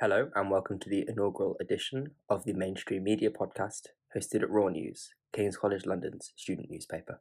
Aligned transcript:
Hello, 0.00 0.30
and 0.36 0.48
welcome 0.48 0.78
to 0.78 0.88
the 0.88 1.04
inaugural 1.08 1.56
edition 1.60 2.12
of 2.28 2.44
the 2.44 2.52
Mainstream 2.52 3.02
Media 3.02 3.30
Podcast, 3.30 3.88
hosted 4.16 4.44
at 4.44 4.50
Roar 4.50 4.70
News, 4.70 5.12
King's 5.32 5.56
College 5.56 5.86
London's 5.86 6.32
student 6.36 6.70
newspaper. 6.70 7.20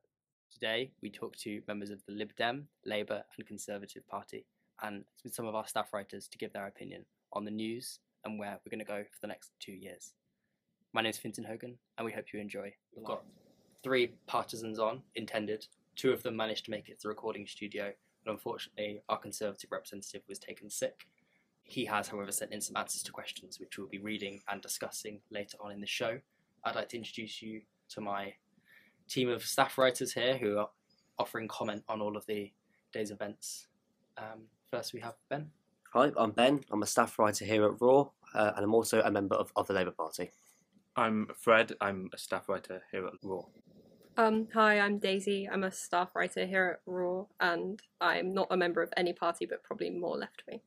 Today, 0.54 0.92
we 1.02 1.10
talk 1.10 1.36
to 1.38 1.64
members 1.68 1.90
of 1.90 2.06
the 2.06 2.14
Lib 2.14 2.36
Dem, 2.38 2.68
Labour, 2.86 3.24
and 3.36 3.48
Conservative 3.48 4.08
Party, 4.08 4.46
and 4.84 5.06
with 5.24 5.34
some 5.34 5.48
of 5.48 5.56
our 5.56 5.66
staff 5.66 5.92
writers 5.92 6.28
to 6.28 6.38
give 6.38 6.54
their 6.54 6.68
opinion 6.68 7.04
on 7.34 7.46
the 7.46 7.50
news 7.50 7.98
and 8.26 8.38
where 8.38 8.60
we're 8.64 8.70
going 8.70 8.86
to 8.86 8.86
go 8.86 9.02
for 9.12 9.20
the 9.22 9.28
next 9.28 9.54
two 9.60 9.72
years. 9.72 10.14
My 10.94 11.02
name 11.02 11.10
is 11.10 11.18
Fintan 11.18 11.46
Hogan, 11.46 11.80
and 11.98 12.06
we 12.06 12.12
hope 12.12 12.26
you 12.32 12.40
enjoy. 12.40 12.72
We've 12.96 13.04
got 13.04 13.24
three 13.82 14.12
partisans 14.28 14.78
on, 14.78 15.02
intended. 15.16 15.66
Two 15.96 16.12
of 16.12 16.22
them 16.22 16.36
managed 16.36 16.66
to 16.66 16.72
make 16.72 16.90
it 16.90 17.00
to 17.00 17.04
the 17.06 17.10
recording 17.10 17.48
studio, 17.48 17.92
but 18.24 18.32
unfortunately, 18.34 19.02
our 19.10 19.18
Conservative 19.18 19.72
representative 19.72 20.22
was 20.30 20.38
taken 20.38 20.70
sick. 20.70 21.08
He 21.68 21.86
has, 21.86 22.08
however, 22.08 22.32
sent 22.32 22.54
in 22.54 22.62
some 22.62 22.78
answers 22.78 23.04
to 23.04 23.12
questions, 23.12 23.60
which 23.60 23.78
we'll 23.78 23.88
be 23.88 24.00
reading 24.00 24.42
and 24.48 24.62
discussing 24.62 25.20
later 25.30 25.58
on 25.60 25.72
in 25.72 25.82
the 25.82 25.88
show. 25.88 26.20
I'd 26.64 26.76
like 26.76 26.90
to 26.90 26.98
introduce 26.98 27.42
you 27.42 27.62
to 27.90 28.02
my 28.02 28.34
team 29.10 29.30
of 29.30 29.44
staff 29.44 29.78
writers 29.78 30.14
here 30.14 30.38
who 30.38 30.58
are 30.58 30.70
offering 31.20 31.48
comment 31.50 31.84
on 31.90 32.02
all 32.02 32.16
of 32.16 32.26
the 32.26 32.52
day's 32.94 33.12
events. 33.12 33.68
Um, 34.18 34.44
first, 34.72 34.94
we 34.94 35.02
have 35.02 35.16
Ben. 35.30 35.52
Hi, 35.94 36.12
I'm 36.18 36.32
Ben. 36.32 36.62
I'm 36.72 36.84
a 36.84 36.88
staff 36.88 37.20
writer 37.20 37.44
here 37.44 37.66
at 37.66 37.82
Roar, 37.82 38.12
uh, 38.34 38.54
and 38.56 38.64
I'm 38.64 38.74
also 38.74 39.02
a 39.02 39.12
member 39.12 39.36
of, 39.36 39.52
of 39.58 39.68
the 39.68 39.74
Labour 39.74 39.92
Party. 39.92 40.32
I'm 40.96 41.28
Fred. 41.36 41.74
I'm 41.82 42.10
a 42.14 42.18
staff 42.18 42.48
writer 42.48 42.82
here 42.92 43.06
at 43.06 43.14
Roar. 43.22 43.46
Um, 44.16 44.48
hi, 44.54 44.80
I'm 44.80 45.00
Daisy. 45.00 45.48
I'm 45.52 45.64
a 45.64 45.72
staff 45.72 46.16
writer 46.16 46.46
here 46.46 46.80
at 46.80 46.92
Roar, 46.92 47.28
and 47.42 47.82
I'm 48.02 48.34
not 48.34 48.48
a 48.52 48.58
member 48.58 48.82
of 48.82 48.92
any 48.96 49.14
party, 49.14 49.46
but 49.46 49.64
probably 49.64 49.90
more 49.90 50.18
left 50.18 50.44
wing. 50.50 50.62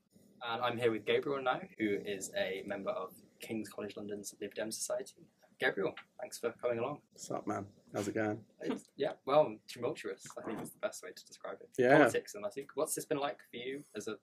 And 0.48 0.62
I'm 0.62 0.78
here 0.78 0.90
with 0.90 1.04
Gabriel 1.04 1.42
now, 1.42 1.60
who 1.78 1.98
is 2.04 2.30
a 2.36 2.62
member 2.66 2.90
of 2.90 3.12
King's 3.40 3.68
College 3.68 3.96
London's 3.96 4.34
Lib 4.40 4.54
Dem 4.54 4.70
Society. 4.72 5.26
Gabriel, 5.58 5.94
thanks 6.20 6.38
for 6.38 6.52
coming 6.62 6.78
along. 6.78 6.98
What's 7.12 7.30
up, 7.30 7.46
man? 7.46 7.66
How's 7.94 8.08
it 8.08 8.14
going? 8.14 8.40
It's- 8.62 8.84
yeah, 8.96 9.12
well, 9.26 9.54
tumultuous, 9.68 10.26
I 10.38 10.42
think 10.46 10.62
is 10.62 10.70
the 10.70 10.78
best 10.78 11.02
way 11.02 11.10
to 11.14 11.26
describe 11.26 11.58
it. 11.60 11.68
Yeah. 11.76 11.98
Politics, 11.98 12.34
and 12.34 12.46
I 12.46 12.48
think, 12.48 12.70
what's 12.74 12.94
this 12.94 13.04
been 13.04 13.18
like 13.18 13.38
for 13.50 13.56
you 13.58 13.84
as 13.94 14.08
a 14.08 14.16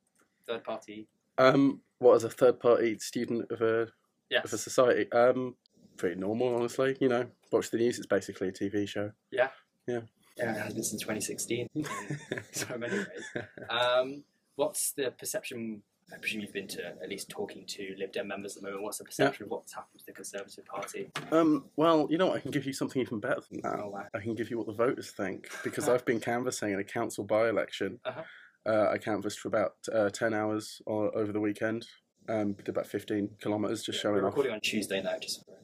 third 0.48 0.64
party? 0.64 1.08
Um, 1.38 1.82
what 2.00 2.16
as 2.16 2.23
a 2.23 2.30
third 2.30 2.60
party 2.60 2.98
student 3.00 3.52
of 3.52 3.62
a 3.62 3.90
Yes. 4.32 4.45
of 4.45 4.54
a 4.54 4.58
society? 4.58 5.12
Um, 5.12 5.56
pretty 5.98 6.20
normal, 6.20 6.56
honestly. 6.56 6.98
You 7.00 7.10
know, 7.10 7.28
watch 7.52 7.70
the 7.70 7.78
news. 7.78 7.98
It's 8.00 8.08
basically 8.08 8.48
a 8.48 8.52
TV 8.52 8.88
show. 8.88 9.12
Yeah. 9.32 9.50
Yeah. 9.86 10.02
Yeah, 10.38 10.52
it 10.56 10.58
has 10.62 10.73
been 10.73 10.84
since 10.84 11.02
2016 11.02 11.68
in 11.76 11.86
so 12.52 12.78
many 12.78 12.98
ways. 12.98 13.45
Um, 13.70 14.23
what's 14.56 14.92
the 14.92 15.12
perception? 15.12 15.82
I 16.14 16.18
presume 16.18 16.42
you've 16.42 16.54
been 16.54 16.68
to 16.70 16.86
at 17.04 17.10
least 17.10 17.30
talking 17.30 17.66
to 17.68 17.94
Lib 17.98 18.14
Dem 18.14 18.28
members 18.30 18.56
at 18.56 18.62
the 18.64 18.68
moment. 18.68 18.84
What's 18.84 18.98
the 19.00 19.04
perception 19.04 19.44
of 19.44 19.50
what's 19.52 19.74
happened 19.74 20.00
to 20.00 20.06
the 20.06 20.14
Conservative 20.14 20.66
Party? 20.66 21.10
um, 21.32 21.66
well, 21.76 22.08
you 22.10 22.18
know? 22.18 22.34
I 22.34 22.40
can 22.40 22.52
give 22.52 22.66
you 22.66 22.74
something 22.74 23.02
even 23.02 23.20
better 23.20 23.42
than 23.52 23.62
that. 23.62 23.80
Oh, 23.84 23.90
wow. 23.90 24.06
I 24.14 24.20
can 24.20 24.34
give 24.34 24.50
you 24.50 24.58
what 24.58 24.68
the 24.68 24.74
voters 24.74 25.12
think 25.12 25.50
because 25.64 25.90
I've 25.90 26.06
been 26.06 26.20
canvassing 26.22 26.72
in 26.72 26.80
a 26.80 26.84
council 26.84 27.24
by-election. 27.26 28.00
Uh-huh. 28.06 28.22
Uh, 28.66 28.90
I 28.92 28.98
canvassed 28.98 29.40
for 29.40 29.48
about 29.50 29.76
uh, 29.94 30.10
ten 30.10 30.34
hours 30.34 30.82
o- 30.88 31.10
over 31.12 31.32
the 31.32 31.40
weekend. 31.40 31.88
Um, 32.30 32.54
did 32.54 32.68
about 32.70 32.86
fifteen 32.88 33.30
kilometres, 33.42 33.84
just 33.84 33.98
We're 34.04 34.12
showing 34.12 34.24
off. 34.26 34.32
recording 34.32 34.52
on 34.54 34.60
Tuesday 34.60 35.02
now, 35.02 35.18
just 35.22 35.46
for, 35.46 35.52
yeah. 35.52 35.58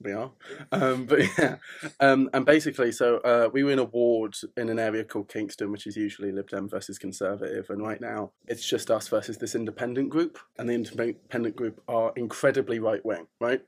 We 0.00 0.12
are. 0.12 0.30
Um, 0.72 1.06
but 1.06 1.20
yeah, 1.38 1.56
um, 2.00 2.30
and 2.32 2.44
basically, 2.44 2.92
so 2.92 3.18
uh, 3.18 3.48
we 3.52 3.64
win 3.64 3.78
a 3.78 3.84
ward 3.84 4.34
in 4.56 4.68
an 4.68 4.78
area 4.78 5.04
called 5.04 5.28
Kingston, 5.28 5.72
which 5.72 5.86
is 5.86 5.96
usually 5.96 6.32
Lib 6.32 6.48
Dem 6.48 6.68
versus 6.68 6.98
Conservative, 6.98 7.70
and 7.70 7.82
right 7.82 8.00
now 8.00 8.32
it's 8.46 8.66
just 8.66 8.90
us 8.90 9.08
versus 9.08 9.38
this 9.38 9.54
independent 9.54 10.10
group, 10.10 10.38
and 10.58 10.68
the 10.68 10.74
independent 10.74 11.56
group 11.56 11.82
are 11.88 12.12
incredibly 12.16 12.78
right 12.78 13.04
wing, 13.04 13.26
right? 13.40 13.62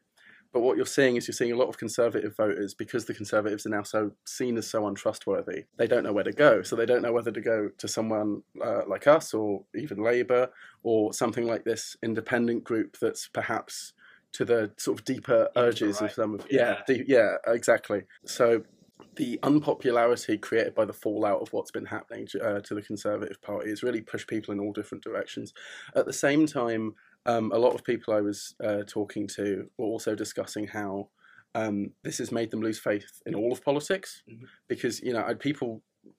But 0.52 0.60
what 0.60 0.78
you're 0.78 0.86
seeing 0.86 1.16
is 1.16 1.28
you're 1.28 1.34
seeing 1.34 1.52
a 1.52 1.56
lot 1.56 1.68
of 1.68 1.76
conservative 1.76 2.34
voters 2.34 2.72
because 2.72 3.04
the 3.04 3.12
conservatives 3.12 3.66
are 3.66 3.70
now 3.70 3.82
so 3.82 4.12
seen 4.24 4.56
as 4.56 4.66
so 4.66 4.86
untrustworthy. 4.86 5.64
They 5.76 5.86
don't 5.86 6.04
know 6.04 6.12
where 6.12 6.24
to 6.24 6.32
go, 6.32 6.62
so 6.62 6.74
they 6.74 6.86
don't 6.86 7.02
know 7.02 7.12
whether 7.12 7.30
to 7.30 7.40
go 7.40 7.68
to 7.76 7.88
someone 7.88 8.42
uh, 8.64 8.82
like 8.88 9.06
us 9.06 9.34
or 9.34 9.64
even 9.74 10.02
Labour 10.02 10.48
or 10.82 11.12
something 11.12 11.46
like 11.46 11.64
this 11.64 11.96
independent 12.02 12.64
group 12.64 12.96
that's 12.98 13.28
perhaps 13.28 13.92
to 14.34 14.44
the 14.44 14.70
sort 14.78 14.98
of 14.98 15.04
deeper 15.04 15.48
urges 15.56 16.00
right. 16.00 16.10
of 16.10 16.14
some 16.14 16.34
of 16.34 16.46
yeah 16.50 16.76
Yeah. 16.78 16.82
deep, 16.86 17.04
yeah 17.08 17.36
exactly. 17.46 18.02
So 18.26 18.62
the 19.16 19.38
unpopularity 19.42 20.38
created 20.38 20.74
by 20.74 20.84
the 20.84 20.92
fallout 20.92 21.40
of 21.40 21.52
what's 21.52 21.70
been 21.70 21.86
happening 21.86 22.26
uh, 22.42 22.60
to 22.60 22.74
the 22.74 22.82
Conservative 22.82 23.40
Party 23.42 23.68
has 23.70 23.82
really 23.82 24.00
pushed 24.00 24.28
people 24.28 24.52
in 24.52 24.60
all 24.60 24.72
different 24.72 25.02
directions. 25.04 25.52
At 25.96 26.06
the 26.06 26.12
same 26.12 26.46
time, 26.46 26.94
um, 27.26 27.50
a 27.52 27.58
lot 27.58 27.74
of 27.74 27.84
people 27.84 28.14
I 28.14 28.20
was 28.20 28.54
uh, 28.62 28.82
talking 28.86 29.26
to 29.36 29.68
were 29.76 29.86
also 29.86 30.14
discussing 30.14 30.66
how 30.68 31.08
um, 31.54 31.90
this 32.04 32.18
has 32.18 32.30
made 32.30 32.50
them 32.50 32.60
lose 32.60 32.78
faith 32.78 33.10
in 33.26 33.34
all 33.34 33.52
of 33.52 33.64
politics 33.64 34.22
Mhm. 34.30 34.44
because 34.68 35.00
you 35.00 35.12
know 35.12 35.24
I- 35.26 35.34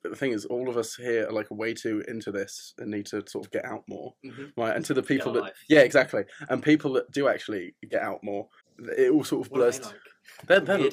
people. 0.01 0.11
The 0.11 0.17
thing 0.17 0.31
is, 0.31 0.45
all 0.45 0.69
of 0.69 0.77
us 0.77 0.95
here 0.95 1.27
are 1.27 1.31
like 1.31 1.47
way 1.51 1.73
too 1.73 2.03
into 2.07 2.31
this 2.31 2.73
and 2.77 2.89
need 2.91 3.05
to 3.07 3.23
sort 3.27 3.45
of 3.45 3.51
get 3.51 3.65
out 3.65 3.83
more, 3.87 4.13
Mhm. 4.25 4.51
right? 4.57 4.75
And 4.75 4.85
to 4.85 4.93
the 4.93 5.03
people 5.03 5.33
that, 5.33 5.41
life. 5.41 5.57
yeah, 5.69 5.81
exactly, 5.81 6.23
and 6.49 6.63
people 6.63 6.93
that 6.93 7.11
do 7.11 7.27
actually 7.27 7.75
get 7.89 8.01
out 8.01 8.23
more, 8.23 8.47
it 8.97 9.11
all 9.11 9.23
sort 9.23 9.45
of 9.45 9.51
What 9.51 9.61
are 9.61 9.63
blurs. 9.71 9.81
like? 9.85 9.95
They're, 10.47 10.59
they're, 10.59 10.89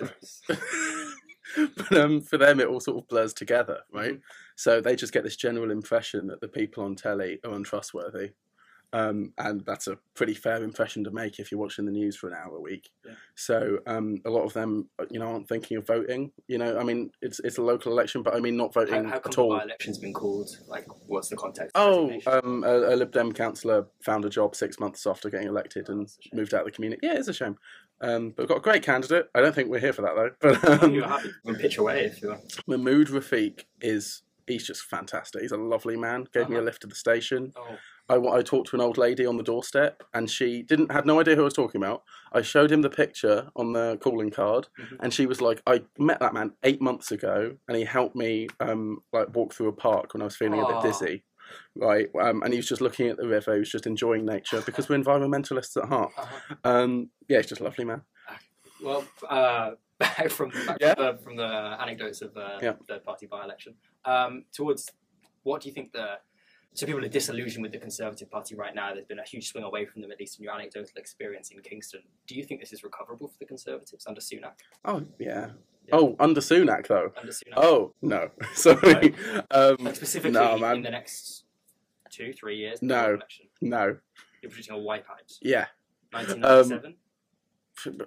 but 1.76 1.92
um, 1.96 2.20
for 2.22 2.38
them, 2.38 2.60
it 2.60 2.66
all 2.68 2.80
sort 2.80 2.98
of 2.98 3.08
blurs 3.08 3.32
together, 3.32 3.80
right? 3.92 4.14
Mhm. 4.14 4.22
So 4.56 4.80
they 4.80 4.96
just 4.96 5.12
get 5.12 5.22
this 5.24 5.36
general 5.36 5.70
impression 5.70 6.26
that 6.28 6.40
the 6.40 6.48
people 6.48 6.82
on 6.84 6.96
telly 6.96 7.38
are 7.44 7.52
untrustworthy. 7.54 8.30
Um, 8.92 9.32
and 9.36 9.62
that's 9.66 9.88
a 9.88 9.98
pretty 10.14 10.32
fair 10.34 10.62
impression 10.62 11.04
to 11.04 11.10
make 11.10 11.38
if 11.38 11.50
you're 11.50 11.60
watching 11.60 11.84
the 11.84 11.90
news 11.92 12.16
for 12.16 12.28
an 12.28 12.34
hour 12.34 12.56
a 12.56 12.60
week. 12.60 12.88
Yeah. 13.04 13.12
So 13.34 13.78
um, 13.86 14.22
a 14.24 14.30
lot 14.30 14.44
of 14.44 14.52
them, 14.54 14.88
you 15.10 15.18
know, 15.18 15.26
aren't 15.26 15.48
thinking 15.48 15.76
of 15.76 15.86
voting. 15.86 16.30
You 16.48 16.58
know, 16.58 16.78
I 16.78 16.82
mean, 16.84 17.10
it's 17.20 17.40
it's 17.40 17.58
a 17.58 17.62
local 17.62 17.92
election, 17.92 18.22
but 18.22 18.34
I 18.34 18.40
mean, 18.40 18.56
not 18.56 18.72
How, 18.74 18.80
voting 18.84 19.04
how 19.04 19.18
come 19.18 19.30
at 19.32 19.38
all. 19.38 19.58
by-election's 19.58 19.98
been 19.98 20.14
called? 20.14 20.48
Like, 20.68 20.86
what's 21.08 21.28
the 21.28 21.36
context? 21.36 21.72
Oh, 21.74 22.10
um, 22.26 22.64
a, 22.64 22.94
a 22.94 22.96
Lib 22.96 23.12
Dem 23.12 23.32
councillor 23.32 23.86
found 24.02 24.24
a 24.24 24.30
job 24.30 24.54
six 24.56 24.78
months 24.80 25.06
after 25.06 25.28
getting 25.28 25.48
elected 25.48 25.86
Oh, 25.88 25.92
and 25.92 26.02
that's 26.02 26.18
a 26.18 26.22
shame. 26.22 26.30
moved 26.38 26.54
out 26.54 26.60
of 26.60 26.66
the 26.66 26.72
community. 26.72 27.00
Yeah, 27.06 27.14
it's 27.14 27.28
a 27.28 27.34
shame. 27.34 27.56
Um, 28.00 28.30
but 28.30 28.44
we've 28.44 28.48
got 28.48 28.58
a 28.58 28.60
great 28.60 28.82
candidate. 28.82 29.26
I 29.34 29.40
don't 29.40 29.54
think 29.54 29.68
we're 29.68 29.80
here 29.80 29.92
for 29.92 30.02
that 30.02 30.14
though. 30.14 30.30
But 30.40 30.82
um, 30.84 30.94
you're 30.94 31.08
happy. 31.08 31.30
You 31.44 31.54
pitch 31.54 31.78
away 31.78 32.04
if 32.04 32.22
you 32.22 32.28
want. 32.28 32.60
Mahmood 32.66 33.08
Rafiq 33.08 33.64
is 33.80 34.22
he's 34.46 34.66
just 34.66 34.82
fantastic. 34.82 35.42
He's 35.42 35.50
a 35.52 35.56
lovely 35.56 35.96
man. 35.96 36.26
Gave 36.32 36.48
me 36.48 36.54
a 36.54 36.58
Uh-huh. 36.58 36.66
lift 36.66 36.82
to 36.82 36.86
the 36.86 36.94
station. 36.94 37.52
Oh, 37.56 37.76
I, 38.08 38.14
I 38.16 38.42
talked 38.42 38.68
to 38.70 38.76
an 38.76 38.82
old 38.82 38.98
lady 38.98 39.26
on 39.26 39.36
the 39.36 39.42
doorstep, 39.42 40.02
and 40.14 40.30
she 40.30 40.62
didn't 40.62 40.92
had 40.92 41.06
no 41.06 41.20
idea 41.20 41.34
who 41.34 41.42
I 41.42 41.44
was 41.44 41.54
talking 41.54 41.82
about. 41.82 42.02
I 42.32 42.42
showed 42.42 42.70
him 42.70 42.82
the 42.82 42.90
picture 42.90 43.48
on 43.56 43.72
the 43.72 43.98
calling 44.00 44.30
card, 44.30 44.68
Mhm. 44.78 44.96
and 45.00 45.12
she 45.12 45.26
was 45.26 45.40
like, 45.40 45.60
"I 45.66 45.82
met 45.98 46.20
that 46.20 46.34
man 46.34 46.52
eight 46.62 46.80
months 46.80 47.10
ago, 47.10 47.56
and 47.68 47.76
he 47.76 47.84
helped 47.84 48.14
me 48.16 48.48
um, 48.60 49.00
like 49.12 49.34
walk 49.34 49.52
through 49.54 49.68
a 49.68 49.72
park 49.72 50.14
when 50.14 50.22
I 50.22 50.26
was 50.26 50.36
feeling 50.36 50.60
a 50.60 50.66
bit 50.66 50.80
dizzy." 50.82 51.24
Right, 51.76 52.08
um, 52.20 52.42
and 52.42 52.52
he 52.52 52.58
was 52.58 52.68
just 52.68 52.80
looking 52.80 53.08
at 53.08 53.16
the 53.16 53.26
river. 53.28 53.52
He 53.54 53.60
was 53.60 53.70
just 53.70 53.86
enjoying 53.86 54.24
nature 54.24 54.60
because 54.66 54.88
we're 54.88 54.98
environmentalists 54.98 55.76
at 55.80 55.88
heart. 55.88 56.12
uh-huh. 56.16 56.54
Um, 56.64 57.10
yeah, 57.28 57.38
he's 57.38 57.46
just 57.46 57.60
a 57.60 57.64
lovely 57.64 57.84
man. 57.84 58.02
Well, 58.82 59.04
uh, 59.28 59.72
back 59.98 60.30
from 60.30 60.50
back 60.66 60.78
Yeah. 60.80 60.94
from, 60.94 61.04
the, 61.16 61.22
from 61.22 61.36
the 61.36 61.44
anecdotes 61.80 62.20
of 62.22 62.34
the 62.34 62.58
Yeah. 62.62 62.74
third 62.88 63.04
party 63.04 63.26
by 63.26 63.44
election, 63.44 63.74
um, 64.04 64.44
towards 64.52 64.90
what 65.44 65.62
do 65.62 65.68
you 65.68 65.74
think 65.74 65.92
the 65.92 66.18
so 66.76 66.84
people 66.84 67.02
are 67.02 67.08
disillusioned 67.08 67.62
with 67.62 67.72
the 67.72 67.78
Conservative 67.78 68.30
Party 68.30 68.54
right 68.54 68.74
now. 68.74 68.92
There's 68.92 69.06
been 69.06 69.18
a 69.18 69.24
huge 69.24 69.48
swing 69.50 69.64
away 69.64 69.86
from 69.86 70.02
them, 70.02 70.12
at 70.12 70.20
least 70.20 70.38
in 70.38 70.44
your 70.44 70.52
anecdotal 70.52 70.90
experience 70.96 71.50
in 71.50 71.58
Kingston. 71.62 72.02
Do 72.26 72.34
you 72.34 72.44
think 72.44 72.60
this 72.60 72.70
is 72.70 72.84
recoverable 72.84 73.28
for 73.28 73.38
the 73.38 73.46
Conservatives 73.46 74.06
under 74.06 74.20
Sunak? 74.20 74.58
Oh 74.84 75.02
yeah. 75.18 75.52
Yeah. 75.86 75.94
Oh, 75.94 76.16
under 76.18 76.42
Sunak 76.42 76.86
though. 76.86 77.12
Under 77.18 77.32
Sunak, 77.32 77.54
Oh 77.56 77.94
no, 78.02 78.28
sorry. 78.54 79.14
Um, 79.50 79.76
like 79.80 79.96
specifically 79.96 80.32
no, 80.32 80.58
man. 80.58 80.76
in 80.76 80.82
the 80.82 80.90
next 80.90 81.44
two, 82.10 82.34
three 82.34 82.56
years. 82.56 82.82
No. 82.82 83.14
election, 83.14 83.46
no. 83.62 83.96
you're 84.42 84.50
predicting 84.50 84.76
a 84.76 84.78
wipeout. 84.78 85.38
Yeah. 85.40 85.66
1997. 86.12 86.94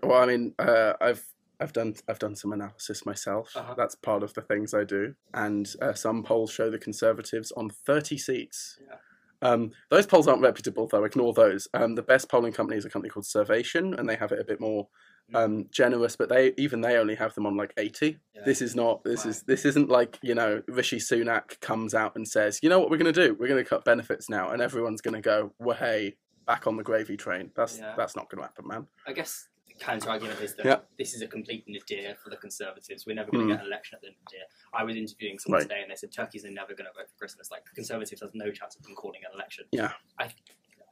Well, 0.03 0.21
I 0.21 0.25
mean, 0.25 0.53
uh, 0.59 0.93
I've 1.01 1.23
I've 1.59 1.73
done 1.73 1.95
I've 2.07 2.19
done 2.19 2.35
some 2.35 2.53
analysis 2.53 3.05
myself. 3.05 3.51
Uh-huh. 3.55 3.73
That's 3.77 3.95
part 3.95 4.23
of 4.23 4.33
the 4.33 4.41
things 4.41 4.73
I 4.73 4.83
do, 4.83 5.13
and 5.33 5.67
uh, 5.81 5.93
some 5.93 6.23
polls 6.23 6.51
show 6.51 6.69
the 6.69 6.77
Conservatives 6.79 7.51
on 7.53 7.69
thirty 7.69 8.17
seats. 8.17 8.77
Yeah. 8.87 8.95
Um, 9.41 9.71
those 9.89 10.05
polls 10.05 10.27
aren't 10.27 10.41
reputable, 10.41 10.87
though. 10.87 11.05
Ignore 11.05 11.33
those. 11.33 11.67
Um, 11.73 11.95
the 11.95 12.01
best 12.01 12.27
polling 12.29 12.51
company 12.51 12.77
is 12.77 12.83
a 12.85 12.89
company 12.89 13.09
called 13.09 13.25
Survation, 13.25 13.93
and 13.93 14.07
they 14.09 14.17
have 14.17 14.33
it 14.33 14.39
a 14.39 14.43
bit 14.43 14.59
more 14.59 14.89
um, 15.33 15.67
generous. 15.71 16.15
But 16.17 16.27
they 16.27 16.53
even 16.57 16.81
they 16.81 16.97
only 16.97 17.15
have 17.15 17.33
them 17.35 17.45
on 17.45 17.55
like 17.55 17.73
eighty. 17.77 18.17
Yeah. 18.35 18.41
This 18.45 18.61
is 18.61 18.75
not. 18.75 19.03
This 19.03 19.23
Wow. 19.23 19.29
is 19.31 19.43
this 19.43 19.63
isn't 19.65 19.89
like 19.89 20.17
you 20.21 20.35
know 20.35 20.61
Rishi 20.67 20.97
Sunak 20.97 21.59
comes 21.61 21.93
out 21.93 22.15
and 22.15 22.27
says, 22.27 22.59
you 22.61 22.69
know 22.69 22.79
what 22.79 22.89
we're 22.89 22.97
going 22.97 23.13
to 23.13 23.27
do? 23.27 23.33
We're 23.33 23.47
going 23.47 23.63
to 23.63 23.69
cut 23.69 23.85
benefits 23.85 24.29
now, 24.29 24.49
and 24.49 24.61
everyone's 24.61 25.01
going 25.01 25.15
to 25.15 25.21
go, 25.21 25.53
well, 25.59 25.77
hey, 25.77 26.15
back 26.45 26.67
on 26.67 26.75
the 26.75 26.83
gravy 26.83 27.15
train. 27.15 27.51
That's 27.55 27.77
Yeah. 27.79 27.93
that's 27.95 28.15
not 28.17 28.29
going 28.29 28.39
to 28.41 28.47
happen, 28.47 28.67
man. 28.67 28.87
I 29.07 29.13
guess 29.13 29.47
counter 29.79 30.09
argument 30.09 30.39
is 30.41 30.55
that 30.55 30.65
Yeah. 30.65 30.79
this 30.97 31.13
is 31.13 31.21
a 31.21 31.27
complete 31.27 31.65
nadir 31.67 32.15
for 32.15 32.29
the 32.29 32.37
Conservatives. 32.37 33.05
We're 33.05 33.15
never 33.15 33.31
going 33.31 33.47
to 33.47 33.53
Mm. 33.53 33.57
get 33.57 33.61
an 33.65 33.67
election 33.71 33.95
at 33.95 34.01
the 34.01 34.09
nadir. 34.09 34.45
I 34.73 34.83
was 34.83 34.95
interviewing 34.95 35.39
someone 35.39 35.59
Right. 35.61 35.69
today 35.69 35.81
and 35.81 35.91
they 35.91 35.95
said 35.95 36.11
Turkeys 36.11 36.45
are 36.45 36.51
never 36.51 36.73
going 36.73 36.85
to 36.87 36.93
vote 36.97 37.09
for 37.09 37.15
Christmas. 37.17 37.49
Like 37.51 37.65
the 37.65 37.71
Conservatives 37.71 38.21
has 38.21 38.33
no 38.33 38.51
chance 38.51 38.75
of 38.75 38.83
them 38.83 38.95
calling 38.95 39.21
an 39.25 39.31
election. 39.33 39.65
Yeah. 39.71 39.93
I, 40.19 40.33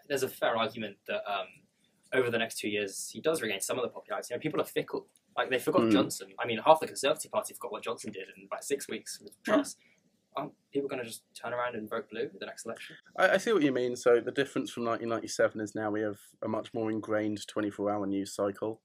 there's 0.07 0.23
a 0.23 0.29
fair 0.29 0.55
argument 0.55 0.97
that 1.07 1.21
um, 1.31 1.47
over 2.13 2.29
the 2.31 2.37
next 2.37 2.57
two 2.59 2.69
years 2.69 3.09
he 3.09 3.19
does 3.21 3.41
regain 3.41 3.59
some 3.59 3.77
of 3.77 3.83
the 3.83 3.89
popularity. 3.89 4.33
You 4.33 4.37
know, 4.37 4.41
people 4.41 4.61
are 4.61 4.65
fickle. 4.65 5.09
Like 5.35 5.49
they 5.49 5.59
forgot 5.59 5.81
Mm. 5.81 5.91
Johnson. 5.91 6.33
I 6.39 6.47
mean, 6.47 6.57
half 6.59 6.79
the 6.79 6.87
Conservative 6.87 7.31
Party 7.31 7.53
forgot 7.53 7.71
what 7.71 7.83
Johnson 7.83 8.11
did 8.11 8.27
in 8.35 8.45
about 8.45 8.63
six 8.63 8.87
weeks 8.87 9.19
with. 9.19 9.33
Truss. 9.43 9.75
Aren't 10.37 10.53
people 10.71 10.87
going 10.87 11.01
to 11.01 11.07
just 11.07 11.23
turn 11.33 11.53
around 11.53 11.75
and 11.75 11.89
vote 11.89 12.09
blue 12.09 12.21
at 12.21 12.39
the 12.39 12.45
next 12.45 12.65
election? 12.65 12.95
I, 13.17 13.29
I 13.31 13.37
see 13.37 13.51
what 13.51 13.63
you 13.63 13.71
mean. 13.71 13.95
So 13.95 14.19
the 14.19 14.31
difference 14.31 14.71
from 14.71 14.85
1997 14.85 15.59
is 15.61 15.75
now 15.75 15.89
we 15.89 16.01
have 16.01 16.19
a 16.43 16.47
much 16.47 16.73
more 16.73 16.91
ingrained 16.91 17.39
24-hour 17.53 18.05
news 18.05 18.33
cycle, 18.33 18.81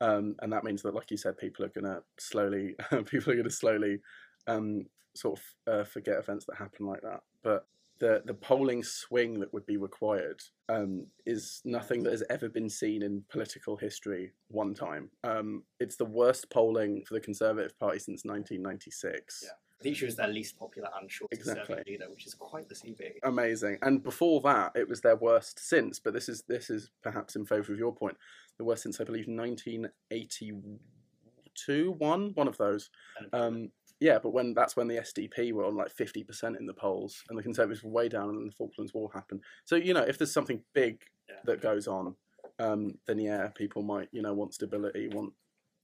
um, 0.00 0.34
and 0.40 0.52
that 0.52 0.64
means 0.64 0.82
that, 0.82 0.94
like 0.94 1.10
you 1.10 1.16
said, 1.16 1.38
people 1.38 1.64
are 1.64 1.68
going 1.68 1.84
to 1.84 2.02
slowly, 2.18 2.74
people 3.04 3.32
are 3.32 3.36
going 3.36 3.44
to 3.44 3.50
slowly, 3.50 4.00
um, 4.46 4.86
sort 5.14 5.38
of 5.38 5.72
uh, 5.72 5.84
forget 5.84 6.18
events 6.18 6.46
that 6.46 6.56
happen 6.56 6.86
like 6.86 7.02
that. 7.02 7.20
But 7.42 7.66
the 8.00 8.22
the 8.24 8.34
polling 8.34 8.82
swing 8.82 9.40
that 9.40 9.52
would 9.52 9.66
be 9.66 9.76
required 9.76 10.42
um, 10.68 11.06
is 11.26 11.60
nothing 11.64 12.02
that 12.02 12.10
has 12.10 12.24
ever 12.28 12.48
been 12.48 12.68
seen 12.68 13.02
in 13.02 13.22
political 13.30 13.76
history. 13.76 14.32
One 14.48 14.74
time, 14.74 15.10
um, 15.22 15.62
it's 15.78 15.96
the 15.96 16.04
worst 16.04 16.50
polling 16.50 17.04
for 17.06 17.14
the 17.14 17.20
Conservative 17.20 17.78
Party 17.78 17.98
since 17.98 18.24
1996. 18.24 19.44
Yeah. 19.44 19.50
I 19.84 19.88
think 19.88 19.96
she 19.98 20.06
was 20.06 20.16
their 20.16 20.28
least 20.28 20.58
popular 20.58 20.88
and 20.98 21.10
shortest 21.10 21.42
Exactly. 21.42 21.66
serving 21.76 21.84
leader, 21.86 22.06
which 22.10 22.26
is 22.26 22.32
quite 22.34 22.68
the 22.70 22.74
deceiving. 22.74 23.12
amazing. 23.22 23.76
And 23.82 24.02
before 24.02 24.40
that, 24.40 24.72
it 24.74 24.88
was 24.88 25.02
their 25.02 25.16
worst 25.16 25.58
since. 25.58 25.98
But 25.98 26.14
this 26.14 26.30
is 26.30 26.42
this 26.48 26.70
is 26.70 26.90
perhaps 27.02 27.36
in 27.36 27.44
favour 27.44 27.70
of 27.72 27.78
your 27.78 27.94
point, 27.94 28.16
the 28.56 28.64
worst 28.64 28.82
since 28.84 28.98
I 28.98 29.04
believe 29.04 29.26
1982, 29.28 31.92
one 31.98 32.30
one 32.34 32.48
of 32.48 32.56
those. 32.56 32.88
Um, 33.34 33.70
yeah, 34.00 34.18
but 34.18 34.30
when 34.30 34.54
that's 34.54 34.74
when 34.74 34.88
the 34.88 34.96
SDP 34.96 35.52
were 35.52 35.66
on 35.66 35.76
like 35.76 35.94
50% 35.94 36.58
in 36.58 36.64
the 36.66 36.72
polls, 36.74 37.22
and 37.28 37.38
the 37.38 37.42
Conservatives 37.42 37.84
were 37.84 37.90
way 37.90 38.08
down, 38.08 38.30
and 38.30 38.48
the 38.50 38.54
Falklands 38.54 38.94
War 38.94 39.10
happened. 39.12 39.42
So 39.66 39.76
you 39.76 39.92
know, 39.92 40.02
if 40.02 40.16
there's 40.18 40.32
something 40.32 40.62
big 40.72 41.02
Yeah. 41.28 41.36
that 41.44 41.60
goes 41.60 41.86
on, 41.88 42.16
um, 42.58 42.96
then 43.06 43.18
yeah, 43.18 43.48
people 43.48 43.82
might 43.82 44.08
you 44.12 44.22
know 44.22 44.32
want 44.32 44.54
stability, 44.54 45.08
want 45.08 45.34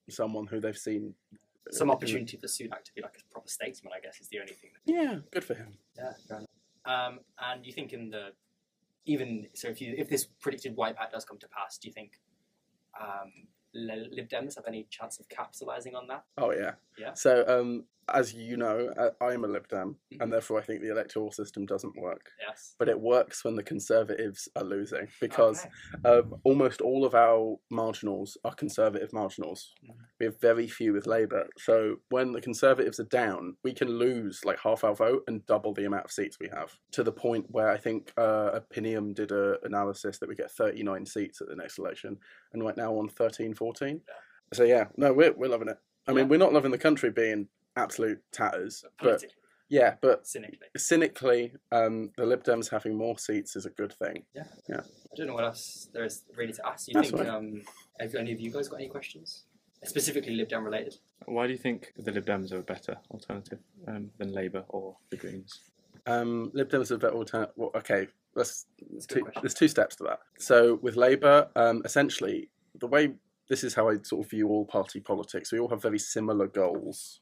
someone 0.08 0.46
who 0.46 0.58
they've 0.60 0.78
seen. 0.78 1.14
Some 1.70 1.90
opportunity 1.90 2.36
for 2.36 2.46
Sunak 2.46 2.84
to 2.84 2.92
be 2.94 3.02
like 3.02 3.16
a 3.18 3.32
proper 3.32 3.48
statesman, 3.48 3.92
I 3.96 4.00
guess, 4.00 4.20
is 4.20 4.28
the 4.28 4.40
only 4.40 4.52
thing. 4.52 4.70
Yeah, 4.84 5.16
good 5.30 5.44
for 5.44 5.54
him. 5.54 5.78
Yeah. 5.96 6.12
Um, 6.86 7.20
and 7.38 7.64
you 7.64 7.72
think 7.72 7.92
in 7.92 8.10
the 8.10 8.32
even 9.06 9.46
so, 9.54 9.68
if 9.68 9.80
you 9.80 9.94
if 9.96 10.08
this 10.08 10.24
predicted 10.24 10.76
white 10.76 10.96
wipeout 10.96 11.12
does 11.12 11.24
come 11.24 11.38
to 11.38 11.48
pass, 11.48 11.78
do 11.78 11.88
you 11.88 11.94
think 11.94 12.20
um, 13.00 13.32
Lib 13.74 14.28
Dems 14.28 14.56
have 14.56 14.64
any 14.66 14.86
chance 14.90 15.20
of 15.20 15.28
capitalising 15.28 15.94
on 15.94 16.06
that? 16.08 16.24
Oh 16.38 16.52
yeah. 16.52 16.72
Yeah. 16.98 17.14
So 17.14 17.44
um, 17.46 17.84
as 18.14 18.34
you 18.34 18.56
know, 18.56 18.92
uh, 18.96 19.10
I'm 19.20 19.44
a 19.44 19.48
Lib 19.48 19.68
Dem, 19.68 19.96
Mhm. 20.12 20.22
and 20.22 20.32
therefore 20.32 20.58
I 20.58 20.62
think 20.62 20.80
the 20.82 20.90
electoral 20.90 21.30
system 21.32 21.66
doesn't 21.66 21.96
work. 21.96 22.30
Yes. 22.40 22.74
But 22.78 22.88
it 22.88 23.00
works 23.00 23.44
when 23.44 23.56
the 23.56 23.62
Conservatives 23.62 24.48
are 24.56 24.64
losing 24.64 25.08
because 25.20 25.66
Okay. 26.04 26.08
um, 26.18 26.40
almost 26.44 26.80
all 26.80 27.04
of 27.04 27.14
our 27.14 27.58
marginals 27.70 28.36
are 28.44 28.54
Conservative 28.54 29.12
marginals. 29.12 29.74
Mhm. 29.84 29.96
We 30.18 30.26
have 30.26 30.40
very 30.40 30.66
few 30.66 30.92
with 30.92 31.06
Labour. 31.06 31.48
So 31.58 32.00
when 32.10 32.32
the 32.32 32.40
Conservatives 32.40 32.98
are 33.00 33.04
down, 33.04 33.56
we 33.62 33.72
can 33.72 33.88
lose 33.88 34.44
like 34.44 34.58
half 34.60 34.84
our 34.84 34.94
vote 34.94 35.24
and 35.26 35.44
double 35.46 35.72
the 35.74 35.84
amount 35.84 36.04
of 36.06 36.12
seats 36.12 36.38
we 36.40 36.48
have 36.48 36.78
to 36.92 37.02
the 37.02 37.12
point 37.12 37.46
where 37.50 37.68
I 37.68 37.76
think 37.78 38.12
uh, 38.16 38.50
Opinium 38.54 39.12
did 39.14 39.32
an 39.32 39.56
analysis 39.62 40.18
that 40.18 40.28
we 40.28 40.34
get 40.34 40.50
39 40.50 41.06
seats 41.06 41.40
at 41.40 41.48
the 41.48 41.56
next 41.56 41.78
election, 41.78 42.18
and 42.52 42.62
right 42.64 42.76
now 42.76 42.94
on 42.96 43.08
13, 43.08 43.54
14. 43.54 44.02
Yeah. 44.06 44.14
So 44.52 44.64
yeah, 44.64 44.88
no, 44.96 45.12
we're 45.12 45.32
we're 45.32 45.48
loving 45.48 45.68
it. 45.68 45.78
I 46.06 46.12
mean, 46.12 46.24
Yeah. 46.24 46.30
we're 46.30 46.38
not 46.38 46.52
loving 46.52 46.70
the 46.72 46.78
country 46.78 47.10
being 47.10 47.48
absolute 47.80 48.20
tatters, 48.32 48.84
But 49.02 49.20
but 49.20 49.30
yeah, 49.68 49.94
but 50.00 50.26
cynically, 50.26 50.68
cynically, 50.76 51.52
um, 51.70 52.10
the 52.16 52.26
Lib 52.26 52.42
Dems 52.42 52.70
having 52.70 52.96
more 52.96 53.18
seats 53.18 53.56
is 53.56 53.66
a 53.66 53.70
good 53.70 53.92
thing. 53.92 54.24
Yeah, 54.34 54.44
yeah. 54.68 54.80
I 54.80 55.16
don't 55.16 55.28
know 55.28 55.34
what 55.34 55.44
else 55.44 55.88
there 55.92 56.04
is 56.04 56.24
really 56.36 56.52
to 56.52 56.66
ask. 56.66 56.88
You 56.88 56.94
That's 56.94 57.10
think 57.10 57.22
right. 57.22 57.28
um, 57.28 57.62
have 58.00 58.14
any 58.14 58.32
of 58.32 58.40
you 58.40 58.50
guys 58.50 58.68
got 58.68 58.80
any 58.80 58.88
questions, 58.88 59.44
specifically 59.84 60.34
Lib 60.34 60.48
Dem 60.48 60.64
related? 60.64 60.96
Why 61.26 61.46
do 61.46 61.52
you 61.52 61.58
think 61.58 61.92
the 61.96 62.12
Lib 62.12 62.26
Dems 62.26 62.52
are 62.52 62.58
a 62.58 62.62
better 62.62 62.96
alternative 63.10 63.60
um, 63.86 64.10
than 64.18 64.32
Labour 64.32 64.64
or 64.68 64.96
the 65.10 65.16
Greens? 65.16 65.60
Um, 66.06 66.50
Lib 66.54 66.70
Dems 66.70 66.90
are 66.90 66.94
a 66.94 66.98
better 66.98 67.14
alternative. 67.14 67.54
Well, 67.56 67.70
okay, 67.76 68.08
let's 68.34 68.66
That's 68.92 69.06
two, 69.06 69.22
there's 69.40 69.54
two 69.54 69.68
steps 69.68 69.96
to 69.96 70.04
that. 70.04 70.20
So 70.38 70.78
with 70.82 70.96
Labour, 70.96 71.48
um, 71.56 71.82
essentially, 71.84 72.50
the 72.80 72.86
way 72.86 73.12
this 73.48 73.64
is 73.64 73.74
how 73.74 73.88
I 73.88 73.96
sort 74.02 74.24
of 74.24 74.30
view 74.30 74.48
all 74.48 74.64
party 74.64 75.00
politics. 75.00 75.52
We 75.52 75.58
all 75.58 75.68
have 75.68 75.82
very 75.82 75.98
similar 75.98 76.46
goals, 76.46 77.20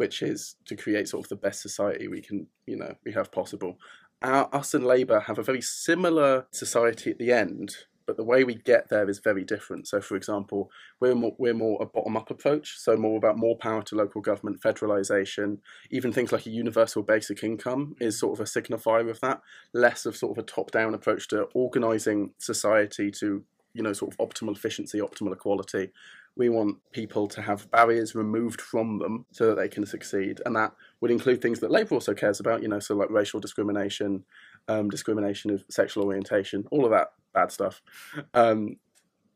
which 0.00 0.22
is 0.22 0.56
to 0.64 0.74
create 0.74 1.06
sort 1.06 1.26
of 1.26 1.28
the 1.28 1.36
best 1.36 1.60
society 1.60 2.08
we 2.08 2.22
can, 2.22 2.46
you 2.66 2.74
know, 2.74 2.94
we 3.04 3.12
have 3.12 3.30
possible. 3.30 3.76
Our, 4.22 4.48
us 4.50 4.72
and 4.72 4.86
Labour 4.86 5.20
have 5.20 5.38
a 5.38 5.42
very 5.42 5.60
similar 5.60 6.46
society 6.52 7.10
at 7.10 7.18
the 7.18 7.30
end, 7.30 7.76
but 8.06 8.16
the 8.16 8.24
way 8.24 8.42
we 8.42 8.54
get 8.54 8.88
there 8.88 9.10
is 9.10 9.18
very 9.18 9.44
different. 9.44 9.88
So, 9.88 10.00
for 10.00 10.16
example, 10.16 10.70
we're 11.00 11.14
more, 11.14 11.34
we're 11.36 11.52
more 11.52 11.76
a 11.82 11.84
bottom 11.84 12.16
up 12.16 12.30
approach, 12.30 12.78
so 12.78 12.96
more 12.96 13.18
about 13.18 13.36
more 13.36 13.58
power 13.58 13.82
to 13.82 13.94
local 13.94 14.22
government, 14.22 14.62
federalisation, 14.62 15.58
even 15.90 16.14
things 16.14 16.32
like 16.32 16.46
a 16.46 16.50
universal 16.50 17.02
basic 17.02 17.44
income 17.44 17.94
is 18.00 18.18
sort 18.18 18.32
of 18.32 18.40
a 18.40 18.48
signifier 18.48 19.10
of 19.10 19.20
that 19.20 19.42
less 19.74 20.06
of 20.06 20.16
sort 20.16 20.38
of 20.38 20.42
a 20.42 20.46
top-down 20.46 20.94
approach 20.94 21.28
to 21.28 21.42
organising 21.52 22.30
society 22.38 23.10
to 23.10 23.44
you 23.74 23.82
know 23.82 23.92
sort 23.92 24.14
of 24.14 24.18
optimal 24.18 24.56
efficiency, 24.56 24.98
optimal 24.98 25.34
equality. 25.34 25.90
We 26.36 26.48
want 26.48 26.78
people 26.92 27.28
to 27.28 27.42
have 27.42 27.70
barriers 27.70 28.14
removed 28.14 28.60
from 28.60 28.98
them 28.98 29.26
so 29.30 29.48
that 29.48 29.56
they 29.56 29.68
can 29.68 29.84
succeed, 29.84 30.40
and 30.46 30.56
that 30.56 30.72
would 31.00 31.10
include 31.10 31.42
things 31.42 31.60
that 31.60 31.70
Labour 31.70 31.94
also 31.94 32.14
cares 32.14 32.40
about. 32.40 32.62
You 32.62 32.68
know, 32.68 32.78
so 32.80 32.94
like 32.94 33.10
racial 33.10 33.40
discrimination, 33.40 34.24
um, 34.68 34.88
discrimination 34.88 35.50
of 35.50 35.64
sexual 35.68 36.04
orientation, 36.04 36.66
all 36.70 36.84
of 36.84 36.92
that 36.92 37.08
bad 37.34 37.52
stuff. 37.52 37.82
Um, 38.32 38.76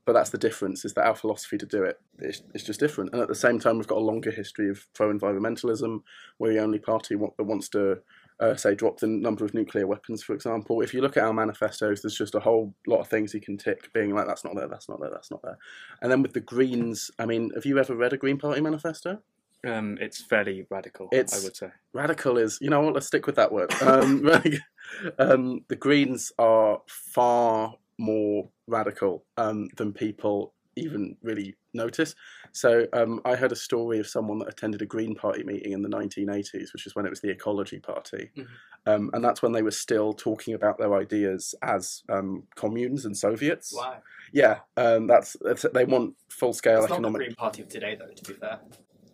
but 0.06 0.12
that's 0.12 0.30
the 0.30 0.38
difference: 0.38 0.84
is 0.84 0.94
that 0.94 1.06
our 1.06 1.16
philosophy 1.16 1.58
to 1.58 1.66
do 1.66 1.82
it 1.82 2.00
is, 2.20 2.42
is 2.54 2.64
just 2.64 2.80
different. 2.80 3.12
And 3.12 3.20
at 3.20 3.28
the 3.28 3.34
same 3.34 3.58
time, 3.58 3.76
we've 3.76 3.86
got 3.86 3.98
a 3.98 4.00
longer 4.00 4.30
history 4.30 4.70
of 4.70 4.86
pro-environmentalism. 4.94 6.02
We're 6.38 6.52
the 6.52 6.62
only 6.62 6.78
party 6.78 7.16
that 7.16 7.44
wants 7.44 7.68
to 7.70 7.98
uh, 8.40 8.54
say 8.56 8.74
drop 8.74 8.98
the 8.98 9.06
number 9.06 9.44
of 9.44 9.54
nuclear 9.54 9.86
weapons, 9.86 10.22
for 10.22 10.34
example. 10.34 10.80
If 10.80 10.92
you 10.92 11.00
look 11.00 11.16
at 11.16 11.24
our 11.24 11.32
manifestos, 11.32 12.02
there's 12.02 12.16
just 12.16 12.34
a 12.34 12.40
whole 12.40 12.74
lot 12.86 13.00
of 13.00 13.08
things 13.08 13.34
you 13.34 13.40
can 13.40 13.56
tick, 13.56 13.92
being 13.92 14.14
like, 14.14 14.26
that's 14.26 14.44
not 14.44 14.54
there, 14.56 14.68
that's 14.68 14.88
not 14.88 15.00
there, 15.00 15.10
that's 15.10 15.30
not 15.30 15.40
there. 15.42 15.58
And 16.02 16.10
then 16.10 16.22
with 16.22 16.32
the 16.32 16.40
Greens, 16.40 17.10
I 17.18 17.26
mean, 17.26 17.50
have 17.54 17.64
you 17.64 17.78
ever 17.78 17.94
read 17.94 18.12
a 18.12 18.16
Green 18.16 18.38
Party 18.38 18.60
manifesto? 18.60 19.18
Um, 19.66 19.96
it's 20.00 20.22
fairly 20.22 20.66
radical, 20.70 21.08
It's- 21.12 21.40
I 21.40 21.44
would 21.44 21.56
say. 21.56 21.68
Radical 21.94 22.36
is, 22.36 22.58
you 22.60 22.70
know 22.70 22.80
what, 22.82 22.94
let's 22.94 23.06
stick 23.06 23.26
with 23.26 23.36
that 23.36 23.52
word. 23.52 23.72
Um, 23.80 24.28
um, 25.18 25.60
the 25.68 25.76
Greens 25.76 26.32
are 26.38 26.82
far 26.88 27.74
more 27.98 28.50
radical 28.66 29.24
um, 29.36 29.68
than 29.76 29.92
people 29.92 30.52
even 30.76 31.16
really 31.22 31.54
notice. 31.72 32.14
So 32.52 32.86
um, 32.92 33.20
I 33.24 33.34
heard 33.34 33.52
a 33.52 33.56
story 33.56 33.98
of 33.98 34.06
someone 34.06 34.38
that 34.40 34.48
attended 34.48 34.82
a 34.82 34.86
Green 34.86 35.14
Party 35.14 35.42
meeting 35.42 35.72
in 35.72 35.82
the 35.82 35.88
1980s, 35.88 36.72
which 36.72 36.86
is 36.86 36.94
when 36.94 37.06
it 37.06 37.10
was 37.10 37.20
the 37.20 37.30
Ecology 37.30 37.80
Party. 37.80 38.30
Mhm. 38.36 38.46
Um, 38.86 39.10
and 39.12 39.24
that's 39.24 39.42
when 39.42 39.52
they 39.52 39.62
were 39.62 39.70
still 39.70 40.12
talking 40.12 40.54
about 40.54 40.78
their 40.78 40.94
ideas 40.94 41.54
as 41.62 42.02
um, 42.08 42.44
communes 42.54 43.04
and 43.04 43.16
Soviets. 43.16 43.72
Wow, 43.74 44.02
Yeah, 44.32 44.58
um, 44.76 45.06
that's, 45.06 45.36
that's 45.40 45.64
they 45.72 45.84
want 45.84 46.14
full 46.28 46.52
scale 46.52 46.80
it's 46.80 46.82
not 46.82 46.88
the 46.88 46.94
economic. 46.94 47.18
Green 47.20 47.34
Party 47.34 47.62
of 47.62 47.68
today, 47.68 47.96
though. 47.98 48.12
To 48.12 48.32
be 48.32 48.38
fair, 48.38 48.60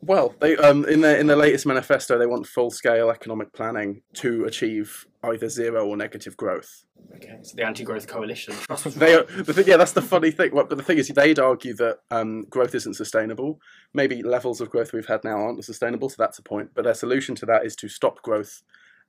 Well, 0.03 0.35
they 0.41 0.57
um 0.57 0.85
in 0.87 1.01
their 1.03 1.19
in 1.19 1.27
their 1.27 1.37
latest 1.37 1.67
manifesto 1.67 2.19
they 2.19 2.27
want 2.27 2.47
full 2.47 2.71
scale 2.71 3.11
economic 3.11 3.53
planning 3.53 4.03
to 4.15 4.45
achieve 4.45 5.07
either 5.23 5.49
zero 5.49 5.87
or 5.87 5.97
negative 5.97 6.37
growth. 6.37 6.85
okay. 7.17 7.39
So 7.43 7.57
the 7.57 7.65
anti-growth 7.65 8.07
coalition. 8.07 8.55
They 8.97 9.15
are, 9.15 9.25
the 9.25 9.53
thing, 9.53 9.67
yeah, 9.67 9.77
that's 9.77 9.93
the 9.93 10.03
funny 10.03 10.31
thing. 10.31 10.55
Well, 10.55 10.65
But 10.65 10.79
the 10.79 10.85
thing 10.85 10.99
is, 10.99 11.09
they'd 11.09 11.39
argue 11.39 11.75
that 11.75 11.99
um, 12.11 12.45
growth 12.49 12.75
isn't 12.75 12.95
sustainable. 12.95 13.61
Maybe 13.93 14.23
levels 14.23 14.61
of 14.61 14.71
growth 14.71 14.93
we've 14.93 15.07
had 15.07 15.23
now 15.25 15.37
aren't 15.37 15.63
sustainable, 15.65 16.09
so 16.09 16.17
that's 16.19 16.39
a 16.39 16.43
point. 16.43 16.71
But 16.75 16.85
their 16.85 16.95
solution 16.95 17.35
to 17.37 17.47
that 17.47 17.67
is 17.67 17.77
to 17.77 17.89
stop 17.89 18.23
growth 18.23 18.63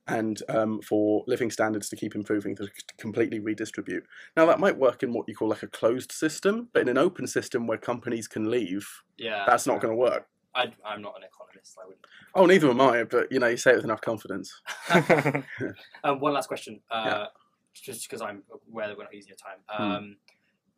and 0.06 0.42
um, 0.48 0.80
for 0.82 1.24
living 1.26 1.50
standards 1.50 1.88
to 1.88 1.96
keep 1.96 2.14
improving, 2.14 2.56
to 2.56 2.68
completely 2.98 3.38
redistribute. 3.38 4.04
Now, 4.36 4.46
that 4.46 4.60
might 4.60 4.76
work 4.76 5.02
in 5.02 5.12
what 5.12 5.28
you 5.28 5.34
call 5.34 5.48
like 5.48 5.62
a 5.62 5.68
closed 5.68 6.12
system, 6.12 6.68
but 6.72 6.82
in 6.82 6.88
an 6.88 6.98
open 6.98 7.26
system 7.26 7.66
where 7.66 7.78
companies 7.78 8.26
can 8.28 8.50
leave, 8.50 8.86
yeah, 9.16 9.44
that's 9.46 9.66
not 9.66 9.80
going 9.80 9.92
to 9.92 9.96
work. 9.96 10.26
I, 10.54 10.72
I'm 10.84 11.00
not 11.02 11.14
an 11.16 11.22
economist. 11.24 11.78
I 11.82 11.86
wouldn't. 11.86 12.04
Oh, 12.34 12.46
neither 12.46 12.70
am 12.70 12.80
I, 12.80 13.04
but 13.04 13.30
you 13.32 13.38
know, 13.38 13.46
you 13.48 13.56
say 13.56 13.72
it 13.72 13.76
with 13.76 13.84
enough 13.84 14.00
confidence. 14.00 14.52
Um, 16.04 16.18
one 16.20 16.32
last 16.34 16.48
question, 16.48 16.80
uh, 16.90 17.04
Yeah. 17.06 17.26
just 17.74 18.02
because 18.08 18.20
I'm 18.20 18.42
aware 18.70 18.88
that 18.88 18.96
we're 18.98 19.04
not 19.04 19.14
using 19.14 19.28
your 19.30 19.36
time. 19.36 19.58
Hmm. 19.68 19.82
Um, 19.82 20.16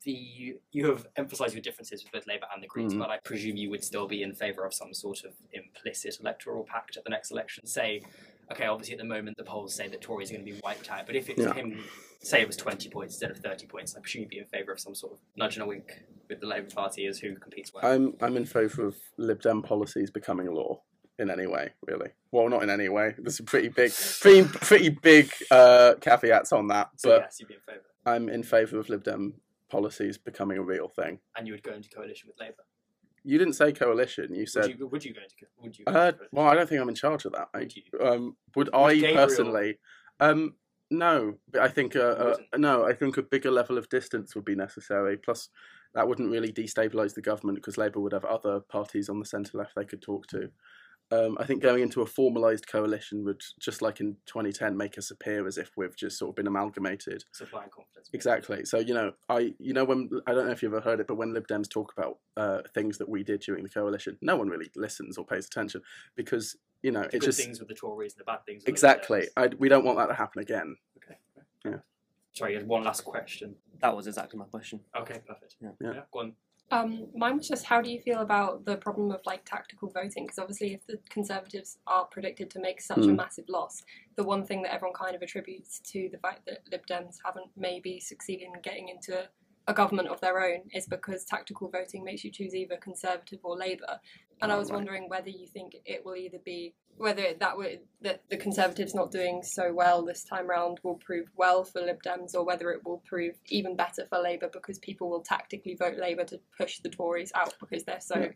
the 0.05 0.59
you 0.71 0.87
have 0.91 1.07
emphasised 1.17 1.55
your 1.55 1.63
differences 1.63 2.05
with 2.05 2.13
both 2.13 2.27
Labour 2.27 2.47
and 2.53 2.63
the 2.63 2.67
Greens, 2.67 2.93
Mhm. 2.93 2.99
but 2.99 3.09
I 3.11 3.19
presume 3.25 3.57
you 3.57 3.71
would 3.71 3.83
still 3.83 4.07
be 4.07 4.23
in 4.23 4.35
favour 4.35 4.65
of 4.67 4.75
some 4.75 4.93
sort 4.93 5.25
of 5.25 5.33
implicit 5.53 6.21
electoral 6.21 6.63
pact 6.65 6.97
at 6.99 7.05
the 7.05 7.11
next 7.11 7.31
election. 7.31 7.67
Say, 7.67 8.03
okay, 8.53 8.67
obviously 8.67 8.95
at 8.95 8.99
the 8.99 9.05
moment 9.05 9.37
the 9.37 9.45
polls 9.45 9.75
say 9.75 9.89
that 9.89 10.01
Tories 10.01 10.31
are 10.31 10.35
going 10.35 10.47
to 10.47 10.53
be 10.53 10.61
wiped 10.65 10.91
out, 10.91 11.07
but 11.07 11.17
if 11.17 11.29
it 11.29 11.39
Yeah. 11.39 11.53
came, 11.53 11.83
say 12.23 12.41
it 12.41 12.47
was 12.47 12.57
twenty 12.57 12.89
points 12.89 13.15
instead 13.15 13.31
of 13.31 13.39
thirty 13.39 13.67
points, 13.67 13.97
I 13.97 14.01
presume 14.01 14.23
you'd 14.23 14.31
be 14.31 14.39
in 14.39 14.47
favour 14.47 14.73
of 14.73 14.81
some 14.81 14.95
sort 14.95 15.13
of 15.15 15.19
nudge 15.37 15.57
and 15.57 15.65
a 15.65 15.67
wink 15.67 16.03
with 16.29 16.41
the 16.41 16.47
Labour 16.47 16.71
Party 16.75 17.07
as 17.07 17.19
who 17.19 17.37
competes 17.37 17.73
well. 17.73 17.85
I'm 17.85 18.15
I'm 18.21 18.37
in 18.37 18.45
favour 18.47 18.87
of 18.87 18.97
Lib 19.19 19.41
Dem 19.43 19.63
policies 19.63 20.11
becoming 20.11 20.53
law 20.53 20.83
in 21.19 21.31
any 21.31 21.47
way, 21.47 21.71
really. 21.87 22.11
Well, 22.33 22.49
not 22.49 22.63
in 22.63 22.71
any 22.71 22.89
way. 22.89 23.15
There's 23.19 23.37
some 23.37 23.47
pretty 23.47 23.69
big, 23.69 23.93
pretty 24.21 24.49
pretty 24.49 24.89
big 24.91 25.31
uh, 25.51 25.95
caveats 26.01 26.53
on 26.53 26.69
that. 26.69 26.91
so 26.97 27.11
But 27.11 27.23
yes, 27.23 27.37
you'd 27.41 27.49
be 27.49 27.55
in 27.55 27.61
favour. 27.61 27.83
I'm 28.07 28.29
in 28.29 28.43
favour 28.43 28.79
of 28.79 28.89
Lib 28.89 29.05
Dem 29.05 29.35
policies 29.71 30.19
becoming 30.19 30.59
a 30.59 30.63
real 30.63 30.89
thing. 30.89 31.21
And 31.37 31.47
you 31.47 31.53
would 31.53 31.63
go 31.63 31.73
into 31.73 31.89
coalition 31.89 32.29
with 32.29 32.39
Labour. 32.41 32.65
You 33.25 33.39
didn't 33.39 33.55
say 33.55 33.73
coalition. 33.73 34.35
You 34.35 34.47
said. 34.47 34.67
Would 34.67 34.79
you, 34.79 34.87
would 34.87 35.05
you 35.05 35.15
go 35.15 35.21
into 35.23 35.35
would 35.59 35.79
you? 35.79 35.85
Uh, 35.87 35.93
go 35.93 35.99
into 35.99 36.13
coalition? 36.13 36.29
well, 36.33 36.47
I 36.47 36.55
don't 36.55 36.69
think 36.69 36.81
I'm 36.81 36.89
in 36.89 36.95
charge 36.95 37.25
of 37.25 37.33
that. 37.33 37.49
Would 37.55 37.63
Mate. 37.63 37.77
you? 37.77 38.07
Um, 38.07 38.37
would 38.55 38.69
I 38.75 38.95
Gabriel- 38.95 39.15
personally? 39.15 39.79
Um, 40.21 40.55
no, 40.91 41.35
but 41.51 41.63
I 41.63 41.69
think 41.69 41.97
uh, 41.97 42.01
uh, 42.01 42.37
no. 42.57 42.87
I 42.87 42.93
think 42.93 43.17
a 43.17 43.23
bigger 43.23 43.51
level 43.51 43.79
of 43.79 43.89
distance 43.89 44.35
would 44.35 44.45
be 44.45 44.55
necessary. 44.55 45.17
Plus, 45.17 45.49
that 45.95 46.07
wouldn't 46.07 46.31
really 46.31 46.53
destabilise 46.53 47.15
the 47.15 47.23
government 47.23 47.57
because 47.59 47.79
Labour 47.79 48.01
would 48.01 48.13
have 48.13 48.25
other 48.25 48.61
parties 48.61 49.09
on 49.09 49.19
the 49.19 49.25
centre 49.25 49.57
left 49.57 49.73
they 49.75 49.85
could 49.85 50.03
talk 50.03 50.27
to. 50.29 50.51
Um, 51.11 51.37
I 51.39 51.45
think 51.45 51.63
going 51.63 51.83
into 51.83 52.03
a 52.03 52.07
formalised 52.07 52.67
coalition 52.67 53.25
would, 53.25 53.43
just 53.61 53.83
like 53.83 54.01
in 54.01 54.17
2010, 54.27 54.77
make 54.77 54.99
us 54.99 55.11
appear 55.11 55.47
as 55.47 55.59
if 55.59 55.71
we've 55.77 55.97
just 55.97 56.19
sort 56.19 56.31
of 56.31 56.37
been 56.37 56.47
amalgamated. 56.47 57.25
Supply 57.33 57.63
and 57.63 57.71
confidence. 57.71 58.11
Exactly. 58.13 58.65
So 58.65 58.79
you 58.79 58.95
know, 58.95 59.13
I 59.29 59.55
you 59.59 59.73
know 59.73 59.85
when 59.85 60.11
I 60.27 60.33
don't 60.33 60.47
know 60.47 60.53
if 60.53 60.63
you've 60.63 60.73
ever 60.73 60.83
heard 60.83 61.01
it, 61.01 61.07
but 61.07 61.17
when 61.17 61.33
Lib 61.33 61.47
Dems 61.47 61.69
talk 61.69 61.93
about 61.97 62.19
uh, 62.37 62.63
things 62.75 62.99
that 62.99 63.09
we 63.09 63.23
did 63.23 63.41
during 63.41 63.63
the 63.63 63.71
coalition, 63.71 64.19
no 64.23 64.37
one 64.37 64.49
really 64.49 64.71
listens 64.77 65.19
or 65.19 65.25
pays 65.25 65.47
attention 65.47 65.83
because 66.17 66.57
you 66.83 66.91
know 66.91 67.03
The 67.03 67.07
it 67.07 67.13
good 67.13 67.23
just 67.23 67.41
things 67.41 67.61
with 67.61 67.69
the 67.69 67.75
Tories 67.75 68.15
and 68.15 68.21
the 68.21 68.25
bad 68.25 68.45
things. 68.47 68.63
With 68.63 68.69
exactly. 68.69 69.29
I, 69.37 69.49
we 69.59 69.69
don't 69.69 69.85
want 69.85 69.99
that 69.99 70.07
to 70.07 70.15
happen 70.15 70.41
again. 70.43 70.77
Okay. 70.99 71.19
Yeah. 71.65 71.79
Sorry, 72.33 72.53
you 72.53 72.59
had 72.59 72.67
one 72.67 72.83
last 72.83 73.05
question. 73.05 73.55
That 73.81 73.95
was 73.95 74.07
exactly 74.07 74.39
my 74.39 74.47
question. 74.47 74.81
Okay, 74.97 75.21
perfect. 75.27 75.57
Yeah. 75.61 75.71
Yeah. 75.81 76.01
Go 76.13 76.21
on. 76.21 76.33
Um, 76.71 77.07
mine 77.15 77.37
was 77.37 77.47
just 77.47 77.65
how 77.67 77.81
do 77.81 77.91
you 77.91 78.01
feel 78.01 78.21
about 78.21 78.65
the 78.65 78.77
problem 78.77 79.11
of 79.11 79.21
like 79.27 79.45
tactical 79.45 79.91
voting? 79.91 80.25
Because 80.25 80.39
obviously, 80.39 80.75
if 80.75 80.87
the 80.87 80.99
Conservatives 81.11 81.79
are 81.87 82.07
predicted 82.07 82.51
to 82.51 82.59
make 82.59 82.81
such 82.81 82.99
a 82.99 83.01
Mm. 83.11 83.17
massive 83.17 83.49
loss, 83.49 83.83
the 84.17 84.25
one 84.25 84.45
thing 84.45 84.63
that 84.63 84.73
everyone 84.73 84.95
kind 84.95 85.15
of 85.15 85.23
attributes 85.23 85.79
to 85.81 86.09
the 86.11 86.19
fact 86.19 86.47
that 86.47 86.61
Lib 86.73 86.87
Dems 86.87 87.19
haven't 87.25 87.51
maybe 87.57 88.01
succeeded 88.01 88.49
in 88.55 88.61
getting 88.63 88.89
into 88.89 89.29
a 89.67 89.75
government 89.75 90.09
of 90.09 90.21
their 90.21 90.41
own 90.45 90.63
is 90.75 90.87
because 90.87 91.25
tactical 91.25 91.69
voting 91.71 92.05
makes 92.05 92.25
you 92.25 92.31
choose 92.31 92.55
either 92.55 92.77
Conservative 92.77 93.41
or 93.43 93.57
Labour. 93.57 93.99
And 94.43 94.53
I 94.53 94.57
Oh, 94.57 94.59
was 94.59 94.71
wondering 94.71 95.09
whether 95.09 95.31
you 95.31 95.47
think 95.47 95.77
it 95.87 96.05
will 96.05 96.17
either 96.17 96.39
be 96.45 96.75
whether 96.97 97.35
that 97.41 97.57
would 97.57 97.81
that 98.03 98.23
the 98.31 98.37
Conservatives 98.37 98.95
not 98.95 99.11
doing 99.11 99.43
so 99.43 99.73
well 99.73 100.05
this 100.05 100.23
time 100.25 100.47
round 100.49 100.79
will 100.83 100.97
prove 100.97 101.29
well 101.37 101.65
for 101.65 101.81
Lib 101.81 102.03
Dems, 102.03 102.35
or 102.35 102.45
whether 102.45 102.71
it 102.71 102.85
will 102.85 103.03
prove 103.07 103.35
even 103.49 103.75
better 103.77 104.07
for 104.09 104.19
Labour 104.21 104.49
because 104.53 104.79
people 104.79 105.09
will 105.11 105.23
tactically 105.23 105.75
vote 105.75 105.99
Labour 105.99 106.25
to 106.25 106.41
push 106.57 106.79
the 106.81 106.89
Tories 106.91 107.33
out 107.35 107.55
because 107.59 107.85
they're 107.85 108.01
so 108.01 108.21
Yeah. 108.21 108.33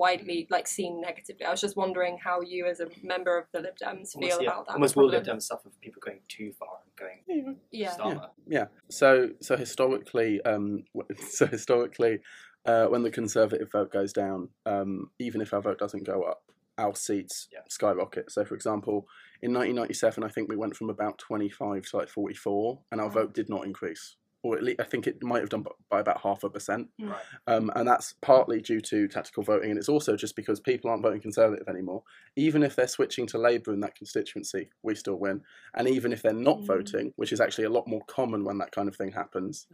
Widely 0.00 0.46
like 0.50 0.66
seen 0.66 1.00
negatively. 1.00 1.44
I 1.44 1.50
was 1.50 1.60
just 1.60 1.76
wondering 1.76 2.18
how 2.24 2.40
you, 2.40 2.66
as 2.66 2.80
a 2.80 2.88
member 3.02 3.38
of 3.38 3.44
the 3.52 3.60
Lib 3.60 3.76
Dems, 3.76 4.12
feel 4.12 4.22
Almost, 4.22 4.40
yeah, 4.42 4.48
about 4.48 4.66
that. 4.66 4.72
almost 4.72 4.96
will 4.96 5.06
Lib 5.08 5.22
problem. 5.24 5.36
Dems 5.38 5.42
suffer 5.42 5.68
for 5.70 5.78
people 5.80 6.00
going 6.04 6.20
too 6.28 6.52
far 6.58 6.80
and 6.82 6.96
going 6.96 7.58
Yeah. 7.70 7.90
starter. 7.92 8.30
Yeah. 8.46 8.66
So 8.90 9.30
so 9.40 9.56
historically, 9.56 10.40
um, 10.42 10.84
so 11.28 11.46
historically, 11.46 12.20
uh, 12.64 12.86
when 12.86 13.02
the 13.02 13.10
Conservative 13.10 13.70
vote 13.70 13.92
goes 13.92 14.12
down, 14.12 14.48
um, 14.66 15.10
even 15.18 15.40
if 15.42 15.52
our 15.52 15.60
vote 15.60 15.78
doesn't 15.78 16.04
go 16.04 16.22
up, 16.22 16.42
our 16.78 16.94
seats 16.94 17.48
Yeah. 17.52 17.60
skyrocket. 17.68 18.30
So, 18.30 18.44
for 18.44 18.54
example, 18.54 19.06
in 19.42 19.52
1997, 19.52 20.24
I 20.24 20.28
think 20.28 20.48
we 20.48 20.56
went 20.56 20.76
from 20.76 20.88
about 20.88 21.18
25 21.18 21.84
to 21.90 21.96
like 21.98 22.08
44, 22.08 22.80
and 22.90 23.00
our 23.00 23.08
Wow. 23.08 23.12
vote 23.14 23.34
did 23.34 23.48
not 23.50 23.66
increase. 23.66 24.16
Or 24.42 24.56
at 24.56 24.62
least 24.62 24.80
I 24.80 24.84
think 24.84 25.06
it 25.06 25.22
might 25.22 25.40
have 25.40 25.50
done 25.50 25.64
by 25.90 26.00
about 26.00 26.22
half 26.22 26.44
a 26.44 26.48
percent. 26.50 26.88
Mm. 27.00 27.10
Right. 27.10 27.20
Um, 27.46 27.70
and 27.74 27.86
that's 27.86 28.14
partly 28.22 28.60
due 28.62 28.80
to 28.80 29.06
tactical 29.06 29.42
voting, 29.42 29.70
and 29.70 29.78
it's 29.78 29.88
also 29.88 30.16
just 30.16 30.34
because 30.34 30.60
people 30.60 30.88
aren't 30.90 31.02
voting 31.02 31.20
Conservative 31.20 31.68
anymore. 31.68 32.02
Even 32.36 32.62
if 32.62 32.74
they're 32.74 32.86
switching 32.88 33.26
to 33.28 33.38
Labour 33.38 33.74
in 33.74 33.80
that 33.80 33.94
constituency, 33.94 34.70
we 34.82 34.94
still 34.94 35.16
win. 35.16 35.42
And 35.74 35.86
even 35.88 36.12
if 36.12 36.22
they're 36.22 36.32
not 36.32 36.60
Mm. 36.60 36.66
voting, 36.66 37.12
which 37.16 37.32
is 37.32 37.40
actually 37.40 37.64
a 37.64 37.70
lot 37.70 37.86
more 37.86 38.00
common 38.06 38.44
when 38.44 38.56
that 38.58 38.72
kind 38.72 38.88
of 38.88 38.96
thing 38.96 39.12
happens, 39.12 39.66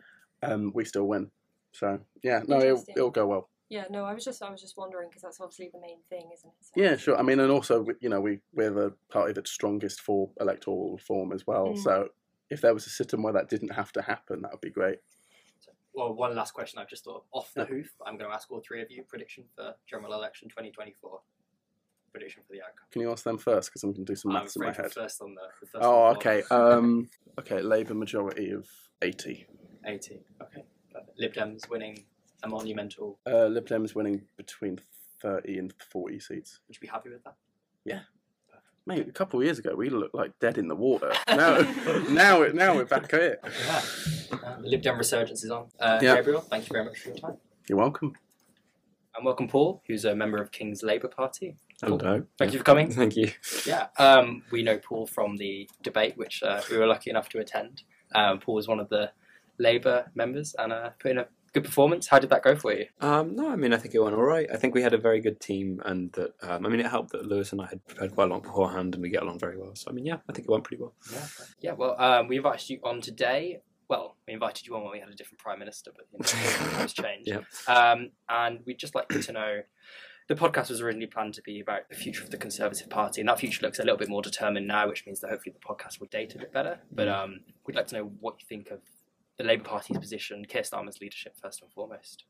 um, 0.42 0.72
we 0.74 0.84
still 0.84 1.06
win. 1.06 1.30
So 1.72 2.00
yeah, 2.22 2.42
no, 2.48 2.58
it'll, 2.58 2.84
it'll 2.96 3.10
go 3.10 3.26
well. 3.26 3.48
Yeah, 3.68 3.84
no, 3.90 4.04
I 4.04 4.14
was 4.14 4.24
just 4.24 4.42
I 4.42 4.50
was 4.50 4.60
just 4.60 4.76
wondering 4.76 5.08
because 5.08 5.22
that's 5.22 5.40
obviously 5.40 5.70
the 5.72 5.80
main 5.80 5.98
thing, 6.08 6.30
isn't 6.32 6.48
it? 6.48 6.54
So- 6.60 6.72
Yeah, 6.80 6.96
sure. 6.96 7.16
I 7.18 7.22
mean, 7.22 7.38
and 7.40 7.50
also 7.50 7.84
you 8.00 8.08
know 8.08 8.20
we 8.20 8.40
we're 8.54 8.70
the 8.72 8.94
party 9.10 9.32
that's 9.32 9.50
strongest 9.50 10.00
for 10.00 10.30
electoral 10.40 10.92
reform 10.92 11.32
as 11.32 11.46
well. 11.46 11.68
Mm. 11.68 11.78
So 11.78 12.08
if 12.50 12.60
there 12.60 12.74
was 12.74 12.86
a 12.86 12.90
system 12.90 13.22
where 13.22 13.32
that 13.32 13.48
didn't 13.48 13.72
have 13.72 13.92
to 13.92 14.02
happen, 14.02 14.42
that 14.42 14.52
would 14.52 14.60
be 14.60 14.70
great. 14.70 14.98
Well, 15.94 16.12
one 16.14 16.34
last 16.36 16.52
question 16.52 16.78
I've 16.78 16.88
just 16.88 17.04
thought 17.04 17.16
of 17.16 17.22
off 17.32 17.52
the 17.54 17.62
Yeah. 17.62 17.66
hoof. 17.68 17.94
I'm 18.04 18.18
going 18.18 18.28
to 18.30 18.34
ask 18.34 18.50
all 18.50 18.60
three 18.66 18.82
of 18.82 18.90
you 18.90 19.02
prediction 19.04 19.44
for 19.54 19.74
general 19.88 20.12
election 20.12 20.48
2024. 20.48 21.20
Prediction 22.12 22.42
for 22.46 22.52
the 22.52 22.60
outcome. 22.62 22.86
Can 22.90 23.02
you 23.02 23.10
ask 23.10 23.24
them 23.24 23.38
first? 23.38 23.70
Because 23.70 23.82
I'm 23.82 23.92
going 23.92 24.04
to 24.04 24.12
do 24.12 24.16
some 24.16 24.32
maths 24.32 24.56
in 24.56 24.62
my 24.62 24.72
head. 24.72 24.92
first 24.92 25.20
on 25.22 25.34
the, 25.34 25.42
the 25.60 25.66
first 25.66 25.84
Oh, 25.84 26.06
okay. 26.08 26.42
Um, 26.50 27.08
okay. 27.38 27.60
Labour 27.62 27.94
majority 27.94 28.50
of 28.50 28.68
eighty. 29.02 29.46
80. 29.86 30.22
Okay. 30.42 30.64
Perfect. 30.92 31.18
Lib 31.18 31.32
Dems 31.34 31.68
winning 31.68 32.04
a 32.42 32.48
monumental. 32.48 33.18
Uh, 33.26 33.46
Lib 33.46 33.66
Dems 33.66 33.94
winning 33.94 34.22
between 34.36 34.78
thirty 35.20 35.58
and 35.58 35.72
forty 35.90 36.18
seats. 36.20 36.60
Would 36.68 36.76
you 36.76 36.80
be 36.80 36.86
happy 36.88 37.10
with 37.10 37.22
that? 37.24 37.36
Mate, 38.88 39.08
a 39.08 39.12
couple 39.12 39.40
of 39.40 39.44
years 39.44 39.58
ago 39.58 39.74
we 39.74 39.90
looked 39.90 40.14
like 40.14 40.38
dead 40.38 40.58
in 40.58 40.68
the 40.68 40.76
water. 40.76 41.12
Now, 41.28 41.58
now, 42.08 42.46
now 42.54 42.74
we're 42.76 42.84
back 42.84 43.10
here. 43.10 43.38
Yeah. 43.42 43.82
Uh, 44.32 44.60
the 44.60 44.68
Lib 44.68 44.82
Dem 44.82 44.96
resurgence 44.96 45.42
is 45.42 45.50
on. 45.50 45.66
Uh, 45.80 45.98
Yeah. 46.00 46.14
Gabriel, 46.16 46.40
thank 46.40 46.68
you 46.68 46.72
very 46.72 46.84
much 46.84 46.98
for 47.00 47.08
your 47.08 47.18
time. 47.18 47.36
You're 47.68 47.78
welcome. 47.78 48.14
And 49.16 49.24
welcome, 49.24 49.48
Paul, 49.48 49.82
who's 49.88 50.04
a 50.04 50.14
member 50.14 50.40
of 50.40 50.52
King's 50.52 50.82
Labour 50.84 51.08
Party. 51.08 51.56
Hello. 51.82 52.24
Thank 52.38 52.52
you 52.52 52.58
for 52.58 52.64
coming. 52.64 52.90
Thank 52.90 53.16
you. 53.16 53.32
Yeah, 53.66 53.88
um, 53.98 54.42
we 54.52 54.62
know 54.62 54.78
Paul 54.78 55.06
from 55.06 55.36
the 55.36 55.68
debate, 55.82 56.16
which 56.16 56.42
uh, 56.44 56.62
we 56.70 56.78
were 56.78 56.86
lucky 56.86 57.10
enough 57.10 57.28
to 57.30 57.40
attend. 57.40 57.82
Um, 58.14 58.38
Paul 58.38 58.54
was 58.54 58.68
one 58.68 58.78
of 58.78 58.88
the 58.88 59.10
Labour 59.58 60.10
members 60.14 60.54
and 60.58 60.72
uh, 60.72 60.90
put 61.00 61.10
in 61.10 61.18
a 61.18 61.26
good 61.56 61.64
performance. 61.64 62.08
How 62.08 62.18
did 62.18 62.28
that 62.30 62.42
go 62.42 62.54
for 62.54 62.72
you? 62.74 62.84
Um, 63.00 63.34
no, 63.34 63.50
I 63.50 63.56
mean, 63.56 63.72
I 63.72 63.78
think 63.78 63.94
it 63.94 63.98
went 63.98 64.14
all 64.14 64.22
right. 64.22 64.46
I 64.52 64.58
think 64.58 64.74
we 64.74 64.82
had 64.82 64.92
a 64.92 64.98
very 64.98 65.22
good 65.22 65.40
team, 65.40 65.80
and 65.86 66.12
that 66.12 66.34
um, 66.42 66.66
I 66.66 66.68
mean, 66.68 66.80
it 66.80 66.86
helped 66.86 67.12
that 67.12 67.24
Lewis 67.24 67.50
and 67.52 67.62
I 67.62 67.66
had 67.66 67.86
prepared 67.86 68.14
quite 68.14 68.30
a 68.30 68.34
lot 68.34 68.42
beforehand, 68.42 68.94
and 68.94 69.02
we 69.02 69.08
get 69.08 69.22
along 69.22 69.38
very 69.38 69.56
well. 69.56 69.74
So, 69.74 69.90
I 69.90 69.94
mean, 69.94 70.04
yeah, 70.04 70.18
I 70.28 70.32
think 70.32 70.46
it 70.46 70.50
went 70.50 70.64
pretty 70.64 70.82
well. 70.82 70.92
Yeah, 71.10 71.26
yeah. 71.60 71.72
Well, 71.72 71.98
um, 71.98 72.28
we 72.28 72.36
invited 72.36 72.68
you 72.68 72.80
on 72.84 73.00
today. 73.00 73.62
Well, 73.88 74.16
we 74.26 74.34
invited 74.34 74.66
you 74.66 74.76
on 74.76 74.82
when 74.82 74.92
we 74.92 75.00
had 75.00 75.08
a 75.08 75.14
different 75.14 75.38
prime 75.38 75.58
minister, 75.58 75.92
but 75.96 76.06
you 76.12 76.38
know, 76.38 76.68
that 76.72 76.82
was 76.82 76.92
changed. 77.04 77.28
Yeah. 77.28 77.40
Um, 77.72 78.10
and 78.28 78.60
we'd 78.66 78.78
just 78.78 78.94
like 78.94 79.06
you 79.12 79.22
to 79.22 79.32
know. 79.32 79.60
The 80.28 80.34
podcast 80.34 80.70
was 80.70 80.80
originally 80.80 81.06
planned 81.06 81.34
to 81.34 81.42
be 81.42 81.60
about 81.60 81.88
the 81.88 81.94
future 81.94 82.24
of 82.24 82.30
the 82.32 82.36
Conservative 82.36 82.90
Party, 82.90 83.20
and 83.20 83.28
that 83.28 83.38
future 83.38 83.64
looks 83.64 83.78
a 83.78 83.82
little 83.82 83.96
bit 83.96 84.08
more 84.08 84.22
determined 84.22 84.66
now, 84.66 84.88
which 84.88 85.06
means 85.06 85.20
that 85.20 85.30
hopefully 85.30 85.54
the 85.54 85.64
podcast 85.64 86.00
will 86.00 86.08
date 86.08 86.34
a 86.34 86.38
bit 86.38 86.52
better. 86.52 86.80
But 86.90 87.06
um, 87.06 87.40
we'd 87.64 87.76
like 87.76 87.86
to 87.86 87.94
know 87.94 88.10
what 88.20 88.34
you 88.40 88.46
think 88.48 88.72
of 88.72 88.80
the 89.38 89.44
Labour 89.44 89.64
Party's 89.64 89.98
position, 89.98 90.44
Keir 90.44 90.62
Starmer's 90.62 91.00
leadership, 91.00 91.34
first 91.40 91.62
and 91.62 91.70
foremost. 91.72 92.24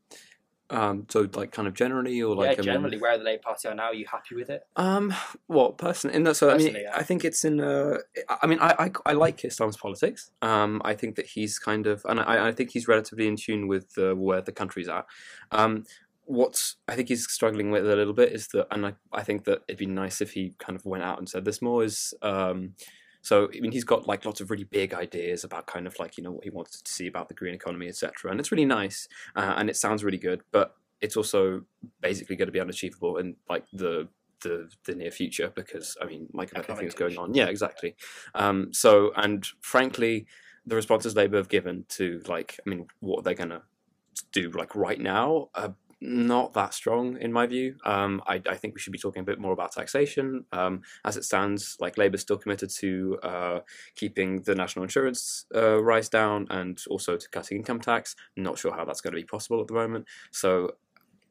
Um, 0.68 1.06
so, 1.08 1.28
like, 1.34 1.52
kind 1.52 1.68
of 1.68 1.75
generally, 1.75 2.20
or 2.20 2.34
like, 2.34 2.44
yeah, 2.44 2.52
I 2.52 2.56
mean- 2.56 2.64
generally, 2.64 2.98
where 2.98 3.16
the 3.16 3.25
Labour 3.25 3.42
Party 3.42 3.68
are 3.68 3.75
now, 3.75 3.84
are 3.84 3.94
you 3.94 4.06
happy 4.10 4.34
with 4.34 4.50
it? 4.50 4.62
Um, 4.75 5.14
well, 5.46 5.72
personally, 5.72 6.16
in 6.16 6.25
that, 6.25 6.34
so 6.36 6.50
I 6.50 6.58
mean, 6.58 6.75
yeah. 6.75 6.90
I 6.92 7.04
think 7.04 7.25
it's 7.25 7.44
in. 7.44 7.60
Uh, 7.60 7.98
I 8.42 8.46
mean, 8.46 8.58
I, 8.60 8.75
I, 8.78 8.90
I 9.06 9.12
like 9.12 9.36
Keir 9.36 9.50
Starmer's 9.50 9.76
politics. 9.76 10.30
Um, 10.42 10.82
I 10.84 10.94
think 10.94 11.14
that 11.16 11.26
he's 11.26 11.58
kind 11.58 11.86
of, 11.86 12.04
and 12.08 12.18
I, 12.18 12.48
I 12.48 12.52
think 12.52 12.70
he's 12.70 12.88
relatively 12.88 13.28
in 13.28 13.36
tune 13.36 13.68
with 13.68 13.96
uh, 13.96 14.16
where 14.16 14.40
the 14.40 14.52
country's 14.52 14.88
at. 14.88 15.06
Um, 15.52 15.84
what's 16.25 16.76
I 16.88 16.96
think 16.96 17.08
he's 17.08 17.30
struggling 17.30 17.70
with 17.70 17.88
a 17.88 17.94
little 17.94 18.12
bit 18.12 18.32
is 18.32 18.48
that, 18.48 18.66
and 18.72 18.86
I, 18.86 18.94
I 19.12 19.22
think 19.22 19.44
that 19.44 19.62
it'd 19.68 19.78
be 19.78 19.86
nice 19.86 20.20
if 20.20 20.32
he 20.32 20.54
kind 20.58 20.76
of 20.76 20.84
went 20.84 21.04
out 21.04 21.18
and 21.18 21.28
said 21.28 21.44
this 21.44 21.62
more. 21.62 21.84
Is 21.84 22.12
um, 22.22 22.75
so 23.26 23.49
I 23.52 23.59
mean, 23.59 23.73
he's 23.73 23.83
got 23.83 24.06
like 24.06 24.25
lots 24.25 24.40
of 24.40 24.52
really 24.52 24.62
big 24.62 24.95
ideas 24.95 25.42
about 25.42 25.66
kind 25.66 25.88
of 25.88 25.99
like 25.99 26.16
you 26.16 26.23
know 26.23 26.30
what 26.30 26.45
he 26.45 26.50
wants 26.50 26.80
to 26.80 26.92
see 26.92 27.09
about 27.09 27.26
the 27.26 27.35
green 27.35 27.54
economy, 27.54 27.88
etc. 27.88 28.30
And 28.30 28.38
it's 28.38 28.52
really 28.52 28.64
nice, 28.64 29.09
uh, 29.35 29.54
and 29.56 29.68
it 29.68 29.75
sounds 29.75 30.04
really 30.04 30.16
good, 30.16 30.42
but 30.52 30.76
it's 31.00 31.16
also 31.16 31.62
basically 32.00 32.37
going 32.37 32.47
to 32.47 32.52
be 32.52 32.61
unachievable 32.61 33.16
in 33.16 33.35
like 33.50 33.64
the 33.73 34.06
the 34.45 34.71
the 34.85 34.95
near 34.95 35.11
future 35.11 35.52
because 35.56 35.97
I 36.00 36.04
mean, 36.04 36.28
like 36.35 36.52
everything's 36.54 36.95
going 36.95 37.18
on. 37.18 37.35
Yeah, 37.35 37.47
exactly. 37.47 37.97
Um, 38.37 38.73
so 38.73 39.11
and 39.16 39.45
frankly, 39.61 40.28
the 40.64 40.76
responses 40.76 41.16
Labour 41.16 41.38
have 41.38 41.49
given 41.49 41.85
to 41.88 42.23
like, 42.28 42.61
I 42.64 42.71
mean, 42.71 42.87
what 43.00 43.25
they're 43.25 43.35
going 43.35 43.50
to 43.50 43.62
do 44.30 44.52
like 44.52 44.76
right 44.76 45.00
now. 45.00 45.49
Uh, 45.52 45.71
not 46.00 46.53
that 46.55 46.75
strong 46.75 47.17
in 47.19 47.33
my 47.33 47.47
view. 47.47 47.76
Um, 47.85 48.23
I, 48.26 48.43
I 48.49 48.57
think 48.57 48.75
we 48.75 48.81
should 48.81 48.93
be 48.93 48.99
talking 48.99 49.21
a 49.21 49.25
bit 49.25 49.38
more 49.38 49.53
about 49.53 49.73
taxation. 49.73 50.45
Um, 50.53 50.83
as 51.05 51.17
it 51.17 51.25
stands, 51.25 51.76
like 51.81 51.99
Labour's 51.99 52.21
still 52.21 52.37
committed 52.37 52.71
to 52.79 53.19
uh, 53.23 53.61
keeping 53.95 54.43
the 54.43 54.55
national 54.55 54.83
insurance 54.83 55.47
uh, 55.55 55.83
rise 55.83 56.09
down 56.09 56.47
and 56.50 56.83
also 56.91 57.17
to 57.17 57.29
cutting 57.31 57.59
income 57.59 57.81
tax. 57.81 58.15
Not 58.37 58.59
sure 58.59 58.75
how 58.75 58.85
that's 58.85 59.00
going 59.00 59.12
to 59.12 59.21
be 59.21 59.25
possible 59.25 59.61
at 59.61 59.69
the 59.69 59.75
moment. 59.75 60.07
So 60.31 60.73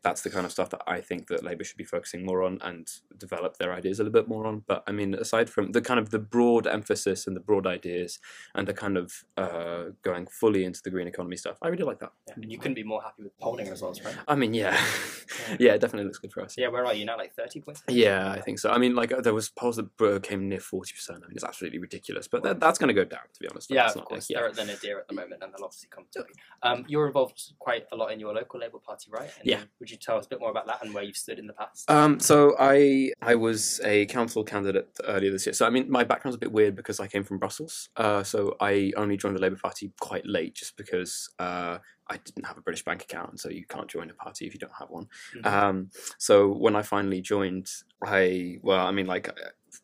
that's 0.05 0.21
the 0.21 0.29
kind 0.29 0.45
of 0.45 0.51
stuff 0.51 0.69
that 0.69 0.81
I 0.87 1.01
think 1.01 1.27
that 1.29 1.43
Labour 1.43 1.63
should 1.63 1.77
be 1.77 1.83
focusing 1.83 2.23
more 2.23 2.43
on 2.43 2.59
and 2.61 2.87
develop 3.17 3.57
their 3.57 3.73
ideas 3.73 3.99
a 3.99 4.03
little 4.03 4.13
bit 4.21 4.29
more 4.29 4.45
on. 4.45 4.63
But 4.67 4.83
I 4.87 4.91
mean, 4.91 5.15
aside 5.15 5.49
from 5.49 5.71
the 5.71 5.81
kind 5.81 5.99
of 5.99 6.11
the 6.11 6.19
broad 6.19 6.67
emphasis 6.67 7.25
and 7.27 7.35
the 7.35 7.39
broad 7.39 7.65
ideas 7.65 8.19
and 8.53 8.67
the 8.67 8.73
kind 8.73 8.97
of 8.97 9.23
uh, 9.35 9.85
going 10.03 10.27
fully 10.27 10.63
into 10.63 10.81
the 10.83 10.91
green 10.91 11.07
economy 11.07 11.37
stuff, 11.37 11.57
I 11.63 11.69
really 11.69 11.83
like 11.83 11.99
that. 11.99 12.11
Yeah, 12.27 12.33
and 12.43 12.51
you 12.51 12.59
couldn't 12.59 12.75
be 12.75 12.83
more 12.83 13.01
happy 13.01 13.23
with 13.23 13.37
polling 13.39 13.69
results, 13.69 14.03
right? 14.05 14.15
I 14.27 14.35
mean, 14.35 14.53
yeah, 14.53 14.77
yeah, 15.59 15.73
it 15.73 15.81
definitely 15.81 16.05
looks 16.05 16.19
good 16.19 16.31
for 16.31 16.43
us. 16.43 16.55
Yeah, 16.57 16.67
where 16.67 16.85
are 16.85 16.93
you 16.93 17.05
now? 17.05 17.17
Like 17.17 17.33
thirty 17.33 17.59
points. 17.61 17.81
Yeah, 17.89 18.29
I 18.31 18.41
think 18.41 18.59
so. 18.59 18.69
I 18.71 18.77
mean, 18.77 18.93
like 18.95 19.11
uh, 19.11 19.21
there 19.21 19.33
was 19.33 19.49
polls 19.49 19.77
that 19.77 20.21
came 20.23 20.47
near 20.49 20.59
forty 20.59 20.93
percent. 20.93 21.23
I 21.23 21.27
mean, 21.27 21.35
it's 21.35 21.43
absolutely 21.43 21.79
ridiculous, 21.79 22.27
but 22.27 22.43
that, 22.43 22.59
that's 22.59 22.77
going 22.77 22.89
to 22.89 22.93
go 22.93 23.05
down, 23.05 23.21
to 23.33 23.39
be 23.39 23.47
honest. 23.47 23.71
Yeah, 23.71 23.83
That's 23.83 23.95
of 23.95 24.01
not 24.01 24.09
course. 24.09 24.29
like- 24.29 24.35
They're 24.37 24.47
at 24.49 24.55
the 24.55 24.65
nadir 24.65 24.99
at 24.99 25.07
the 25.07 25.15
moment, 25.15 25.41
and 25.43 25.51
they'll 25.51 25.65
obviously 25.65 25.89
come 25.89 26.05
to 26.11 26.19
it. 26.19 26.27
Um, 26.61 26.85
you're 26.87 27.07
involved 27.07 27.41
quite 27.57 27.85
a 27.91 27.95
lot 27.95 28.11
in 28.11 28.19
your 28.19 28.33
local 28.33 28.59
Labour 28.59 28.77
Party, 28.79 29.09
right? 29.11 29.31
And 29.39 29.47
Yeah. 29.47 29.61
Would 29.79 29.89
you 29.89 29.94
tell 29.99 30.17
us 30.17 30.25
a 30.25 30.29
bit 30.29 30.39
more 30.39 30.51
about 30.51 30.67
that 30.67 30.83
and 30.83 30.93
where 30.93 31.03
you've 31.03 31.17
stood 31.17 31.39
in 31.39 31.47
the 31.47 31.53
past? 31.53 31.89
Um, 31.89 32.19
so 32.19 32.55
I 32.59 33.11
I 33.21 33.35
was 33.35 33.79
a 33.83 34.05
council 34.07 34.43
candidate 34.43 34.89
earlier 35.05 35.31
this 35.31 35.45
year. 35.45 35.53
So 35.53 35.65
I 35.65 35.69
mean, 35.69 35.89
my 35.89 36.03
background's 36.03 36.35
a 36.35 36.39
bit 36.39 36.51
weird 36.51 36.75
because 36.75 36.99
I 36.99 37.07
came 37.07 37.23
from 37.23 37.37
Brussels. 37.37 37.89
Uh, 37.95 38.23
so 38.23 38.55
I 38.59 38.91
only 38.97 39.17
joined 39.17 39.35
the 39.35 39.41
Labour 39.41 39.59
Party 39.61 39.91
quite 39.99 40.25
late, 40.25 40.55
just 40.55 40.77
because 40.77 41.29
uh, 41.39 41.77
I 42.07 42.17
didn't 42.17 42.45
have 42.45 42.57
a 42.57 42.61
British 42.61 42.83
bank 42.83 43.03
account, 43.03 43.39
so 43.39 43.49
you 43.49 43.65
can't 43.65 43.87
join 43.89 44.09
a 44.09 44.13
party 44.13 44.45
if 44.45 44.53
you 44.53 44.59
don't 44.59 44.73
have 44.79 44.89
one. 44.89 45.07
Mhm. 45.35 45.45
Um, 45.45 45.89
so 46.17 46.51
when 46.51 46.75
I 46.75 46.81
finally 46.81 47.21
joined, 47.21 47.67
I 48.03 48.57
well, 48.61 48.85
I 48.85 48.91
mean, 48.91 49.07
like 49.07 49.29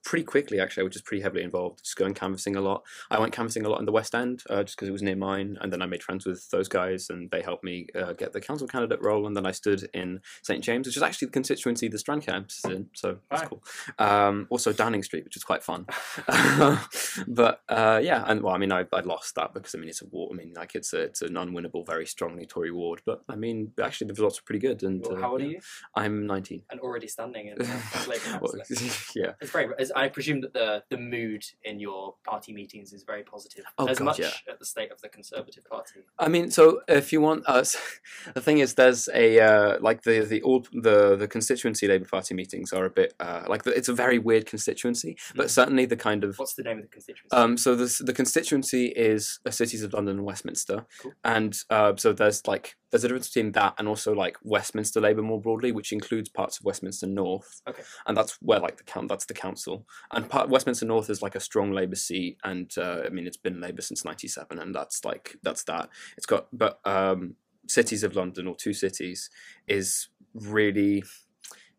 pretty 0.03 0.23
quickly 0.23 0.59
actually, 0.59 0.81
I 0.81 0.83
was 0.85 0.93
just 0.93 1.05
pretty 1.05 1.21
heavily 1.21 1.43
involved, 1.43 1.83
just 1.83 1.95
going 1.95 2.13
canvassing 2.13 2.55
a 2.55 2.61
lot. 2.61 2.83
I 3.09 3.19
went 3.19 3.33
canvassing 3.33 3.65
a 3.65 3.69
lot 3.69 3.79
in 3.79 3.85
the 3.85 3.91
West 3.91 4.15
End, 4.15 4.43
uh, 4.49 4.63
just 4.63 4.77
because 4.77 4.89
it 4.89 4.93
was 4.93 5.01
near 5.01 5.15
mine, 5.15 5.57
and 5.61 5.71
then 5.71 5.81
I 5.81 5.85
made 5.85 6.03
friends 6.03 6.25
with 6.25 6.49
those 6.49 6.67
guys, 6.67 7.09
and 7.09 7.29
they 7.31 7.41
helped 7.41 7.63
me 7.63 7.87
uh, 7.95 8.13
get 8.13 8.33
the 8.33 8.41
council 8.41 8.67
candidate 8.67 9.01
role, 9.01 9.27
and 9.27 9.35
then 9.35 9.45
I 9.45 9.51
stood 9.51 9.89
in 9.93 10.21
St 10.41 10.63
James, 10.63 10.87
which 10.87 10.97
is 10.97 11.03
actually 11.03 11.27
the 11.27 11.33
constituency 11.33 11.87
the 11.87 11.99
Strand 11.99 12.25
campus 12.25 12.63
is 12.63 12.71
in, 12.71 12.89
so 12.93 13.17
that's 13.29 13.47
cool. 13.47 13.63
Um, 13.99 14.47
also 14.49 14.73
Downing 14.73 15.03
Street, 15.03 15.23
which 15.23 15.37
is 15.37 15.43
quite 15.43 15.63
fun. 15.63 15.85
but 17.27 17.61
uh, 17.69 17.99
yeah, 18.03 18.23
and 18.27 18.41
well, 18.41 18.53
I 18.53 18.57
mean, 18.57 18.71
I, 18.71 18.85
I 18.93 19.01
lost 19.01 19.35
that 19.35 19.53
because 19.53 19.75
I 19.75 19.77
mean 19.77 19.89
it's 19.89 20.01
a 20.01 20.05
war. 20.07 20.29
I 20.31 20.35
mean, 20.35 20.53
like 20.55 20.75
it's 20.75 20.93
a 20.93 21.01
it's 21.01 21.21
an 21.21 21.33
unwinnable, 21.33 21.85
very 21.85 22.05
strongly 22.05 22.45
Tory 22.45 22.71
ward. 22.71 23.01
But 23.05 23.21
I 23.29 23.35
mean, 23.35 23.73
actually, 23.81 24.07
the 24.07 24.13
results 24.13 24.39
are 24.39 24.43
pretty 24.43 24.59
good. 24.59 24.83
And 24.83 25.01
Well, 25.01 25.17
uh, 25.17 25.21
how 25.21 25.31
old 25.31 25.41
are 25.41 25.45
you? 25.45 25.59
I'm 25.95 26.25
19. 26.25 26.63
And 26.69 26.79
already 26.79 27.07
standing 27.07 27.47
in 27.47 27.57
Well, 28.41 28.53
yeah. 29.15 29.33
It's 29.41 29.51
very. 29.51 29.69
It's, 29.77 29.90
I 29.95 30.09
presume 30.09 30.41
that 30.41 30.53
the 30.53 30.83
the 30.89 30.97
mood 30.97 31.43
in 31.63 31.79
your 31.79 32.15
party 32.25 32.53
meetings 32.53 32.93
is 32.93 33.03
very 33.03 33.23
positive. 33.23 33.65
Oh, 33.77 33.87
As 33.87 33.99
God, 33.99 34.05
much 34.05 34.19
yeah. 34.19 34.31
at 34.49 34.59
the 34.59 34.65
state 34.65 34.91
of 34.91 35.01
the 35.01 35.09
Conservative 35.09 35.63
Party. 35.65 36.01
I 36.19 36.27
mean, 36.27 36.51
so 36.51 36.81
if 36.87 37.11
you 37.13 37.21
want, 37.21 37.43
uh, 37.47 37.63
the 38.33 38.41
thing 38.41 38.59
is, 38.59 38.75
there's 38.75 39.09
a 39.13 39.39
uh, 39.39 39.77
like 39.81 40.03
the 40.03 40.21
the 40.21 40.41
all 40.41 40.65
the 40.73 41.15
the 41.15 41.27
constituency 41.27 41.87
Labour 41.87 42.05
Party 42.05 42.33
meetings 42.33 42.73
are 42.73 42.85
a 42.85 42.89
bit 42.89 43.13
uh, 43.19 43.43
like 43.47 43.63
the, 43.63 43.71
it's 43.71 43.89
a 43.89 43.93
very 43.93 44.19
weird 44.19 44.45
constituency, 44.45 45.17
but 45.35 45.49
certainly 45.49 45.85
the 45.85 45.97
kind 45.97 46.23
of 46.23 46.37
What's 46.37 46.55
the 46.55 46.63
name 46.63 46.77
of 46.77 46.83
the 46.83 46.89
constituency? 46.89 47.35
Um, 47.35 47.57
so 47.57 47.75
the 47.75 48.03
the 48.03 48.13
constituency 48.13 48.87
is 48.87 49.39
uh, 49.45 49.51
cities 49.51 49.83
of 49.83 49.93
London 49.93 50.17
and 50.17 50.25
Westminster, 50.25 50.85
Cool. 51.01 51.13
and 51.23 51.57
uh, 51.69 51.93
so 51.95 52.13
there's 52.13 52.45
like 52.47 52.75
there's 52.91 53.03
a 53.03 53.07
difference 53.07 53.29
between 53.29 53.53
that 53.53 53.73
and 53.77 53.87
also 53.87 54.13
like 54.13 54.37
Westminster 54.43 54.99
Labour 54.99 55.21
more 55.21 55.39
broadly, 55.39 55.71
which 55.71 55.91
includes 55.91 56.29
parts 56.29 56.59
of 56.59 56.65
Westminster 56.65 57.07
North. 57.07 57.61
Okay. 57.67 57.83
And 58.05 58.15
that's 58.15 58.37
where 58.41 58.59
like 58.59 58.77
the 58.77 58.83
count 58.83 59.07
that's 59.07 59.25
the 59.25 59.33
council, 59.33 59.87
and 60.11 60.29
part 60.29 60.49
Westminster 60.49 60.85
North 60.85 61.09
is 61.09 61.21
like 61.21 61.35
a 61.35 61.39
strong 61.39 61.71
Labour 61.71 61.95
seat, 61.95 62.37
and 62.43 62.71
uh, 62.77 63.03
I 63.05 63.09
mean 63.09 63.25
it's 63.25 63.37
been 63.37 63.61
Labour 63.61 63.81
since 63.81 64.05
'97, 64.05 64.59
and 64.59 64.75
that's 64.75 65.03
like 65.05 65.37
that's 65.41 65.63
that. 65.63 65.89
It's 66.17 66.25
got 66.25 66.47
but 66.53 66.79
um, 66.85 67.35
cities 67.67 68.03
of 68.03 68.15
London 68.15 68.47
or 68.47 68.55
two 68.55 68.73
cities 68.73 69.29
is 69.67 70.09
really 70.33 71.03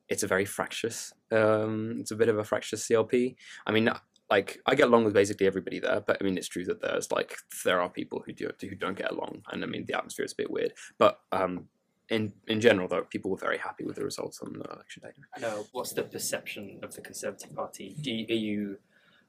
it's 0.08 0.22
a 0.22 0.26
very 0.26 0.44
fractious. 0.44 1.12
Um, 1.30 1.96
it's 2.00 2.10
a 2.10 2.16
bit 2.16 2.28
of 2.28 2.38
a 2.38 2.44
fractious 2.44 2.86
CLP. 2.86 3.34
I 3.66 3.72
mean, 3.72 3.88
like 4.32 4.62
I 4.64 4.74
get 4.74 4.88
along 4.88 5.04
with 5.04 5.12
basically 5.12 5.46
everybody 5.46 5.78
there, 5.78 6.00
but 6.00 6.16
I 6.18 6.24
mean 6.24 6.38
it's 6.38 6.48
true 6.48 6.64
that 6.64 6.80
there's 6.80 7.12
like 7.12 7.36
there 7.66 7.82
are 7.82 7.90
people 7.90 8.22
who 8.24 8.32
do 8.32 8.50
who 8.62 8.74
don't 8.74 8.96
get 8.96 9.12
along, 9.12 9.42
and 9.50 9.62
I 9.62 9.66
mean 9.66 9.84
the 9.86 9.96
atmosphere 9.98 10.24
is 10.24 10.32
a 10.32 10.40
bit 10.42 10.50
weird. 10.50 10.72
But 10.96 11.20
um, 11.32 11.68
in 12.08 12.32
in 12.46 12.58
general, 12.58 12.88
though, 12.88 13.02
people 13.02 13.30
were 13.30 13.36
very 13.48 13.58
happy 13.58 13.84
with 13.84 13.96
the 13.96 14.04
results 14.04 14.40
on 14.40 14.54
the 14.54 14.64
election 14.72 15.02
day. 15.04 15.12
No, 15.38 15.66
what's 15.72 15.92
the 15.92 16.04
perception 16.04 16.80
of 16.82 16.94
the 16.94 17.02
Conservative 17.02 17.54
Party? 17.54 17.94
Do 18.00 18.10
you, 18.10 18.26
are 18.30 18.42
you, 18.48 18.78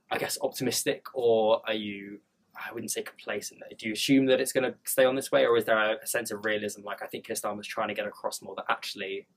I 0.09 0.17
guess, 0.17 0.37
optimistic 0.41 1.05
or 1.13 1.61
are 1.67 1.73
you? 1.73 2.19
I 2.55 2.71
wouldn't 2.71 2.91
say 2.91 3.01
complacent. 3.01 3.61
Do 3.77 3.87
you 3.87 3.93
assume 3.93 4.27
that 4.27 4.39
it's 4.39 4.53
going 4.53 4.71
to 4.71 4.75
stay 4.85 5.05
on 5.05 5.15
this 5.15 5.31
way, 5.33 5.45
or 5.45 5.57
is 5.57 5.65
there 5.65 5.79
a, 5.95 6.07
sense 6.07 6.31
of 6.31 6.45
realism? 6.45 6.83
Like 6.83 7.01
I 7.01 7.07
think 7.07 7.25
Keir 7.25 7.35
was 7.55 7.67
trying 7.67 7.89
to 7.89 7.93
get 7.93 8.07
across 8.07 8.41
more 8.41 8.55
that 8.55 8.65
actually 8.69 9.27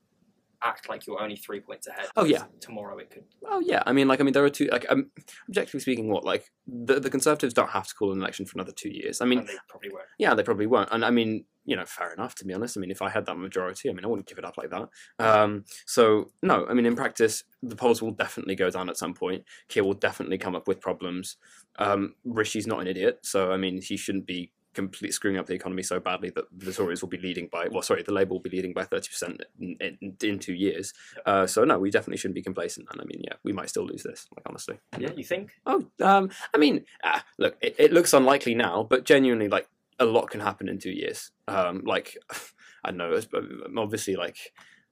act 0.63 0.89
like 0.89 1.05
you're 1.05 1.21
only 1.21 1.35
three 1.35 1.59
points 1.59 1.87
ahead. 1.87 2.07
Oh, 2.15 2.25
yeah. 2.25 2.43
tomorrow 2.59 2.97
it 2.97 3.09
could. 3.09 3.23
Oh 3.45 3.59
yeah, 3.59 3.83
I 3.85 3.93
mean, 3.93 4.07
like 4.07 4.19
I 4.19 4.23
mean, 4.23 4.33
there 4.33 4.43
are 4.43 4.49
two. 4.49 4.67
Like, 4.71 4.85
um, 4.89 5.11
objectively 5.49 5.79
speaking, 5.79 6.09
what 6.09 6.23
like 6.23 6.51
the 6.67 6.99
the 6.99 7.09
Conservatives 7.09 7.53
don't 7.53 7.69
have 7.69 7.87
to 7.87 7.95
call 7.95 8.11
an 8.11 8.19
election 8.19 8.45
for 8.45 8.57
another 8.57 8.71
two 8.71 8.89
years. 8.89 9.21
I 9.21 9.25
mean, 9.25 9.39
and 9.39 9.47
they 9.47 9.53
probably 9.67 9.89
won't. 9.91 10.05
Yeah, 10.17 10.33
they 10.33 10.43
probably 10.43 10.67
won't. 10.67 10.89
And 10.91 11.05
I 11.05 11.09
mean, 11.09 11.45
you 11.67 11.75
know, 11.75 11.85
fair 11.85 12.13
enough, 12.13 12.33
to 12.35 12.45
be 12.45 12.53
honest. 12.53 12.77
I 12.77 12.79
mean, 12.79 12.91
if 12.91 13.01
I 13.01 13.09
had 13.09 13.25
that 13.25 13.37
majority, 13.37 13.89
I 13.89 13.93
mean, 13.93 14.05
I 14.05 14.07
wouldn't 14.07 14.27
give 14.27 14.37
it 14.37 14.45
up 14.45 14.57
like 14.57 14.69
that. 14.69 14.89
Um, 15.19 15.65
so, 15.85 16.31
no, 16.41 16.65
I 16.67 16.73
mean, 16.73 16.85
in 16.85 16.95
practice, 16.95 17.43
the 17.61 17.75
polls 17.75 18.01
will 18.01 18.11
definitely 18.11 18.55
go 18.55 18.69
down 18.69 18.89
at 18.89 18.97
some 18.97 19.13
point. 19.13 19.43
Keir 19.67 19.83
will 19.83 19.93
definitely 19.93 20.37
come 20.37 20.55
up 20.55 20.67
with 20.67 20.79
problems. 20.79 21.35
Um, 21.77 22.15
Rishi's 22.25 22.67
not 22.67 22.79
an 22.79 22.87
idiot. 22.87 23.19
So, 23.23 23.51
I 23.51 23.57
mean, 23.57 23.81
he 23.81 23.97
shouldn't 23.97 24.25
be 24.25 24.51
complete 24.77 25.13
screwing 25.13 25.37
up 25.37 25.47
the 25.47 25.55
economy 25.55 25.81
so 25.81 25.99
badly 25.99 26.29
that 26.29 26.45
the 26.55 26.71
Tories 26.71 27.01
will 27.01 27.09
be 27.09 27.17
leading 27.17 27.47
by, 27.51 27.67
well, 27.67 27.81
sorry, 27.81 28.03
the 28.03 28.13
Labour 28.13 28.33
will 28.33 28.39
be 28.39 28.51
leading 28.51 28.73
by 28.73 28.83
30% 28.83 29.41
in, 29.59 29.75
in, 29.81 30.15
in 30.21 30.39
two 30.39 30.53
years. 30.53 30.93
Uh, 31.25 31.47
so, 31.47 31.63
no, 31.63 31.79
we 31.79 31.89
definitely 31.89 32.17
shouldn't 32.17 32.35
be 32.35 32.43
complacent. 32.43 32.87
And 32.91 33.01
I 33.01 33.05
mean, 33.05 33.21
yeah, 33.23 33.33
we 33.43 33.53
might 33.53 33.69
still 33.69 33.85
lose 33.87 34.03
this, 34.03 34.27
like, 34.35 34.45
honestly. 34.45 34.77
Yeah, 34.99 35.11
you 35.17 35.23
think? 35.23 35.49
Oh, 35.65 35.83
um, 36.01 36.29
I 36.53 36.57
mean, 36.59 36.85
ah, 37.03 37.25
look, 37.39 37.57
it, 37.59 37.75
it 37.79 37.91
looks 37.91 38.13
unlikely 38.13 38.53
now, 38.53 38.83
but 38.87 39.03
genuinely, 39.03 39.47
like 39.47 39.67
a 39.99 40.05
lot 40.05 40.29
can 40.29 40.41
happen 40.41 40.69
in 40.69 40.77
two 40.77 40.91
years. 40.91 41.31
Um, 41.47 41.81
like, 41.83 42.15
I 42.85 42.91
don't 42.91 42.97
know, 42.97 43.13
it's- 43.13 43.43
obviously, 43.75 44.15
like, 44.15 44.37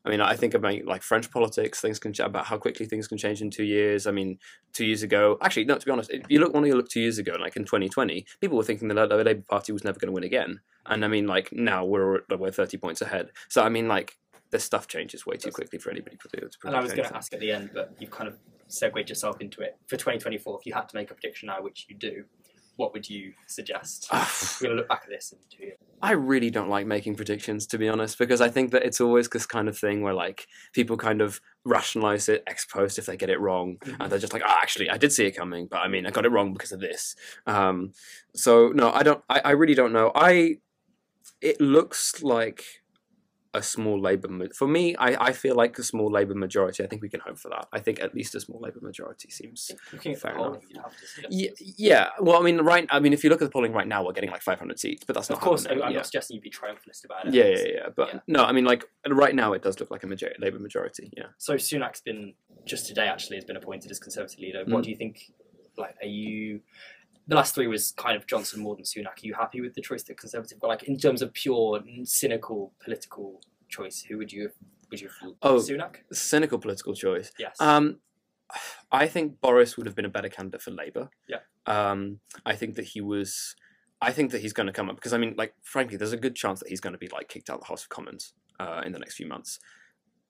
I 0.06 0.10
mean, 0.10 0.22
I 0.22 0.36
think 0.36 0.54
about 0.54 0.86
like 0.86 1.02
French 1.02 1.32
politics, 1.32 1.82
things 1.82 1.98
can 1.98 2.14
about 2.20 2.46
how 2.46 2.58
quickly 2.58 2.86
things 2.86 3.08
can 3.08 3.18
change 3.18 3.42
in 3.42 3.50
two 3.50 3.64
years. 3.64 4.06
I 4.06 4.12
mean, 4.12 4.38
two 4.72 4.86
years 4.86 5.02
ago, 5.02 5.38
actually, 5.42 5.66
no, 5.66 5.78
to 5.78 5.86
be 5.86 5.92
honest, 5.92 6.12
if 6.12 6.24
you 6.30 6.40
look, 6.40 6.54
when 6.54 6.64
you 6.66 6.76
look 6.76 6.90
two 6.90 7.02
years 7.02 7.18
ago, 7.18 7.36
like 7.40 7.56
in 7.56 7.66
2020, 7.66 8.26
people 8.40 8.56
were 8.56 8.64
thinking 8.64 8.88
the 8.88 8.94
Labour 8.94 9.42
Party 9.50 9.72
was 9.72 9.84
never 9.84 10.00
going 10.00 10.10
to 10.10 10.14
win 10.14 10.24
again, 10.24 10.60
and 10.86 11.04
I 11.04 11.08
mean, 11.08 11.26
like 11.26 11.52
now 11.52 11.84
we're 11.84 12.22
we're 12.38 12.52
30 12.52 12.78
points 12.78 13.02
ahead. 13.02 13.32
So 13.50 13.64
I 13.64 13.70
mean, 13.70 13.88
like, 13.88 14.18
this 14.52 14.64
stuff 14.64 14.88
changes 14.88 15.26
way 15.26 15.38
too 15.38 15.52
quickly 15.52 15.80
for 15.80 15.90
anybody 15.90 16.18
to 16.18 16.40
do. 16.40 16.50
And 16.64 16.76
I 16.76 16.82
was 16.82 16.94
going 16.94 17.10
to 17.10 17.16
ask 17.16 17.34
at 17.34 17.40
the 17.40 17.52
end, 17.52 17.72
but 17.74 17.94
you've 18.00 18.12
kind 18.12 18.28
of 18.28 18.38
segued 18.68 19.10
yourself 19.10 19.42
into 19.42 19.62
it. 19.62 19.78
For 19.88 19.98
2024, 19.98 20.60
if 20.60 20.66
you 20.66 20.74
had 20.74 20.88
to 20.90 20.96
make 20.96 21.10
a 21.12 21.14
prediction 21.14 21.48
now, 21.48 21.62
which 21.62 21.88
you 21.90 21.96
do, 21.96 22.26
what 22.76 22.94
would 22.94 23.10
you 23.10 23.34
suggest? 23.48 24.08
We're 24.14 24.68
going 24.68 24.78
to 24.78 24.82
look 24.82 24.90
back 24.90 25.04
at 25.04 25.10
this 25.10 25.32
in 25.32 25.40
two 25.50 25.64
years. 25.64 25.78
I 26.02 26.12
really 26.12 26.50
don't 26.50 26.70
like 26.70 26.86
making 26.86 27.16
predictions, 27.16 27.66
to 27.68 27.78
be 27.78 27.88
honest, 27.90 28.18
because 28.18 28.42
I 28.42 28.50
think 28.50 28.72
that 28.72 28.84
it's 28.84 29.02
always 29.02 29.30
this 29.30 29.46
kind 29.46 29.68
of 29.68 29.78
thing 29.78 30.02
where 30.02 30.14
like 30.14 30.48
people 30.74 30.98
kind 30.98 31.22
of 31.22 31.40
rationalize 31.64 32.30
it 32.30 32.44
ex 32.48 32.66
post 32.66 33.00
if 33.00 33.06
they 33.06 33.18
get 33.18 33.30
it 33.30 33.40
wrong, 33.40 33.78
and 34.00 34.12
they're 34.12 34.20
just 34.20 34.34
like, 34.34 34.44
"Oh, 34.46 34.58
actually, 34.62 34.90
I 34.90 34.98
did 34.98 35.14
see 35.14 35.26
it 35.26 35.32
coming, 35.32 35.68
but 35.68 35.78
I 35.78 35.88
mean, 35.88 36.06
I 36.06 36.12
got 36.12 36.26
it 36.26 36.32
wrong 36.32 36.54
because 36.54 36.72
of 36.72 36.80
this." 36.80 37.16
Um, 37.48 37.94
so 38.36 38.70
no, 38.70 38.92
I 38.92 39.04
don't. 39.04 39.24
I, 39.30 39.42
I 39.46 39.52
really 39.52 39.74
don't 39.74 39.94
know. 39.94 40.12
I 40.14 40.58
it 41.42 41.60
looks 41.62 42.22
like 42.22 42.64
a 43.56 43.64
small 43.64 44.00
Labour. 44.00 44.28
ma- 44.28 44.46
For 44.54 44.68
me, 44.68 44.96
I, 44.98 45.28
I 45.28 45.32
feel 45.32 45.56
like 45.56 45.78
a 45.80 45.84
small 45.84 46.12
Labour 46.12 46.36
majority. 46.36 46.84
I 46.84 46.88
think 46.88 47.02
we 47.02 47.10
can 47.10 47.22
hope 47.22 47.40
for 47.40 47.50
that. 47.50 47.68
I 47.74 47.80
think 47.80 48.00
at 48.02 48.14
least 48.14 48.36
a 48.36 48.40
small 48.40 48.60
Labour 48.62 48.80
majority 48.82 49.30
seems 49.32 49.72
Looking 49.94 50.16
Fair 50.16 50.36
enough. 50.36 50.58
you'd 50.68 50.78
have 50.78 50.92
to 51.00 51.08
suggest 51.08 51.34
yeah, 51.34 51.50
yeah. 51.78 52.10
Well, 52.20 52.38
I 52.40 52.44
mean, 52.44 52.60
right. 52.62 52.86
I 52.90 53.00
mean, 53.00 53.14
if 53.14 53.24
you 53.24 53.30
look 53.30 53.42
at 53.42 53.46
the 53.46 53.52
polling 53.52 53.74
right 53.74 53.88
now, 53.88 54.04
we're 54.06 54.14
getting 54.14 54.30
like 54.32 54.42
500 54.42 54.80
seats, 54.80 55.04
but 55.08 55.16
that's 55.16 55.30
not 55.30 55.38
Of 55.38 55.44
course, 55.44 55.64
happening. 55.64 55.84
I'm 55.84 55.92
yeah. 55.92 55.98
not 55.98 56.06
suggesting 56.06 56.36
you 56.36 56.42
be 56.42 56.52
triumphalist 56.52 57.06
about 57.06 57.28
it. 57.28 57.34
Yeah, 57.34 57.46
yeah, 57.46 57.66
yeah. 57.74 57.88
But 57.96 58.08
Yeah. 58.14 58.20
no, 58.28 58.44
I 58.44 58.52
mean, 58.52 58.66
like 58.66 58.84
right 59.08 59.34
now, 59.34 59.54
it 59.54 59.62
does 59.64 59.80
look 59.80 59.90
like 59.92 60.04
a 60.04 60.08
major- 60.08 60.34
Labour 60.40 60.60
majority. 60.60 61.12
Yeah. 61.16 61.28
So 61.38 61.56
Sunak's 61.56 62.02
been 62.02 62.34
just 62.66 62.88
today 62.88 63.08
actually 63.08 63.38
has 63.38 63.46
been 63.46 63.56
appointed 63.58 63.90
as 63.90 64.00
Conservative 64.00 64.40
leader. 64.40 64.66
Mm. 64.66 64.74
What 64.74 64.84
do 64.84 64.90
you 64.90 64.96
think? 64.96 65.32
Like, 65.78 65.96
are 66.02 66.08
you? 66.08 66.62
The 67.28 67.36
last 67.36 67.56
three 67.56 67.68
was 67.68 67.92
kind 67.94 68.16
of 68.16 68.28
Johnson 68.28 68.62
more 68.62 68.76
than 68.76 68.86
Sunak. 68.86 69.08
Are 69.08 69.24
you 69.24 69.34
happy 69.34 69.62
with 69.62 69.74
the 69.74 69.82
choice 69.82 70.04
that 70.04 70.18
Conservative 70.20 70.60
got? 70.60 70.68
Like 70.68 70.84
in 70.84 70.98
terms 70.98 71.22
of 71.22 71.34
pure 71.34 71.82
cynical 72.04 72.74
political 72.84 73.42
choice, 73.68 74.02
who 74.08 74.18
would 74.18 74.32
you 74.32 74.44
have? 74.44 74.52
Would 74.92 75.02
you 75.02 75.10
Oh. 75.42 75.56
Sunak? 75.56 75.98
Cynical 76.12 76.60
political 76.60 76.94
choice. 76.94 77.32
Yes. 77.40 77.60
Um, 77.60 78.00
I 78.92 79.08
think 79.08 79.42
Boris 79.42 79.76
would 79.76 79.88
have 79.88 79.96
been 79.96 80.06
a 80.06 80.10
better 80.10 80.30
candidate 80.30 80.62
for 80.62 80.70
Labour. 80.72 81.10
Yeah. 81.28 81.40
Um, 81.66 82.20
I 82.46 82.56
think 82.56 82.76
that 82.76 82.86
he 82.86 83.02
was. 83.02 83.56
I 84.02 84.12
think 84.12 84.32
that 84.32 84.42
he's 84.42 84.54
going 84.54 84.68
to 84.68 84.74
come 84.74 84.90
up 84.90 84.96
because 84.96 85.14
I 85.14 85.18
mean, 85.18 85.34
like, 85.38 85.56
frankly, 85.64 85.98
there's 85.98 86.14
a 86.14 86.18
good 86.18 86.36
chance 86.36 86.60
that 86.60 86.70
he's 86.70 86.82
going 86.82 86.94
to 86.94 87.00
be 87.00 87.08
like 87.08 87.28
kicked 87.28 87.50
out 87.50 87.56
of 87.56 87.62
the 87.62 87.68
House 87.68 87.84
of 87.84 87.90
Commons 87.90 88.34
uh, 88.60 88.84
in 88.86 88.92
the 88.92 89.00
next 89.00 89.16
few 89.16 89.26
months. 89.26 89.60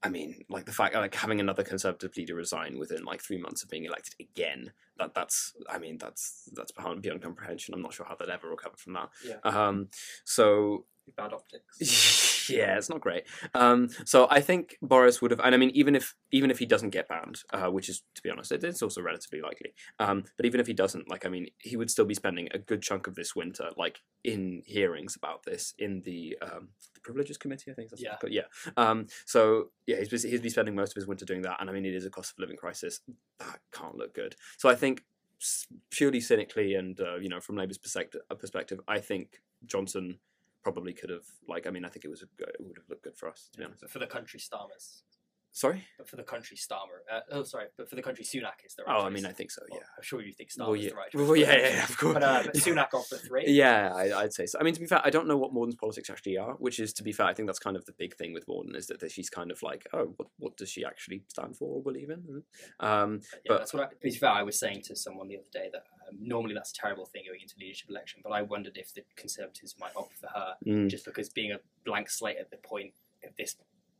I 0.06 0.10
mean, 0.10 0.46
like 0.50 0.66
the 0.66 0.72
fact 0.72 0.94
like 0.94 1.16
having 1.16 1.40
another 1.40 1.64
Conservative 1.64 2.16
leader 2.16 2.36
resign 2.36 2.78
within 2.78 3.04
like 3.04 3.24
three 3.24 3.40
months 3.40 3.64
of 3.64 3.70
being 3.70 3.86
elected 3.86 4.14
again. 4.20 4.72
That 5.00 5.16
that's. 5.16 5.54
I 5.68 5.80
mean, 5.80 5.98
that's 5.98 6.48
that's 6.54 6.72
beyond 6.72 7.02
beyond 7.02 7.24
comprehension. 7.24 7.74
I'm 7.74 7.82
not 7.82 7.94
sure 7.94 8.06
how 8.06 8.16
they'd 8.16 8.30
ever 8.30 8.48
recover 8.48 8.78
from 8.78 8.94
that. 8.94 9.10
Yeah. 9.26 9.38
Um, 9.44 9.90
so 10.24 10.86
Bad 11.16 11.34
optics. 11.34 12.34
yeah, 12.50 12.78
it's 12.78 12.90
not 12.90 13.02
great. 13.02 13.24
Um, 13.54 13.90
so 14.06 14.28
I 14.30 14.42
think 14.42 14.78
Boris 14.82 15.22
would 15.22 15.32
have, 15.32 15.40
and 15.40 15.54
I 15.56 15.58
mean, 15.58 15.72
even 15.72 15.96
if 15.96 16.16
even 16.32 16.52
if 16.52 16.60
he 16.60 16.66
doesn't 16.66 16.90
get 16.92 17.08
banned, 17.08 17.42
uh, 17.54 17.68
which 17.72 17.90
is 17.90 18.04
to 18.16 18.22
be 18.22 18.30
honest, 18.30 18.52
it, 18.52 18.64
it's 18.64 18.82
also 18.82 19.02
relatively 19.02 19.42
likely. 19.42 19.74
Um, 20.00 20.24
but 20.38 20.46
even 20.46 20.60
if 20.60 20.68
he 20.68 20.74
doesn't, 20.74 21.10
like, 21.10 21.26
I 21.26 21.30
mean, 21.30 21.48
he 21.60 21.78
would 21.78 21.90
still 21.92 22.06
be 22.06 22.14
spending 22.14 22.48
a 22.54 22.58
good 22.60 22.82
chunk 22.82 23.08
of 23.08 23.16
this 23.16 23.36
winter, 23.36 23.70
like, 23.78 24.00
in 24.24 24.62
hearings 24.66 25.16
about 25.16 25.44
this 25.44 25.74
in 25.78 26.02
the 26.04 26.38
um, 26.42 26.70
the 26.94 27.02
Privileges 27.02 27.38
Committee, 27.38 27.72
I 27.72 27.74
think. 27.74 27.90
That's 27.90 28.02
Yeah. 28.02 28.18
called. 28.18 28.34
yeah. 28.34 28.44
Um, 28.78 29.08
so 29.26 29.72
yeah, 29.88 29.98
he's 30.02 30.24
he'd 30.24 30.42
be 30.42 30.50
spending 30.50 30.76
most 30.76 30.92
of 30.92 30.96
his 30.96 31.08
winter 31.08 31.26
doing 31.26 31.42
that, 31.44 31.58
and 31.60 31.70
I 31.70 31.74
mean, 31.74 31.86
it 31.86 31.94
is 31.96 32.06
a 32.06 32.10
cost 32.10 32.32
of 32.32 32.40
living 32.40 32.58
crisis 32.58 33.02
that 33.40 33.60
can't 33.72 33.96
look 33.96 34.14
good. 34.14 34.36
So 34.58 34.70
I 34.70 34.76
think 34.76 35.04
purely 35.92 36.22
cynically 36.22 36.76
and 36.76 37.00
uh, 37.00 37.16
you 37.18 37.30
know 37.30 37.40
from 37.40 37.58
Labour's 37.58 37.78
perspective, 37.78 38.22
I 38.88 39.00
think 39.00 39.42
Johnson 39.66 40.20
probably 40.66 40.94
could 40.94 41.12
have 41.12 41.28
like 41.48 41.68
I 41.68 41.70
mean 41.70 41.86
I 41.86 41.90
think 41.90 42.06
it 42.06 42.08
was 42.08 42.24
a, 42.24 42.30
it 42.42 42.56
would 42.60 42.78
have 42.78 42.90
looked 42.90 43.04
good 43.04 43.16
for 43.16 43.30
us 43.30 43.50
to 43.52 43.60
be 43.60 43.66
honest. 43.66 43.88
For 43.88 44.00
the 44.00 44.08
country 44.08 44.40
Starmers. 44.40 45.04
Sorry. 45.56 45.86
But 45.98 46.10
for 46.10 46.18
the 46.18 46.24
country 46.24 46.58
Starmer. 46.58 47.00
Uh, 47.10 47.22
oh, 47.32 47.44
sorry. 47.44 47.68
But 47.78 47.90
for 47.90 47.96
the 47.96 48.02
country 48.02 48.26
Sunak 48.26 48.66
is 48.66 48.76
the 48.76 48.84
right 48.84 48.98
Oh, 49.00 49.06
I 49.06 49.10
mean 49.10 49.26
I 49.26 49.32
think 49.32 49.52
so. 49.52 49.62
Well, 49.72 49.80
Yeah. 49.80 49.88
I'm 49.96 50.04
sure 50.04 50.22
you 50.22 50.34
think 50.34 50.50
Starmer's 50.50 50.68
Well, 50.68 50.76
yeah. 50.76 50.90
the 50.90 50.96
right 50.96 51.12
choice. 51.12 51.28
Well, 51.28 51.36
yeah, 51.38 51.58
yeah, 51.58 51.70
yeah, 51.70 51.84
of 51.86 51.98
course. 51.98 52.14
But, 52.16 52.24
uh, 52.24 52.44
but 52.44 52.56
Sunak 52.56 52.94
on 52.94 53.04
for 53.04 53.16
three. 53.16 53.46
Yeah, 53.48 53.94
I, 53.96 54.20
I'd 54.20 54.34
say 54.34 54.48
so. 54.48 54.60
I 54.60 54.64
mean, 54.64 54.74
to 54.74 54.82
be 54.82 54.86
fair, 54.86 55.00
I 55.06 55.10
don't 55.10 55.30
know 55.30 55.38
what 55.38 55.54
Mordaunt's 55.54 55.76
politics 55.76 56.10
actually 56.10 56.38
are, 56.38 56.56
which 56.56 56.82
is, 56.82 56.92
to 56.96 57.04
be 57.04 57.14
fair, 57.14 57.28
I 57.28 57.34
think 57.34 57.48
that's 57.48 57.60
kind 57.60 57.78
of 57.78 57.86
the 57.86 57.94
big 57.94 58.18
thing 58.18 58.34
with 58.34 58.46
Mordaunt 58.48 58.76
is 58.76 58.88
that, 58.88 59.00
that 59.00 59.14
she's 59.14 59.30
kind 59.30 59.50
of 59.50 59.64
like, 59.64 59.88
oh, 59.94 60.14
what, 60.18 60.28
what 60.40 60.58
does 60.58 60.70
she 60.70 60.84
actually 60.84 61.24
stand 61.30 61.56
for 61.56 61.78
or 61.78 61.82
believe 61.82 62.10
in? 62.10 62.44
Um, 62.82 63.22
Yeah, 63.24 63.40
But- 63.48 63.58
that's 63.60 63.74
what 63.74 63.84
I, 63.84 63.88
to 63.88 63.96
be 64.02 64.12
fair, 64.12 64.32
I 64.32 64.44
was 64.44 64.60
saying 64.60 64.82
to 64.88 64.96
someone 64.98 65.30
the 65.30 65.38
other 65.38 65.48
day 65.54 65.70
that 65.72 65.84
um, 66.10 66.18
normally 66.20 66.54
that's 66.54 66.72
a 66.72 66.76
terrible 66.76 67.06
thing 67.06 67.24
going 67.26 67.40
into 67.40 67.56
leadership 67.62 67.90
election, 67.90 68.20
but 68.26 68.34
I 68.34 68.42
wondered 68.42 68.76
if 68.76 68.94
the 68.94 69.04
Conservatives 69.16 69.76
might 69.80 69.96
opt 69.96 70.18
for 70.18 70.28
her 70.36 70.56
mm. 70.68 70.90
just 70.90 71.06
because 71.06 71.30
being 71.30 71.54
a 71.54 71.60
blank 71.86 72.10
slate 72.10 72.36
at 72.42 72.52
the 72.52 72.58
point 72.58 72.92
at 73.24 73.38
this 73.38 73.56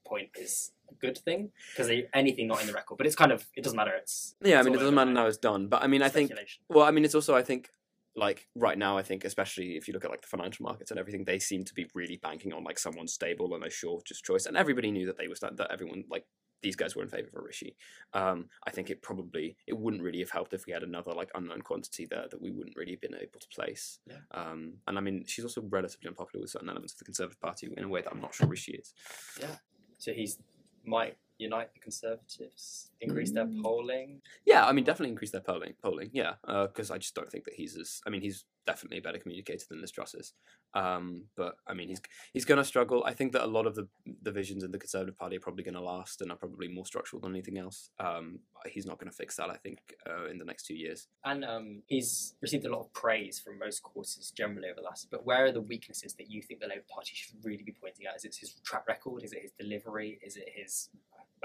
point 0.06 0.30
is 0.40 0.72
a 0.90 0.94
good 0.96 1.18
thing 1.18 1.52
because 1.72 1.92
anything 2.14 2.48
not 2.48 2.62
in 2.62 2.68
the 2.68 2.74
record, 2.74 2.98
but 2.98 3.08
it's 3.08 3.16
kind 3.16 3.32
of 3.32 3.46
it 3.56 3.64
doesn't 3.64 3.78
matter. 3.78 3.94
It's 3.96 4.36
Yeah, 4.44 4.60
I 4.60 4.64
mean, 4.64 4.74
it 4.74 4.78
doesn't 4.78 4.96
matter 4.96 5.12
now 5.12 5.28
it's 5.28 5.38
done, 5.38 5.68
but 5.68 5.84
I 5.84 5.88
mean, 5.88 6.02
I 6.02 6.10
think. 6.10 6.32
Well, 6.70 6.86
I 6.86 6.92
mean, 6.92 7.06
it's 7.06 7.16
also 7.16 7.36
I 7.36 7.42
think 7.42 7.70
like 8.16 8.48
right 8.56 8.78
now, 8.78 8.98
I 8.98 9.04
think 9.04 9.26
especially 9.26 9.76
if 9.76 9.88
you 9.88 9.94
look 9.94 10.06
at 10.06 10.12
like 10.12 10.22
the 10.22 10.28
financial 10.28 10.64
markets 10.64 10.92
and 10.92 11.00
everything, 11.00 11.26
they 11.26 11.40
seem 11.40 11.64
to 11.66 11.74
be 11.74 11.88
really 11.94 12.18
banking 12.18 12.54
on 12.54 12.64
like 12.64 12.80
someone 12.80 13.08
stable 13.08 13.54
and 13.54 13.64
a 13.64 13.70
sure 13.70 14.02
just 14.06 14.24
choice, 14.24 14.46
and 14.46 14.58
everybody 14.58 14.92
knew 14.92 15.06
that 15.08 15.18
they 15.18 15.28
was 15.28 15.40
that, 15.42 15.58
that 15.58 15.72
everyone 15.72 16.04
like 16.10 16.26
these 16.62 16.76
guys 16.76 16.96
were 16.96 17.04
in 17.04 17.10
favor 17.10 17.30
of 17.36 17.44
Rishi. 17.44 17.76
Um, 18.14 18.48
I 18.66 18.72
think 18.72 18.90
it 18.90 19.02
probably 19.02 19.56
it 19.68 19.78
wouldn't 19.78 20.02
really 20.02 20.20
have 20.20 20.32
helped 20.32 20.54
if 20.54 20.66
we 20.66 20.74
had 20.74 20.84
another 20.84 21.12
like 21.12 21.30
unknown 21.36 21.62
quantity 21.62 22.08
there 22.10 22.26
that 22.30 22.42
we 22.42 22.52
wouldn't 22.52 22.76
really 22.76 22.94
have 22.94 23.02
been 23.02 23.16
able 23.16 23.40
to 23.40 23.48
place. 23.50 24.00
Yeah. 24.08 24.18
Um, 24.32 24.76
and 24.88 24.98
I 24.98 25.02
mean, 25.02 25.26
she's 25.28 25.46
also 25.46 25.62
relatively 25.62 26.08
unpopular 26.08 26.42
with 26.42 26.50
certain 26.50 26.70
elements 26.70 26.94
of 26.94 27.00
the 27.00 27.06
Conservative 27.06 27.40
Party 27.40 27.72
in 27.76 27.84
a 27.84 27.88
way 27.88 28.02
that 28.02 28.12
I'm 28.12 28.22
not 28.22 28.34
sure 28.34 28.48
Rishi 28.48 28.74
is. 28.74 28.94
So 29.98 30.12
he's 30.14 30.38
might 30.86 31.18
unite 31.38 31.74
the 31.74 31.80
Conservatives, 31.80 32.92
increase 33.02 33.32
their 33.32 33.46
Mm. 33.46 33.62
polling. 33.62 34.22
Yeah, 34.46 34.66
I 34.66 34.72
mean, 34.72 34.84
definitely 34.86 35.12
increase 35.12 35.32
their 35.32 35.42
polling. 35.42 35.74
Polling, 35.82 36.10
yeah, 36.14 36.36
because 36.46 36.92
I 36.92 36.98
just 36.98 37.14
don't 37.16 37.30
think 37.32 37.46
that 37.46 37.56
he's 37.56 37.76
as. 37.78 38.02
I 38.06 38.10
mean, 38.10 38.22
he's 38.22 38.46
definitely 38.66 38.98
a 38.98 39.02
better 39.02 39.20
communicator 39.20 39.64
than 39.70 39.80
Liz 39.80 39.92
Truss 39.92 40.16
is. 40.16 40.34
Um, 40.74 41.26
but 41.36 41.58
I 41.68 41.74
mean, 41.74 41.88
he's 41.90 42.02
he's 42.34 42.46
going 42.46 42.58
to 42.58 42.64
struggle. 42.66 43.04
I 43.06 43.14
think 43.14 43.32
that 43.34 43.44
a 43.44 43.48
lot 43.48 43.68
of 43.68 43.76
the 43.76 43.88
divisions 44.24 44.64
in 44.64 44.72
the 44.72 44.80
Conservative 44.80 45.18
Party 45.18 45.38
are 45.38 45.40
probably 45.42 45.64
going 45.64 45.76
to 45.76 45.82
last 45.82 46.22
and 46.22 46.32
are 46.32 46.38
probably 46.38 46.68
more 46.68 46.86
structural 46.86 47.22
than 47.22 47.32
anything 47.32 47.58
else. 47.58 47.92
Um, 48.00 48.40
he's 48.68 48.86
not 48.86 48.98
going 49.00 49.10
to 49.10 49.16
fix 49.16 49.36
that. 49.38 49.50
I 49.50 49.58
think 49.58 49.80
uh, 50.10 50.26
in 50.26 50.38
the 50.38 50.46
next 50.46 50.66
two 50.66 50.76
years. 50.76 51.08
And 51.24 51.46
um, 51.46 51.84
he's 51.88 52.36
received 52.42 52.66
a 52.66 52.72
lot 52.72 52.82
of 52.82 52.94
praise 52.94 53.40
from 53.40 53.60
most 53.60 53.84
courses 53.84 54.32
generally 54.32 54.68
over 54.70 54.78
the 54.78 54.82
last. 54.82 55.10
But 55.12 55.26
where 55.26 55.46
are 55.46 55.52
the 55.52 55.62
weaknesses 55.62 56.14
that 56.16 56.30
you 56.30 56.42
think 56.42 56.60
the 56.60 56.68
Labour 56.68 56.86
Party 56.90 57.12
should 57.14 57.36
really 57.44 57.64
be 57.64 57.74
pointing 57.80 58.06
at? 58.08 58.16
Is 58.16 58.26
it 58.26 58.36
his 58.36 58.54
track 58.64 58.88
record? 58.88 59.24
Is 59.24 59.32
it 59.34 59.42
his 59.44 59.52
delivery? 59.60 60.20
Is 60.22 60.36
it 60.38 60.50
his 60.54 60.90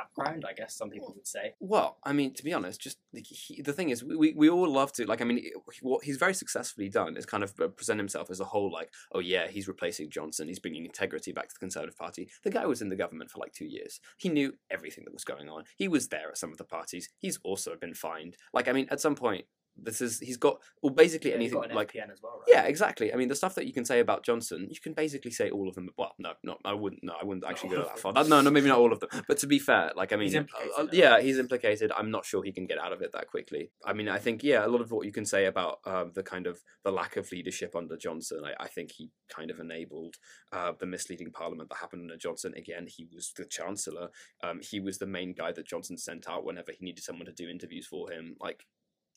background? 0.00 0.44
I 0.48 0.52
guess 0.52 0.74
some 0.74 0.90
people 0.90 1.12
would 1.14 1.26
say. 1.26 1.54
Well, 1.60 1.98
I 2.04 2.12
mean, 2.12 2.34
to 2.34 2.44
be 2.44 2.52
honest, 2.52 2.80
just 2.80 2.98
like, 3.12 3.26
he, 3.26 3.62
the 3.62 3.72
thing 3.72 3.90
is, 3.90 4.02
we, 4.04 4.32
we, 4.36 4.48
all 4.48 4.68
love 4.68 4.92
to 4.94 5.06
like. 5.06 5.20
I 5.20 5.24
mean, 5.24 5.38
it- 5.38 5.52
what 5.82 6.04
he's 6.04 6.16
very 6.16 6.34
successfully 6.34 6.88
done 6.88 7.16
is 7.16 7.26
kind 7.26 7.42
of 7.42 7.54
uh, 7.60 7.68
present 7.68 7.98
himself 7.98 8.30
as 8.30 8.40
a 8.40 8.44
whole, 8.44 8.70
like, 8.72 8.90
oh 9.14 9.20
yeah, 9.20 9.48
he's 9.48 9.68
replacing 9.68 10.10
Johnson, 10.10 10.48
he's 10.48 10.58
bringing 10.58 10.84
integrity 10.84 11.32
back 11.32 11.48
to 11.48 11.54
the 11.54 11.60
Conservative 11.60 11.96
Party. 11.96 12.28
The 12.44 12.50
guy 12.50 12.66
was 12.66 12.82
in 12.82 12.88
the 12.88 12.96
government 12.96 13.30
for 13.30 13.38
like 13.38 13.52
two 13.52 13.66
years. 13.66 14.00
He 14.18 14.28
knew 14.28 14.54
everything 14.70 15.04
that 15.04 15.12
was 15.12 15.24
going 15.24 15.48
on. 15.48 15.64
He 15.76 15.88
was 15.88 16.08
there 16.08 16.28
at 16.30 16.38
some 16.38 16.52
of 16.52 16.58
the 16.58 16.64
parties. 16.64 17.08
He's 17.18 17.38
also 17.44 17.76
been 17.80 17.94
fined. 17.94 18.36
Like, 18.52 18.68
I 18.68 18.72
mean, 18.72 18.88
at 18.90 19.00
some 19.00 19.14
point, 19.14 19.44
this 19.76 20.00
is 20.00 20.20
he's 20.20 20.36
got 20.36 20.58
well, 20.82 20.92
basically 20.92 21.30
Yeah, 21.30 21.36
anything 21.36 21.58
like. 21.74 21.92
FPN 21.92 22.12
as 22.12 22.22
well, 22.22 22.38
right? 22.38 22.46
Yeah, 22.48 22.64
exactly. 22.64 23.12
I 23.12 23.16
mean, 23.16 23.28
the 23.28 23.34
stuff 23.34 23.54
that 23.54 23.66
you 23.66 23.72
can 23.72 23.84
say 23.84 24.00
about 24.00 24.24
Johnson, 24.24 24.68
you 24.70 24.80
can 24.80 24.92
basically 24.92 25.30
say 25.30 25.50
all 25.50 25.68
of 25.68 25.74
them. 25.74 25.90
Well, 25.96 26.12
no, 26.18 26.32
no, 26.42 26.56
I 26.64 26.74
wouldn't. 26.74 27.02
No, 27.02 27.14
I 27.20 27.24
wouldn't 27.24 27.44
actually 27.44 27.70
go 27.70 27.84
that 27.84 27.98
far. 27.98 28.12
That, 28.12 28.28
no, 28.28 28.40
no, 28.40 28.50
maybe 28.50 28.68
not 28.68 28.78
all 28.78 28.92
of 28.92 29.00
them. 29.00 29.08
But 29.26 29.38
to 29.38 29.46
be 29.46 29.58
fair, 29.58 29.92
like 29.96 30.12
I 30.12 30.16
mean, 30.16 30.28
He's 30.28 30.36
uh, 30.36 30.44
uh, 30.78 30.86
yeah, 30.92 31.20
he's 31.20 31.38
implicated. 31.38 31.92
I'm 31.96 32.10
not 32.10 32.24
sure 32.24 32.42
he 32.42 32.52
can 32.52 32.66
get 32.66 32.78
out 32.78 32.92
of 32.92 33.02
it 33.02 33.12
that 33.12 33.28
quickly. 33.28 33.70
I 33.84 33.92
mean, 33.92 34.08
I 34.08 34.18
think 34.18 34.42
yeah, 34.42 34.64
a 34.64 34.68
lot 34.68 34.80
of 34.80 34.90
what 34.90 35.06
you 35.06 35.12
can 35.12 35.24
say 35.24 35.46
about 35.46 35.78
um, 35.84 36.12
the 36.14 36.22
kind 36.22 36.46
of 36.46 36.60
the 36.84 36.92
lack 36.92 37.16
of 37.16 37.30
leadership 37.32 37.74
under 37.76 37.96
Johnson, 37.96 38.42
I, 38.44 38.64
I 38.64 38.68
think 38.68 38.92
he 38.92 39.10
kind 39.28 39.50
of 39.50 39.60
enabled 39.60 40.16
uh, 40.52 40.72
the 40.78 40.86
misleading 40.86 41.30
Parliament 41.30 41.68
that 41.68 41.78
happened 41.78 42.02
under 42.02 42.16
Johnson. 42.16 42.54
Again, 42.56 42.86
he 42.88 43.06
was 43.12 43.32
the 43.36 43.44
Chancellor. 43.44 44.08
Um, 44.42 44.60
he 44.62 44.80
was 44.80 44.98
the 44.98 45.06
main 45.06 45.32
guy 45.32 45.52
that 45.52 45.66
Johnson 45.66 45.96
sent 45.96 46.28
out 46.28 46.44
whenever 46.44 46.72
he 46.72 46.84
needed 46.84 47.04
someone 47.04 47.26
to 47.26 47.32
do 47.32 47.48
interviews 47.48 47.86
for 47.86 48.10
him. 48.10 48.36
Like. 48.40 48.66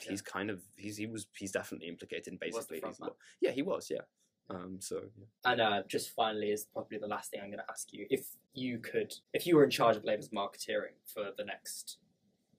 Yeah. 0.02 0.10
He's 0.12 0.22
kind 0.22 0.50
of 0.50 0.62
he's 0.76 0.98
he 0.98 1.06
was 1.06 1.28
he's 1.38 1.52
definitely 1.52 1.88
implicated 1.88 2.28
in 2.28 2.34
He 2.34 2.50
basically 2.52 2.80
front 2.80 2.96
these 2.96 3.00
man. 3.02 3.10
lo- 3.10 3.16
yeah 3.42 3.52
he 3.52 3.62
was 3.62 3.90
yeah 3.90 4.02
um 4.50 4.78
so 4.80 5.02
yeah. 5.18 5.52
And 5.52 5.62
uh, 5.62 5.84
just 5.88 6.10
finally, 6.14 6.52
is 6.52 6.66
probably 6.66 6.98
the 6.98 7.08
last 7.08 7.32
thing 7.32 7.40
I'm 7.42 7.48
going 7.50 7.60
to 7.60 7.70
ask 7.72 7.94
you. 7.94 8.06
If 8.10 8.26
you 8.54 8.80
could, 8.80 9.14
if 9.34 9.48
you 9.48 9.56
were 9.56 9.64
in 9.64 9.70
charge 9.70 9.96
of 9.96 10.04
Labour's 10.04 10.30
marketeering 10.30 10.96
for 11.06 11.30
the 11.38 11.46
next 11.46 11.98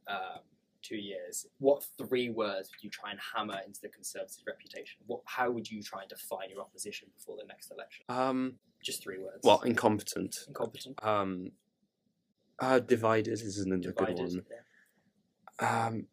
um, 0.09 0.41
two 0.81 0.97
years, 0.97 1.47
what 1.59 1.85
three 1.99 2.31
words 2.31 2.71
would 2.71 2.83
you 2.83 2.89
try 2.89 3.11
and 3.11 3.21
hammer 3.35 3.59
into 3.67 3.81
the 3.83 3.89
Conservative 3.91 4.43
reputation? 4.47 5.03
What, 5.07 5.21
how 5.27 5.51
would 5.51 5.71
you 5.71 5.83
try 5.83 6.01
and 6.01 6.09
define 6.09 6.49
your 6.51 6.63
opposition 6.63 7.09
before 7.17 7.37
the 7.37 7.47
next 7.47 7.71
election? 7.71 8.05
um 8.09 8.55
Just 8.83 9.03
three 9.03 9.19
words. 9.19 9.41
well 9.45 9.61
incompetent 9.61 10.37
incompetent, 10.49 10.99
um 11.05 11.51
uh 12.61 12.79
divided 12.79 13.33
isn't 13.33 13.73
a 13.73 13.79
good 13.93 14.19
one 14.19 14.43
yeah. 15.61 15.87
um 15.87 16.07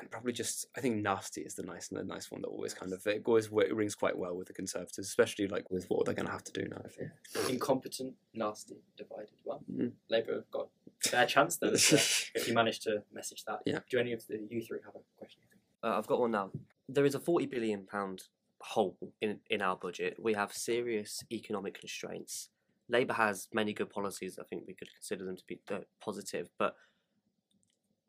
and 0.00 0.10
probably 0.10 0.32
just 0.32 0.66
I 0.76 0.80
think 0.80 0.96
nasty 1.02 1.40
is 1.42 1.54
the 1.54 1.62
nice 1.62 1.88
the 1.88 2.04
nice 2.04 2.30
one 2.30 2.42
that 2.42 2.48
always 2.48 2.74
kind 2.74 2.92
of 2.92 3.06
it 3.06 3.22
always 3.26 3.50
wa- 3.50 3.64
rings 3.72 3.94
quite 3.94 4.16
well 4.16 4.36
with 4.36 4.46
the 4.46 4.52
conservatives 4.52 4.98
especially 5.08 5.46
like 5.48 5.70
with 5.70 5.86
what 5.88 6.04
they're 6.06 6.14
going 6.14 6.26
to 6.26 6.32
have 6.32 6.44
to 6.44 6.52
do 6.52 6.68
now 6.68 6.82
I 6.84 6.88
think 6.88 7.10
Incompetent, 7.48 8.14
nasty, 8.34 8.76
divided. 8.96 9.30
Well, 9.44 9.62
Mm. 9.72 9.92
Labour 10.08 10.34
have 10.34 10.50
got 10.50 10.68
their 11.10 11.26
chance 11.26 11.56
then 11.56 11.74
if, 11.74 12.30
if 12.34 12.48
you 12.48 12.54
manage 12.54 12.80
to 12.80 13.02
message 13.12 13.44
that. 13.44 13.60
Yeah. 13.66 13.80
Do 13.90 13.98
any 13.98 14.12
of 14.12 14.26
the 14.26 14.38
you 14.50 14.60
three 14.62 14.78
have 14.84 14.94
a 14.94 15.00
question? 15.18 15.40
Uh, 15.82 15.96
I've 15.98 16.06
got 16.06 16.20
one 16.20 16.30
now. 16.32 16.50
There 16.88 17.04
is 17.04 17.14
a 17.14 17.20
forty 17.20 17.46
billion 17.46 17.84
pound 17.84 18.22
hole 18.60 18.96
in 19.20 19.40
in 19.50 19.62
our 19.62 19.76
budget. 19.76 20.16
We 20.20 20.34
have 20.34 20.52
serious 20.52 21.22
economic 21.32 21.78
constraints. 21.78 22.48
Labour 22.88 23.12
has 23.14 23.48
many 23.52 23.72
good 23.74 23.90
policies. 23.90 24.38
I 24.40 24.44
think 24.44 24.64
we 24.66 24.74
could 24.74 24.92
consider 24.92 25.24
them 25.24 25.36
to 25.36 25.44
be 25.46 25.60
uh, 25.70 25.80
positive, 26.00 26.48
but 26.58 26.74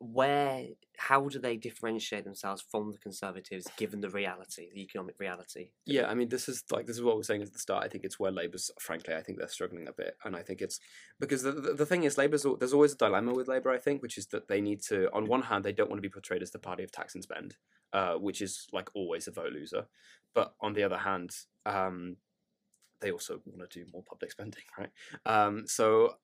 where 0.00 0.64
how 0.96 1.28
do 1.28 1.38
they 1.38 1.58
differentiate 1.58 2.24
themselves 2.24 2.62
from 2.62 2.90
the 2.90 2.98
Conservatives 2.98 3.66
given 3.76 4.00
the 4.00 4.08
reality, 4.08 4.68
the 4.72 4.82
economic 4.82 5.14
reality? 5.18 5.70
Yeah, 5.84 6.08
I 6.08 6.14
mean, 6.14 6.30
this 6.30 6.48
is 6.48 6.64
like 6.70 6.86
this 6.86 6.96
is 6.96 7.02
what 7.02 7.14
we 7.14 7.18
we're 7.18 7.24
saying 7.24 7.42
at 7.42 7.52
the 7.52 7.58
start. 7.58 7.84
I 7.84 7.88
think 7.88 8.04
it's 8.04 8.18
where 8.18 8.32
Labour's, 8.32 8.70
frankly, 8.78 9.14
I 9.14 9.22
think 9.22 9.38
they're 9.38 9.48
struggling 9.48 9.88
a 9.88 9.92
bit, 9.92 10.16
and 10.24 10.34
I 10.34 10.42
think 10.42 10.62
it's 10.62 10.80
because 11.20 11.42
the 11.42 11.52
the, 11.52 11.74
the 11.74 11.86
thing 11.86 12.04
is, 12.04 12.16
Labour's 12.16 12.46
there's 12.58 12.72
always 12.72 12.94
a 12.94 12.96
dilemma 12.96 13.34
with 13.34 13.48
Labour. 13.48 13.70
I 13.70 13.78
think, 13.78 14.00
which 14.00 14.16
is 14.16 14.26
that 14.28 14.48
they 14.48 14.62
need 14.62 14.80
to, 14.84 15.12
on 15.12 15.26
one 15.26 15.42
hand, 15.42 15.64
they 15.64 15.72
don't 15.72 15.90
want 15.90 15.98
to 15.98 16.08
be 16.08 16.12
portrayed 16.12 16.42
as 16.42 16.50
the 16.50 16.58
party 16.58 16.82
of 16.82 16.90
tax 16.90 17.14
and 17.14 17.22
spend, 17.22 17.56
uh, 17.92 18.14
which 18.14 18.40
is 18.40 18.66
like 18.72 18.88
always 18.94 19.28
a 19.28 19.32
vote 19.32 19.52
loser, 19.52 19.86
but 20.34 20.54
on 20.62 20.72
the 20.72 20.82
other 20.82 20.98
hand, 20.98 21.30
um, 21.66 22.16
they 23.02 23.10
also 23.10 23.40
want 23.44 23.70
to 23.70 23.84
do 23.84 23.90
more 23.92 24.02
public 24.02 24.32
spending, 24.32 24.62
right? 24.78 24.90
Um, 25.26 25.66
so. 25.66 26.14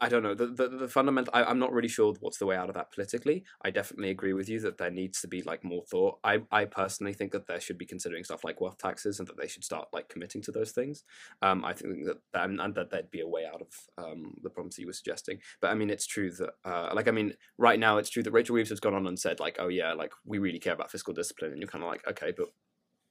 I 0.00 0.08
don't 0.08 0.22
know. 0.22 0.34
The 0.34 0.46
the, 0.46 0.68
the 0.68 0.88
fundamental. 0.88 1.32
I, 1.34 1.42
I'm 1.42 1.58
not 1.58 1.72
really 1.72 1.88
sure 1.88 2.14
what's 2.20 2.38
the 2.38 2.46
way 2.46 2.54
out 2.56 2.68
of 2.68 2.76
that 2.76 2.92
politically. 2.92 3.44
I 3.64 3.70
definitely 3.70 4.10
agree 4.10 4.32
with 4.32 4.48
you 4.48 4.60
that 4.60 4.78
there 4.78 4.92
needs 4.92 5.20
to 5.22 5.28
be 5.28 5.42
like 5.42 5.64
more 5.64 5.82
thought. 5.82 6.18
I 6.22 6.42
I 6.52 6.66
personally 6.66 7.12
think 7.12 7.32
that 7.32 7.48
there 7.48 7.60
should 7.60 7.78
be 7.78 7.84
considering 7.86 8.22
stuff 8.22 8.44
like 8.44 8.60
wealth 8.60 8.78
taxes 8.78 9.18
and 9.18 9.26
that 9.28 9.36
they 9.36 9.48
should 9.48 9.64
start 9.64 9.88
like 9.92 10.08
committing 10.08 10.40
to 10.42 10.52
those 10.52 10.70
things. 10.70 11.02
Um, 11.42 11.64
I 11.64 11.72
think 11.72 12.06
that 12.06 12.18
and, 12.34 12.60
and 12.60 12.74
that 12.76 12.90
there'd 12.90 13.10
be 13.10 13.20
a 13.22 13.26
way 13.26 13.44
out 13.44 13.60
of 13.60 14.04
um 14.04 14.34
the 14.42 14.50
problems 14.50 14.76
that 14.76 14.82
you 14.82 14.86
were 14.86 14.92
suggesting. 14.92 15.40
But 15.60 15.72
I 15.72 15.74
mean, 15.74 15.90
it's 15.90 16.06
true 16.06 16.30
that 16.30 16.50
uh 16.64 16.90
like 16.94 17.08
I 17.08 17.12
mean, 17.12 17.34
right 17.56 17.80
now 17.80 17.98
it's 17.98 18.10
true 18.10 18.22
that 18.22 18.32
Rachel 18.32 18.54
Reeves 18.54 18.70
has 18.70 18.80
gone 18.80 18.94
on 18.94 19.06
and 19.06 19.18
said 19.18 19.40
like, 19.40 19.56
oh 19.58 19.68
yeah, 19.68 19.94
like 19.94 20.12
we 20.24 20.38
really 20.38 20.60
care 20.60 20.74
about 20.74 20.92
fiscal 20.92 21.12
discipline, 21.12 21.50
and 21.50 21.60
you're 21.60 21.68
kind 21.68 21.82
of 21.82 21.90
like, 21.90 22.06
okay, 22.06 22.32
but 22.36 22.46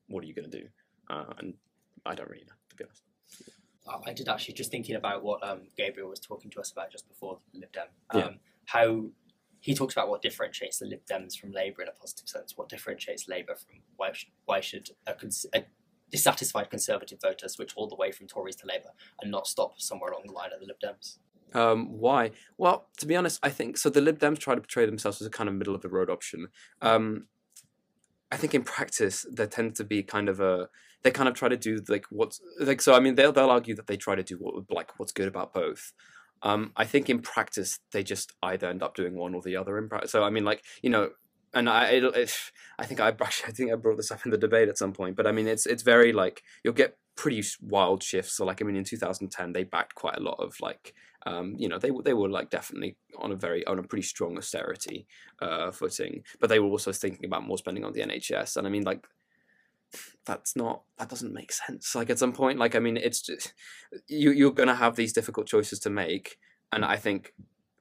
what 0.07 0.23
are 0.23 0.27
you 0.27 0.33
going 0.33 0.49
to 0.49 0.57
do? 0.61 0.67
Uh, 1.09 1.33
and 1.39 1.55
I 2.05 2.15
don't 2.15 2.29
really 2.29 2.45
know 2.45 2.55
to 2.69 2.75
be 2.77 2.85
honest. 2.85 3.03
I- 3.49 3.66
I 4.05 4.13
did 4.13 4.27
actually 4.27 4.55
just 4.55 4.71
thinking 4.71 4.95
about 4.95 5.23
what 5.23 5.47
um, 5.47 5.61
Gabriel 5.75 6.09
was 6.09 6.19
talking 6.19 6.51
to 6.51 6.59
us 6.59 6.71
about 6.71 6.91
just 6.91 7.07
before 7.07 7.39
the 7.53 7.59
Lib 7.59 7.71
Dem. 7.71 7.87
Yeah. 8.13 8.21
Um, 8.21 8.39
How 8.65 9.05
he 9.59 9.73
talks 9.73 9.93
about 9.93 10.09
what 10.09 10.21
differentiates 10.21 10.79
the 10.79 10.85
Lib 10.85 11.01
Dems 11.09 11.37
from 11.37 11.51
Labour 11.51 11.81
in 11.81 11.87
a 11.87 11.91
positive 11.91 12.29
sense. 12.29 12.53
What 12.55 12.69
differentiates 12.69 13.27
Labour 13.27 13.55
from 13.55 13.81
why 13.95 14.11
should, 14.13 14.29
why 14.45 14.59
should 14.59 14.89
a, 15.05 15.13
cons- 15.13 15.45
a 15.53 15.65
dissatisfied 16.11 16.69
Conservative 16.69 17.19
voters 17.21 17.53
switch 17.53 17.73
all 17.75 17.87
the 17.87 17.95
way 17.95 18.11
from 18.11 18.27
Tories 18.27 18.55
to 18.57 18.67
Labour 18.67 18.91
and 19.21 19.31
not 19.31 19.47
stop 19.47 19.79
somewhere 19.79 20.11
along 20.11 20.23
the 20.27 20.33
line 20.33 20.49
at 20.53 20.59
the 20.59 20.67
Lib 20.67 20.77
Dems? 20.79 21.17
Um, 21.53 21.99
why? 21.99 22.31
Well, 22.57 22.87
to 22.97 23.05
be 23.05 23.15
honest, 23.15 23.39
I 23.41 23.49
think 23.49 23.77
so. 23.77 23.89
The 23.89 24.01
Lib 24.01 24.19
Dems 24.19 24.39
try 24.39 24.55
to 24.55 24.61
portray 24.61 24.85
themselves 24.85 25.21
as 25.21 25.27
a 25.27 25.31
kind 25.31 25.49
of 25.49 25.55
middle 25.55 25.75
of 25.75 25.81
the 25.81 25.89
road 25.89 26.09
option. 26.09 26.47
Um, 26.81 27.27
I 28.31 28.37
think 28.37 28.53
in 28.53 28.63
practice 28.63 29.25
there 29.31 29.47
tends 29.47 29.77
to 29.77 29.85
be 29.85 30.03
kind 30.03 30.27
of 30.27 30.39
a 30.39 30.69
they 31.03 31.11
kind 31.11 31.29
of 31.29 31.35
try 31.35 31.49
to 31.49 31.57
do 31.57 31.79
like 31.87 32.05
what's 32.09 32.41
like 32.59 32.81
so. 32.81 32.93
I 32.93 32.99
mean, 32.99 33.15
they'll 33.15 33.31
they'll 33.31 33.49
argue 33.49 33.75
that 33.75 33.87
they 33.87 33.97
try 33.97 34.15
to 34.15 34.23
do 34.23 34.35
what 34.35 34.65
like 34.69 34.99
what's 34.99 35.11
good 35.11 35.27
about 35.27 35.53
both. 35.53 35.93
Um, 36.43 36.71
I 36.75 36.85
think 36.85 37.09
in 37.09 37.21
practice 37.21 37.79
they 37.91 38.03
just 38.03 38.33
either 38.43 38.67
end 38.67 38.83
up 38.83 38.95
doing 38.95 39.15
one 39.15 39.33
or 39.33 39.41
the 39.41 39.55
other. 39.55 39.77
In 39.77 39.89
practice, 39.89 40.11
so 40.11 40.23
I 40.23 40.29
mean, 40.29 40.45
like 40.45 40.63
you 40.81 40.89
know, 40.89 41.11
and 41.53 41.69
I 41.69 41.89
it, 41.89 42.03
it, 42.03 42.33
I 42.79 42.85
think 42.85 42.99
I 42.99 43.09
I 43.21 43.51
think 43.51 43.71
I 43.71 43.75
brought 43.75 43.97
this 43.97 44.11
up 44.11 44.25
in 44.25 44.31
the 44.31 44.37
debate 44.37 44.69
at 44.69 44.77
some 44.77 44.93
point, 44.93 45.15
but 45.15 45.27
I 45.27 45.31
mean, 45.31 45.47
it's 45.47 45.65
it's 45.65 45.83
very 45.83 46.13
like 46.13 46.41
you'll 46.63 46.73
get 46.73 46.97
pretty 47.15 47.43
wild 47.61 48.03
shifts. 48.03 48.37
So 48.37 48.45
like 48.45 48.61
I 48.61 48.65
mean, 48.65 48.75
in 48.75 48.83
2010 48.83 49.53
they 49.53 49.63
backed 49.63 49.95
quite 49.95 50.17
a 50.17 50.21
lot 50.21 50.39
of 50.39 50.55
like 50.61 50.93
um, 51.25 51.55
you 51.57 51.67
know, 51.67 51.77
they 51.77 51.91
they 52.05 52.13
were 52.13 52.29
like 52.29 52.49
definitely 52.49 52.95
on 53.17 53.31
a 53.31 53.35
very 53.35 53.65
on 53.65 53.79
a 53.79 53.83
pretty 53.83 54.03
strong 54.03 54.37
austerity 54.37 55.07
uh, 55.41 55.71
footing, 55.71 56.23
but 56.39 56.47
they 56.47 56.59
were 56.59 56.69
also 56.69 56.91
thinking 56.93 57.25
about 57.25 57.45
more 57.45 57.57
spending 57.57 57.83
on 57.83 57.91
the 57.91 58.01
NHS. 58.01 58.55
And 58.55 58.65
I 58.65 58.69
mean, 58.69 58.83
like 58.83 59.05
that's 60.25 60.55
not 60.55 60.83
that 60.97 61.09
doesn't 61.09 61.33
make 61.33 61.51
sense. 61.51 61.95
Like 61.95 62.09
at 62.09 62.19
some 62.19 62.33
point, 62.33 62.59
like 62.59 62.75
I 62.75 62.79
mean, 62.79 62.97
it's 62.97 63.21
just 63.21 63.53
you 64.07 64.31
you're 64.31 64.51
gonna 64.51 64.75
have 64.75 64.95
these 64.95 65.13
difficult 65.13 65.47
choices 65.47 65.79
to 65.79 65.89
make, 65.89 66.37
and 66.71 66.83
I 66.83 66.97
think 66.97 67.33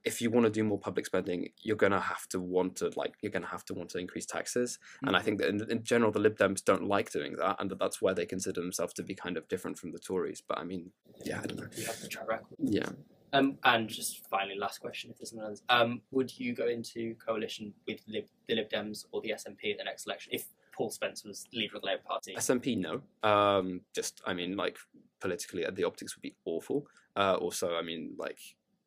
if 0.07 0.21
you 0.21 0.31
want 0.31 0.45
to 0.45 0.49
do 0.49 0.63
more 0.63 0.79
public 0.79 1.05
spending, 1.05 1.49
you're 1.61 1.75
gonna 1.75 1.99
have 1.99 2.27
to 2.29 2.39
want 2.39 2.77
to 2.77 2.91
like 2.95 3.15
you're 3.21 3.31
gonna 3.31 3.47
have 3.47 3.65
to 3.65 3.73
want 3.73 3.89
to 3.89 3.99
increase 3.99 4.25
taxes. 4.25 4.79
Mm-hmm. 4.79 5.07
And 5.07 5.17
I 5.17 5.21
think 5.21 5.39
that 5.39 5.49
in, 5.49 5.69
in, 5.69 5.83
general, 5.83 6.11
the 6.11 6.19
Lib 6.19 6.37
Dems 6.37 6.63
don't 6.63 6.87
like 6.87 7.11
doing 7.11 7.35
that, 7.35 7.57
and 7.59 7.69
that 7.69 7.79
that's 7.79 8.01
where 8.01 8.13
they 8.13 8.25
consider 8.25 8.61
themselves 8.61 8.93
to 8.93 9.03
be 9.03 9.13
kind 9.13 9.35
of 9.37 9.47
different 9.49 9.77
from 9.77 9.91
the 9.91 9.99
Tories. 9.99 10.41
But 10.47 10.59
I 10.59 10.63
mean, 10.63 10.91
yeah, 11.25 11.41
I 11.43 11.47
don't 11.47 11.59
know. 11.59 11.67
You 11.75 11.85
have 11.85 11.99
the 11.99 12.07
track 12.07 12.27
record. 12.27 12.57
Yeah. 12.59 12.89
Um, 13.33 13.57
and 13.65 13.89
just 13.89 14.25
finally, 14.29 14.57
last 14.57 14.79
question, 14.79 15.11
if 15.11 15.17
there's 15.17 15.33
none 15.33 15.45
others. 15.45 15.61
Um, 15.67 16.01
would 16.11 16.39
you 16.39 16.53
go 16.53 16.67
into 16.67 17.15
coalition 17.15 17.73
with 17.85 17.99
Lib, 18.07 18.25
the 18.47 18.55
Lib 18.55 18.69
Dems 18.69 19.05
or 19.11 19.21
the 19.21 19.31
SNP 19.31 19.71
at 19.71 19.77
the 19.77 19.83
next 19.83 20.05
election 20.05 20.31
if 20.33 20.45
Paul 20.77 20.91
Spence 20.91 21.23
was 21.25 21.47
leader 21.53 21.75
of 21.75 21.81
the 21.81 21.87
Labour 21.87 22.03
Party? 22.07 22.35
SNP, 22.35 22.77
no. 22.77 23.01
Um, 23.27 23.81
just, 23.95 24.21
I 24.25 24.33
mean, 24.33 24.55
like 24.55 24.77
politically, 25.19 25.65
the 25.71 25.83
optics 25.83 26.15
would 26.15 26.21
be 26.21 26.35
awful. 26.45 26.85
Uh, 27.15 27.35
also, 27.35 27.75
I 27.75 27.81
mean, 27.81 28.13
like, 28.17 28.37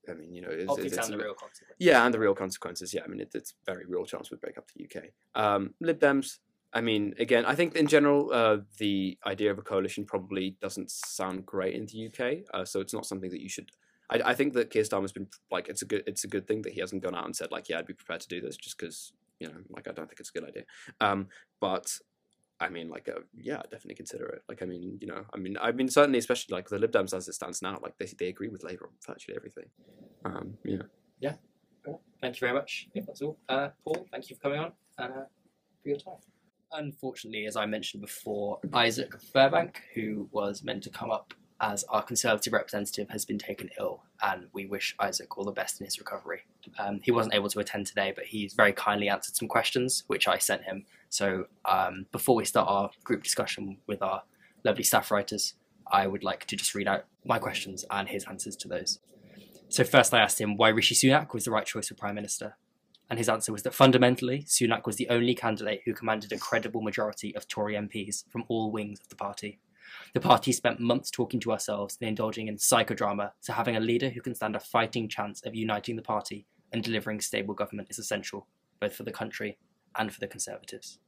I 0.08 0.14
mean, 0.14 0.32
you 0.32 0.42
know, 0.42 0.50
it's, 0.50 0.70
optics 0.70 0.96
it's, 0.96 1.08
and 1.08 1.14
the 1.14 1.24
real 1.24 1.34
consequences. 1.34 1.76
Yeah, 1.78 2.04
and 2.04 2.14
the 2.14 2.18
real 2.18 2.34
consequences. 2.34 2.94
Yeah, 2.94 3.02
I 3.04 3.08
mean, 3.08 3.20
it, 3.20 3.30
it's 3.34 3.54
very 3.66 3.84
real 3.86 4.04
chance 4.04 4.30
would 4.30 4.40
break 4.40 4.56
up 4.56 4.66
the 4.74 4.84
UK. 4.84 5.06
Um, 5.34 5.74
Lib 5.80 5.98
Dems. 5.98 6.38
I 6.72 6.80
mean, 6.80 7.14
again, 7.18 7.44
I 7.44 7.56
think 7.56 7.74
in 7.74 7.88
general, 7.88 8.32
uh, 8.32 8.58
the 8.78 9.18
idea 9.26 9.50
of 9.50 9.58
a 9.58 9.62
coalition 9.62 10.04
probably 10.04 10.56
doesn't 10.60 10.92
sound 10.92 11.44
great 11.44 11.74
in 11.74 11.86
the 11.86 12.06
UK. 12.06 12.44
Uh, 12.54 12.64
so 12.64 12.80
it's 12.80 12.94
not 12.94 13.06
something 13.06 13.30
that 13.30 13.40
you 13.40 13.48
should 13.48 13.70
I, 14.10 14.30
I 14.30 14.34
think 14.34 14.54
that 14.54 14.70
Keir 14.70 14.82
Starmer's 14.82 15.12
been 15.12 15.28
like 15.50 15.68
it's 15.68 15.82
a 15.82 15.86
good 15.86 16.02
it's 16.06 16.24
a 16.24 16.28
good 16.28 16.46
thing 16.46 16.62
that 16.62 16.72
he 16.72 16.80
hasn't 16.80 17.02
gone 17.02 17.14
out 17.14 17.24
and 17.24 17.34
said 17.34 17.50
like 17.50 17.68
yeah 17.68 17.78
I'd 17.78 17.86
be 17.86 17.94
prepared 17.94 18.20
to 18.22 18.28
do 18.28 18.40
this 18.40 18.56
just 18.56 18.76
because 18.76 19.12
you 19.40 19.48
know 19.48 19.58
like 19.70 19.88
I 19.88 19.92
don't 19.92 20.06
think 20.06 20.20
it's 20.20 20.30
a 20.30 20.38
good 20.38 20.48
idea. 20.48 20.64
Um, 21.00 21.28
but 21.60 21.92
I 22.60 22.68
mean 22.68 22.88
like 22.88 23.08
uh, 23.08 23.20
yeah 23.36 23.62
definitely 23.62 23.96
consider 23.96 24.26
it. 24.26 24.42
Like 24.48 24.62
I 24.62 24.66
mean 24.66 24.98
you 25.00 25.08
know 25.08 25.24
I 25.34 25.38
mean 25.38 25.56
I 25.60 25.72
mean 25.72 25.88
certainly 25.88 26.18
especially 26.18 26.54
like 26.54 26.68
the 26.68 26.78
Lib 26.78 26.92
Dems 26.92 27.14
as 27.14 27.28
it 27.28 27.34
stands 27.34 27.62
now 27.62 27.78
like 27.82 27.96
they 27.98 28.06
they 28.18 28.28
agree 28.28 28.48
with 28.48 28.62
Labour 28.62 28.86
on 28.86 28.92
virtually 29.06 29.36
everything. 29.36 29.66
Um, 30.24 30.54
yeah. 30.64 30.82
Yeah. 31.20 31.34
Thank 32.20 32.36
you 32.36 32.40
very 32.40 32.52
much. 32.52 32.88
If 32.94 33.06
that's 33.06 33.22
all. 33.22 33.38
Uh, 33.48 33.68
Paul, 33.84 34.06
thank 34.12 34.28
you 34.28 34.36
for 34.36 34.42
coming 34.42 34.58
on 34.60 34.72
and 34.98 35.12
uh, 35.12 35.24
for 35.82 35.88
your 35.88 35.96
time. 35.96 36.18
Unfortunately, 36.72 37.46
as 37.46 37.56
I 37.56 37.66
mentioned 37.66 38.02
before, 38.02 38.58
Isaac 38.74 39.12
Fairbank, 39.34 39.76
who 39.94 40.28
was 40.30 40.62
meant 40.62 40.82
to 40.84 40.90
come 40.90 41.10
up 41.10 41.34
as 41.60 41.84
our 41.84 42.02
Conservative 42.02 42.52
representative 42.52 43.10
has 43.10 43.24
been 43.24 43.38
taken 43.38 43.68
ill, 43.78 44.02
and 44.22 44.46
we 44.52 44.66
wish 44.66 44.94
Isaac 44.98 45.36
all 45.36 45.44
the 45.44 45.52
best 45.52 45.80
in 45.80 45.84
his 45.84 45.98
recovery. 45.98 46.42
Um, 46.78 47.00
he 47.02 47.10
wasn't 47.10 47.34
able 47.34 47.50
to 47.50 47.60
attend 47.60 47.86
today, 47.86 48.12
but 48.14 48.24
he's 48.24 48.54
very 48.54 48.72
kindly 48.72 49.08
answered 49.08 49.36
some 49.36 49.48
questions 49.48 50.04
which 50.06 50.26
I 50.26 50.38
sent 50.38 50.64
him. 50.64 50.86
So 51.10 51.46
um, 51.64 52.06
before 52.12 52.34
we 52.34 52.44
start 52.44 52.68
our 52.68 52.90
group 53.04 53.22
discussion 53.22 53.78
with 53.86 54.00
our 54.02 54.22
lovely 54.64 54.84
staff 54.84 55.10
writers, 55.10 55.54
I 55.86 56.06
would 56.06 56.24
like 56.24 56.46
to 56.46 56.56
just 56.56 56.74
read 56.74 56.88
out 56.88 57.04
my 57.24 57.38
questions 57.38 57.84
and 57.90 58.08
his 58.08 58.24
answers 58.24 58.56
to 58.56 58.68
those. 58.68 58.98
So 59.68 59.84
first, 59.84 60.14
I 60.14 60.20
asked 60.20 60.40
him 60.40 60.56
why 60.56 60.70
Rishi 60.70 60.94
Sunak 60.94 61.34
was 61.34 61.44
the 61.44 61.50
right 61.50 61.66
choice 61.66 61.88
for 61.88 61.94
Prime 61.94 62.14
Minister. 62.14 62.56
And 63.08 63.18
his 63.18 63.28
answer 63.28 63.52
was 63.52 63.64
that 63.64 63.74
fundamentally, 63.74 64.44
Sunak 64.44 64.86
was 64.86 64.96
the 64.96 65.08
only 65.08 65.34
candidate 65.34 65.82
who 65.84 65.92
commanded 65.92 66.32
a 66.32 66.38
credible 66.38 66.80
majority 66.80 67.34
of 67.34 67.48
Tory 67.48 67.74
MPs 67.74 68.24
from 68.30 68.44
all 68.48 68.70
wings 68.70 69.00
of 69.00 69.08
the 69.08 69.16
party. 69.16 69.58
The 70.14 70.20
party 70.20 70.52
spent 70.52 70.80
months 70.80 71.10
talking 71.10 71.40
to 71.40 71.52
ourselves 71.52 71.96
and 72.00 72.08
indulging 72.08 72.48
in 72.48 72.56
psychodrama, 72.56 73.32
so 73.40 73.52
having 73.52 73.76
a 73.76 73.80
leader 73.80 74.10
who 74.10 74.20
can 74.20 74.34
stand 74.34 74.56
a 74.56 74.60
fighting 74.60 75.08
chance 75.08 75.42
of 75.42 75.54
uniting 75.54 75.96
the 75.96 76.02
party 76.02 76.46
and 76.72 76.82
delivering 76.82 77.20
stable 77.20 77.54
government 77.54 77.88
is 77.90 77.98
essential, 77.98 78.46
both 78.80 78.94
for 78.94 79.02
the 79.02 79.12
country 79.12 79.58
and 79.96 80.12
for 80.12 80.20
the 80.20 80.26
Conservatives. 80.26 80.98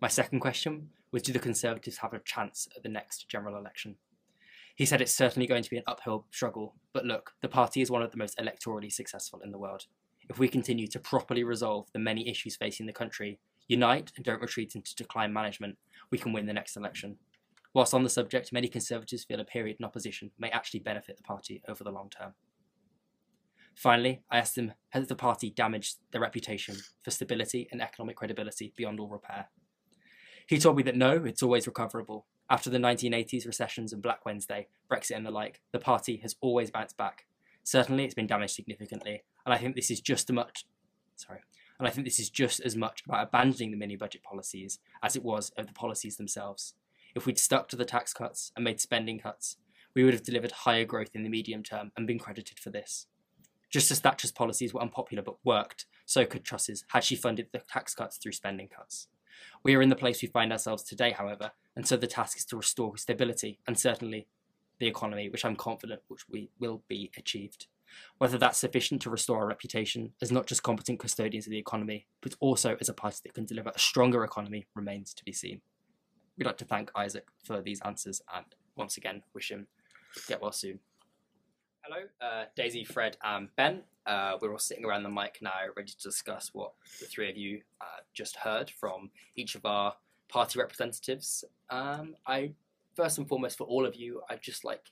My 0.00 0.08
second 0.08 0.40
question 0.40 0.90
was 1.10 1.22
Do 1.22 1.32
the 1.32 1.38
Conservatives 1.38 1.98
have 1.98 2.12
a 2.12 2.18
chance 2.20 2.68
at 2.76 2.82
the 2.82 2.88
next 2.88 3.28
general 3.28 3.56
election? 3.56 3.96
He 4.74 4.84
said 4.84 5.00
it's 5.00 5.14
certainly 5.14 5.46
going 5.46 5.62
to 5.62 5.70
be 5.70 5.78
an 5.78 5.84
uphill 5.86 6.26
struggle, 6.30 6.74
but 6.92 7.06
look, 7.06 7.32
the 7.40 7.48
party 7.48 7.80
is 7.80 7.90
one 7.90 8.02
of 8.02 8.10
the 8.10 8.18
most 8.18 8.36
electorally 8.38 8.92
successful 8.92 9.40
in 9.42 9.50
the 9.50 9.58
world. 9.58 9.86
If 10.28 10.38
we 10.38 10.48
continue 10.48 10.86
to 10.88 10.98
properly 10.98 11.44
resolve 11.44 11.86
the 11.92 11.98
many 11.98 12.28
issues 12.28 12.56
facing 12.56 12.84
the 12.84 12.92
country, 12.92 13.38
unite 13.68 14.12
and 14.16 14.24
don't 14.24 14.42
retreat 14.42 14.74
into 14.74 14.94
decline 14.94 15.32
management, 15.32 15.78
we 16.10 16.18
can 16.18 16.32
win 16.32 16.46
the 16.46 16.52
next 16.52 16.76
election. 16.76 17.16
Whilst 17.74 17.94
on 17.94 18.02
the 18.02 18.10
subject, 18.10 18.52
many 18.52 18.68
Conservatives 18.68 19.24
feel 19.24 19.40
a 19.40 19.44
period 19.44 19.76
in 19.78 19.84
opposition 19.84 20.30
may 20.38 20.48
actually 20.50 20.80
benefit 20.80 21.16
the 21.16 21.22
party 21.22 21.62
over 21.68 21.84
the 21.84 21.90
long 21.90 22.10
term. 22.10 22.34
Finally, 23.74 24.22
I 24.30 24.38
asked 24.38 24.56
him 24.56 24.72
has 24.90 25.06
the 25.06 25.14
party 25.14 25.50
damaged 25.50 25.98
their 26.10 26.20
reputation 26.20 26.76
for 27.02 27.10
stability 27.10 27.68
and 27.70 27.82
economic 27.82 28.16
credibility 28.16 28.72
beyond 28.74 28.98
all 28.98 29.08
repair? 29.08 29.48
He 30.46 30.58
told 30.58 30.78
me 30.78 30.82
that 30.84 30.96
no, 30.96 31.24
it's 31.24 31.42
always 31.42 31.66
recoverable. 31.66 32.26
After 32.48 32.70
the 32.70 32.78
1980s 32.78 33.46
recessions 33.46 33.92
and 33.92 34.00
Black 34.00 34.24
Wednesday, 34.24 34.68
Brexit 34.90 35.16
and 35.16 35.26
the 35.26 35.30
like, 35.30 35.60
the 35.72 35.78
party 35.78 36.18
has 36.18 36.36
always 36.40 36.70
bounced 36.70 36.96
back. 36.96 37.26
Certainly, 37.64 38.04
it's 38.04 38.14
been 38.14 38.28
damaged 38.28 38.54
significantly, 38.54 39.24
and 39.44 39.52
I 39.52 39.58
think 39.58 39.74
this 39.74 39.90
is 39.90 40.00
just 40.00 40.30
as 40.30 40.34
much. 40.34 40.64
Sorry, 41.16 41.40
and 41.78 41.86
I 41.86 41.90
think 41.90 42.06
this 42.06 42.20
is 42.20 42.30
just 42.30 42.60
as 42.60 42.76
much 42.76 43.02
about 43.04 43.26
abandoning 43.26 43.72
the 43.72 43.76
mini 43.76 43.96
budget 43.96 44.22
policies 44.22 44.78
as 45.02 45.16
it 45.16 45.24
was 45.24 45.50
of 45.58 45.66
the 45.66 45.72
policies 45.72 46.16
themselves. 46.16 46.74
If 47.16 47.24
we'd 47.24 47.38
stuck 47.38 47.68
to 47.68 47.76
the 47.76 47.86
tax 47.86 48.12
cuts 48.12 48.52
and 48.54 48.62
made 48.62 48.78
spending 48.78 49.18
cuts, 49.18 49.56
we 49.94 50.04
would 50.04 50.12
have 50.12 50.22
delivered 50.22 50.52
higher 50.52 50.84
growth 50.84 51.08
in 51.14 51.22
the 51.22 51.30
medium 51.30 51.62
term 51.62 51.90
and 51.96 52.06
been 52.06 52.18
credited 52.18 52.58
for 52.58 52.68
this. 52.68 53.06
Just 53.70 53.90
as 53.90 54.00
Thatcher's 54.00 54.32
policies 54.32 54.74
were 54.74 54.82
unpopular 54.82 55.22
but 55.22 55.42
worked, 55.42 55.86
so 56.04 56.26
could 56.26 56.44
Truss's 56.44 56.84
had 56.88 57.04
she 57.04 57.16
funded 57.16 57.48
the 57.52 57.60
tax 57.60 57.94
cuts 57.94 58.18
through 58.18 58.32
spending 58.32 58.68
cuts. 58.68 59.08
We 59.62 59.74
are 59.74 59.80
in 59.80 59.88
the 59.88 59.96
place 59.96 60.20
we 60.20 60.28
find 60.28 60.52
ourselves 60.52 60.82
today, 60.82 61.12
however, 61.12 61.52
and 61.74 61.88
so 61.88 61.96
the 61.96 62.06
task 62.06 62.36
is 62.36 62.44
to 62.46 62.56
restore 62.58 62.98
stability 62.98 63.60
and 63.66 63.80
certainly 63.80 64.26
the 64.78 64.86
economy, 64.86 65.30
which 65.30 65.46
I'm 65.46 65.56
confident 65.56 66.02
which 66.08 66.28
we 66.28 66.50
will 66.60 66.82
be 66.86 67.10
achieved. 67.16 67.66
Whether 68.18 68.36
that's 68.36 68.58
sufficient 68.58 69.00
to 69.02 69.10
restore 69.10 69.38
our 69.38 69.48
reputation 69.48 70.12
as 70.20 70.30
not 70.30 70.46
just 70.46 70.62
competent 70.62 70.98
custodians 70.98 71.46
of 71.46 71.50
the 71.50 71.58
economy, 71.58 72.08
but 72.20 72.34
also 72.40 72.76
as 72.78 72.90
a 72.90 72.94
party 72.94 73.20
that 73.24 73.32
can 73.32 73.46
deliver 73.46 73.72
a 73.74 73.78
stronger 73.78 74.22
economy 74.22 74.66
remains 74.74 75.14
to 75.14 75.24
be 75.24 75.32
seen 75.32 75.62
we'd 76.36 76.46
like 76.46 76.58
to 76.58 76.64
thank 76.64 76.90
Isaac 76.94 77.26
for 77.44 77.60
these 77.60 77.80
answers 77.82 78.20
and 78.34 78.44
once 78.76 78.96
again 78.96 79.22
wish 79.34 79.50
him 79.50 79.66
get 80.28 80.40
well 80.40 80.52
soon. 80.52 80.78
Hello, 81.82 82.02
uh, 82.20 82.44
Daisy, 82.56 82.84
Fred, 82.84 83.16
and 83.22 83.48
Ben. 83.56 83.82
Uh, 84.06 84.36
we're 84.40 84.50
all 84.52 84.58
sitting 84.58 84.84
around 84.84 85.04
the 85.04 85.08
mic 85.08 85.38
now, 85.40 85.52
ready 85.76 85.92
to 85.92 86.02
discuss 86.02 86.50
what 86.52 86.72
the 87.00 87.06
three 87.06 87.30
of 87.30 87.36
you 87.36 87.60
uh, 87.80 88.00
just 88.12 88.36
heard 88.36 88.70
from 88.70 89.10
each 89.36 89.54
of 89.54 89.64
our 89.64 89.94
party 90.28 90.58
representatives. 90.58 91.44
Um, 91.70 92.14
I 92.26 92.52
first 92.96 93.18
and 93.18 93.28
foremost, 93.28 93.56
for 93.56 93.64
all 93.64 93.86
of 93.86 93.94
you, 93.94 94.20
I'd 94.28 94.42
just 94.42 94.64
like 94.64 94.90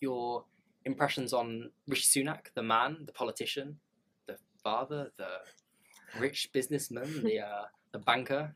your 0.00 0.44
impressions 0.84 1.32
on 1.32 1.70
Rishi 1.88 2.22
Sunak, 2.22 2.52
the 2.54 2.62
man, 2.62 2.98
the 3.04 3.12
politician, 3.12 3.78
the 4.26 4.36
father, 4.62 5.10
the 5.16 6.20
rich 6.20 6.50
businessman, 6.52 7.24
the 7.24 7.40
uh, 7.40 7.64
the 7.92 7.98
banker, 7.98 8.54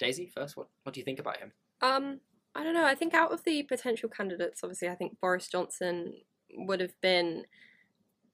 Daisy, 0.00 0.26
first, 0.34 0.56
what, 0.56 0.66
what 0.82 0.94
do 0.94 1.00
you 1.00 1.04
think 1.04 1.20
about 1.20 1.36
him? 1.38 1.52
Um, 1.82 2.20
I 2.54 2.64
don't 2.64 2.74
know. 2.74 2.84
I 2.84 2.96
think 2.96 3.14
out 3.14 3.32
of 3.32 3.44
the 3.44 3.62
potential 3.62 4.08
candidates, 4.08 4.60
obviously, 4.64 4.88
I 4.88 4.96
think 4.96 5.20
Boris 5.20 5.46
Johnson 5.48 6.14
would 6.52 6.80
have 6.80 7.00
been 7.00 7.44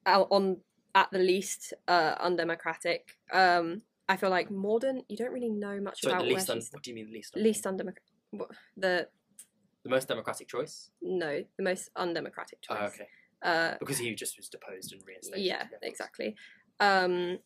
out 0.06 0.28
on 0.30 0.58
at 0.94 1.10
the 1.10 1.18
least 1.18 1.74
uh, 1.86 2.14
undemocratic. 2.18 3.18
Um, 3.30 3.82
I 4.08 4.16
feel 4.16 4.30
like 4.30 4.48
Mordaunt, 4.48 5.02
you 5.08 5.16
don't 5.16 5.32
really 5.32 5.50
know 5.50 5.80
much 5.80 6.00
so 6.00 6.08
about 6.10 6.22
the 6.22 6.28
least 6.28 6.48
un- 6.48 6.62
what 6.70 6.82
do 6.82 6.90
you 6.90 6.94
mean 6.94 7.06
the 7.06 7.12
least? 7.12 7.36
least 7.36 7.66
undemocratic. 7.66 8.02
The 8.76 9.08
the 9.82 9.90
most 9.90 10.08
democratic 10.08 10.48
choice? 10.48 10.90
no, 11.02 11.44
the 11.56 11.62
most 11.62 11.90
undemocratic 11.96 12.60
choice. 12.62 12.78
Oh, 12.80 12.86
okay. 12.86 13.06
Uh, 13.42 13.74
Because 13.78 13.98
he 13.98 14.12
just 14.14 14.36
was 14.36 14.48
deposed 14.48 14.92
and 14.92 15.02
reinstated. 15.06 15.44
yeah, 15.44 15.64
exactly. 15.82 16.34
Um, 16.80 17.38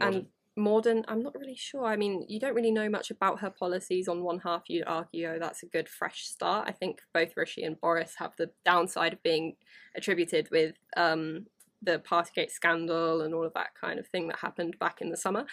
and 0.00 0.26
Mordaunt, 0.60 1.04
I'm 1.08 1.22
not 1.22 1.34
really 1.38 1.56
sure. 1.56 1.86
I 1.86 1.96
mean, 1.96 2.24
you 2.28 2.38
don't 2.38 2.54
really 2.54 2.70
know 2.70 2.88
much 2.88 3.10
about 3.10 3.40
her 3.40 3.50
policies. 3.50 4.08
On 4.08 4.22
one 4.22 4.40
half, 4.40 4.64
you'd 4.68 4.86
argue, 4.86 5.28
oh, 5.28 5.38
that's 5.40 5.62
a 5.62 5.66
good 5.66 5.88
fresh 5.88 6.26
start. 6.26 6.68
I 6.68 6.72
think 6.72 7.00
both 7.12 7.36
Rishi 7.36 7.64
and 7.64 7.80
Boris 7.80 8.14
have 8.18 8.32
the 8.36 8.50
downside 8.64 9.12
of 9.12 9.22
being 9.22 9.56
attributed 9.96 10.48
with 10.50 10.76
um, 10.96 11.46
the 11.82 11.98
Partygate 11.98 12.50
scandal 12.50 13.22
and 13.22 13.34
all 13.34 13.44
of 13.44 13.54
that 13.54 13.70
kind 13.80 13.98
of 13.98 14.06
thing 14.06 14.28
that 14.28 14.38
happened 14.40 14.78
back 14.78 15.00
in 15.00 15.10
the 15.10 15.16
summer. 15.16 15.46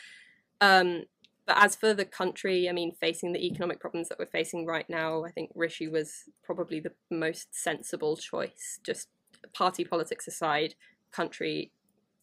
Um, 0.62 1.04
but 1.46 1.58
as 1.58 1.76
for 1.76 1.94
the 1.94 2.06
country, 2.06 2.68
I 2.68 2.74
mean, 2.74 2.92
facing 3.00 3.32
the 3.32 3.46
economic 3.46 3.80
problems 3.80 4.10
that 4.10 4.20
we're 4.20 4.26
facing 4.26 4.66
right 4.66 4.88
now, 4.90 5.24
I 5.24 5.32
think 5.32 5.52
Rishi 5.56 5.88
was 5.88 6.24
probably 6.44 6.82
the 6.82 6.92
most 7.10 7.48
sensible 7.56 8.18
choice. 8.18 8.80
Just 8.86 9.08
party 9.54 9.86
politics 9.86 10.28
aside, 10.28 10.76
country 11.12 11.72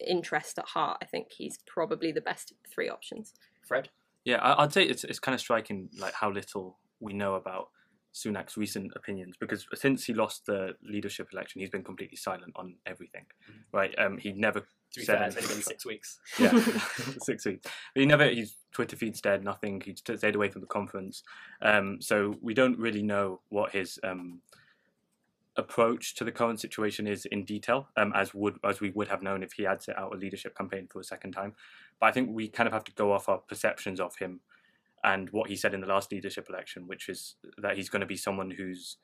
interest 0.00 0.58
at 0.58 0.66
heart, 0.66 0.98
I 1.02 1.06
think 1.06 1.32
he's 1.32 1.58
probably 1.66 2.12
the 2.12 2.20
best 2.20 2.50
of 2.50 2.56
the 2.62 2.70
three 2.70 2.88
options. 2.88 3.34
Fred? 3.66 3.88
Yeah, 4.24 4.36
I, 4.36 4.62
I'd 4.62 4.72
say 4.72 4.84
it's 4.84 5.04
it's 5.04 5.18
kind 5.18 5.34
of 5.34 5.40
striking 5.40 5.88
like 5.98 6.14
how 6.14 6.30
little 6.30 6.78
we 7.00 7.12
know 7.12 7.34
about 7.34 7.68
Sunak's 8.14 8.56
recent 8.56 8.92
opinions 8.94 9.36
because 9.38 9.66
since 9.74 10.04
he 10.04 10.14
lost 10.14 10.46
the 10.46 10.74
leadership 10.82 11.28
election, 11.32 11.60
he's 11.60 11.70
been 11.70 11.82
completely 11.82 12.16
silent 12.16 12.52
on 12.56 12.76
everything. 12.86 13.26
Right? 13.72 13.94
Um, 13.98 14.18
he 14.18 14.32
never 14.32 14.60
To 14.60 14.66
be 15.00 15.04
said 15.04 15.18
fair, 15.18 15.26
it's 15.26 15.36
anything 15.36 15.50
only 15.50 15.62
been 15.62 15.64
six 15.64 15.84
weeks. 15.86 16.20
yeah, 16.38 16.50
six 17.20 17.44
weeks. 17.44 17.62
But 17.62 18.00
he 18.00 18.06
never, 18.06 18.28
his 18.28 18.54
Twitter 18.72 18.96
feed 18.96 19.16
stayed 19.16 19.42
nothing. 19.42 19.82
He 19.84 19.94
stayed 19.96 20.36
away 20.36 20.48
from 20.48 20.60
the 20.60 20.68
conference. 20.68 21.22
Um, 21.60 22.00
so 22.00 22.36
we 22.40 22.54
don't 22.54 22.78
really 22.78 23.02
know 23.02 23.40
what 23.48 23.72
his 23.72 23.98
um, 24.04 24.40
approach 25.56 26.14
to 26.16 26.24
the 26.24 26.32
current 26.32 26.60
situation 26.60 27.06
is 27.06 27.26
in 27.26 27.44
detail, 27.44 27.88
um, 27.96 28.12
as 28.14 28.34
would 28.34 28.58
as 28.64 28.80
we 28.80 28.90
would 28.90 29.08
have 29.08 29.22
known 29.22 29.42
if 29.42 29.52
he 29.52 29.62
had 29.64 29.82
set 29.82 29.98
out 29.98 30.14
a 30.14 30.18
leadership 30.18 30.56
campaign 30.56 30.88
for 30.90 31.00
a 31.00 31.04
second 31.04 31.32
time. 31.32 31.54
But 32.00 32.06
I 32.06 32.12
think 32.12 32.30
we 32.32 32.48
kind 32.48 32.66
of 32.66 32.72
have 32.72 32.84
to 32.84 32.92
go 32.92 33.12
off 33.12 33.28
our 33.28 33.38
perceptions 33.38 34.00
of 34.00 34.16
him 34.16 34.40
and 35.02 35.30
what 35.30 35.48
he 35.48 35.56
said 35.56 35.74
in 35.74 35.80
the 35.80 35.86
last 35.86 36.10
leadership 36.10 36.48
election, 36.48 36.86
which 36.86 37.08
is 37.08 37.36
that 37.58 37.76
he's 37.76 37.90
going 37.90 38.00
to 38.00 38.06
be 38.06 38.16
someone 38.16 38.50
who's 38.50 38.96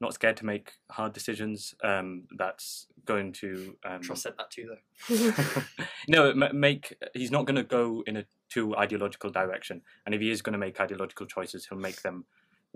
not 0.00 0.14
scared 0.14 0.36
to 0.36 0.46
make 0.46 0.72
hard 0.90 1.12
decisions. 1.12 1.74
Um, 1.82 2.24
that's 2.36 2.86
going 3.04 3.32
to 3.34 3.76
um, 3.84 4.00
Truss 4.00 4.22
said 4.22 4.34
that 4.38 4.50
too, 4.50 4.70
though. 5.08 5.64
no, 6.08 6.32
make 6.52 6.96
he's 7.14 7.30
not 7.30 7.46
going 7.46 7.56
to 7.56 7.64
go 7.64 8.02
in 8.06 8.16
a 8.16 8.24
too 8.48 8.76
ideological 8.76 9.30
direction, 9.30 9.82
and 10.06 10.14
if 10.14 10.20
he 10.20 10.30
is 10.30 10.40
going 10.40 10.54
to 10.54 10.58
make 10.58 10.80
ideological 10.80 11.26
choices, 11.26 11.66
he'll 11.66 11.78
make 11.78 12.02
them 12.02 12.24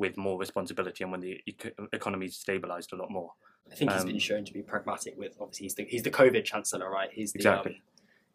with 0.03 0.17
more 0.17 0.37
responsibility 0.39 1.01
and 1.05 1.11
when 1.13 1.21
the 1.21 1.41
eco- 1.47 1.89
economy's 1.93 2.37
stabilized 2.37 2.93
a 2.93 2.97
lot 2.97 3.11
more. 3.11 3.31
I 3.71 3.75
think 3.77 3.93
he's 3.93 4.03
Um, 4.03 4.09
been 4.09 4.19
shown 4.19 4.45
to 4.45 4.53
be 4.53 4.61
pragmatic 4.61 5.15
with. 5.17 5.33
Obviously, 5.41 5.65
he's 5.67 5.75
the 5.77 5.85
he's 5.85 6.03
the 6.03 6.11
COVID 6.11 6.45
chancellor, 6.45 6.91
right? 6.91 7.11
He's 7.13 7.33
the 7.33 7.39
Exactly. 7.39 7.73
um, 7.77 7.81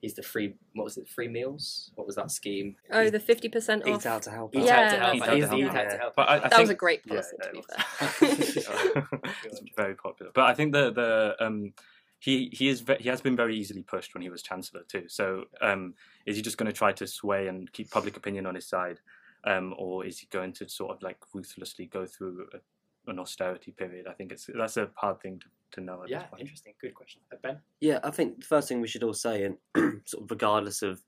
he's 0.02 0.16
the 0.16 0.24
free. 0.24 0.56
What 0.74 0.86
was 0.86 0.98
it? 0.98 1.08
Free 1.10 1.28
meals? 1.28 1.92
What 1.96 2.08
was 2.08 2.16
that 2.16 2.32
scheme? 2.32 2.76
Oh, 2.92 3.10
the 3.10 3.20
50% 3.20 3.86
Eat 3.88 4.06
out 4.06 4.22
to 4.24 4.32
help. 4.32 4.56
Eat. 4.56 4.64
Yeah, 4.64 4.80
out 4.80 4.90
to 4.92 5.00
help. 5.00 5.16
Eat 5.16 5.22
out. 5.24 5.30
out 5.30 5.36
He's 5.36 5.44
to 5.44 5.50
help 5.50 5.60
eat 5.62 5.70
out 5.70 5.78
out. 5.86 5.90
to 5.92 5.98
help. 5.98 6.16
But 6.16 6.30
I, 6.30 6.36
I 6.36 6.40
that 6.40 6.50
think 6.52 6.62
was 6.62 6.70
a 6.70 6.76
great 6.86 7.02
Yeah, 7.06 7.12
policy, 7.14 7.36
that 7.40 7.48
to 7.48 7.52
be 7.52 7.64
fair. 7.70 9.08
it's 9.52 9.62
very 9.76 9.96
popular. 9.96 10.32
But 10.34 10.46
I 10.46 10.54
think 10.54 10.72
the 10.72 10.92
the 10.92 11.46
um, 11.46 11.74
he 12.20 12.50
he 12.54 12.68
is 12.70 12.82
ve- 12.82 12.98
he 13.00 13.10
has 13.10 13.22
been 13.22 13.36
very 13.36 13.56
easily 13.58 13.84
pushed 13.84 14.14
when 14.16 14.22
he 14.22 14.30
was 14.30 14.42
chancellor 14.42 14.84
too. 14.88 15.04
So 15.08 15.46
um, 15.62 15.94
is 16.26 16.36
he 16.38 16.42
just 16.42 16.58
going 16.58 16.72
to 16.72 16.78
try 16.78 16.92
to 16.94 17.06
sway 17.06 17.48
and 17.48 17.72
keep 17.74 17.92
public 17.92 18.16
opinion 18.18 18.46
on 18.46 18.56
his 18.56 18.66
side, 18.68 19.00
um, 19.48 19.74
or 19.78 20.06
is 20.06 20.20
he 20.20 20.28
going 20.28 20.52
to 20.54 20.68
sort 20.68 20.92
of 20.92 21.02
like 21.02 21.18
ruthlessly 21.34 21.86
go 21.86 22.06
through 22.06 22.48
a, 22.54 23.10
an 23.10 23.20
austerity 23.20 23.72
period? 23.72 24.06
I 24.08 24.14
think 24.14 24.32
it's 24.32 24.50
that's 24.54 24.78
a 24.78 24.90
hard 24.96 25.22
thing 25.22 25.40
to, 25.40 25.48
to 25.74 25.82
know. 25.82 26.04
At 26.04 26.10
Yeah, 26.10 26.20
this 26.20 26.30
point. 26.30 26.42
interesting. 26.42 26.74
Good 26.82 26.94
question. 26.94 27.22
Uh, 27.32 27.38
Ben? 27.42 27.60
Yeah, 27.80 28.00
I 28.04 28.12
think 28.12 28.40
the 28.40 28.46
first 28.46 28.68
thing 28.68 28.82
we 28.82 28.88
should 28.88 29.04
all 29.04 29.14
say, 29.14 29.44
and 29.46 29.58
sort 30.06 30.24
of 30.24 30.32
regardless 30.32 30.82
of 30.82 31.02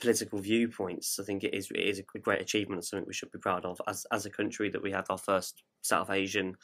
political 0.00 0.40
viewpoints, 0.40 1.18
I 1.20 1.24
think 1.24 1.44
it 1.44 1.54
is 1.54 1.70
it 1.70 1.78
is 1.80 2.00
a 2.00 2.18
great 2.18 2.40
achievement 2.40 2.78
and 2.78 2.84
something 2.84 3.06
we 3.06 3.14
should 3.14 3.30
be 3.32 3.38
proud 3.38 3.64
of 3.64 3.80
as 3.86 4.04
as 4.10 4.26
a 4.26 4.30
country 4.30 4.68
that 4.70 4.82
we 4.82 4.90
had 4.90 5.06
our 5.08 5.18
first 5.18 5.62
South 5.82 6.10
Asian 6.10 6.56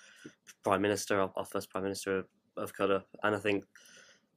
prime 0.64 0.82
minister, 0.82 1.20
our, 1.20 1.32
our 1.36 1.46
first 1.46 1.70
prime 1.70 1.84
minister 1.84 2.18
of, 2.18 2.26
of 2.56 2.74
colour, 2.74 3.04
and 3.22 3.36
I 3.36 3.38
think 3.38 3.64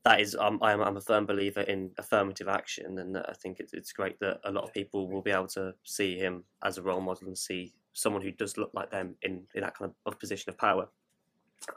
that 0.05 0.21
is 0.21 0.35
um, 0.39 0.59
I'm 0.61 0.81
I'm 0.81 0.97
a 0.97 1.01
firm 1.01 1.25
believer 1.25 1.61
in 1.61 1.91
affirmative 1.97 2.47
action, 2.47 2.99
and 2.99 3.17
I 3.17 3.33
think 3.41 3.59
it's 3.59 3.73
it's 3.73 3.91
great 3.91 4.19
that 4.19 4.39
a 4.45 4.51
lot 4.51 4.63
of 4.63 4.73
people 4.73 5.09
will 5.09 5.23
be 5.23 5.31
able 5.31 5.47
to 5.47 5.73
see 5.83 6.17
him 6.17 6.43
as 6.63 6.77
a 6.77 6.83
role 6.83 7.01
model 7.01 7.27
and 7.27 7.37
see 7.37 7.73
someone 7.93 8.21
who 8.21 8.31
does 8.31 8.55
look 8.57 8.69
like 8.73 8.91
them 8.91 9.15
in 9.23 9.43
in 9.55 9.61
that 9.61 9.75
kind 9.75 9.91
of, 10.05 10.19
position 10.19 10.51
of 10.51 10.57
power. 10.59 10.87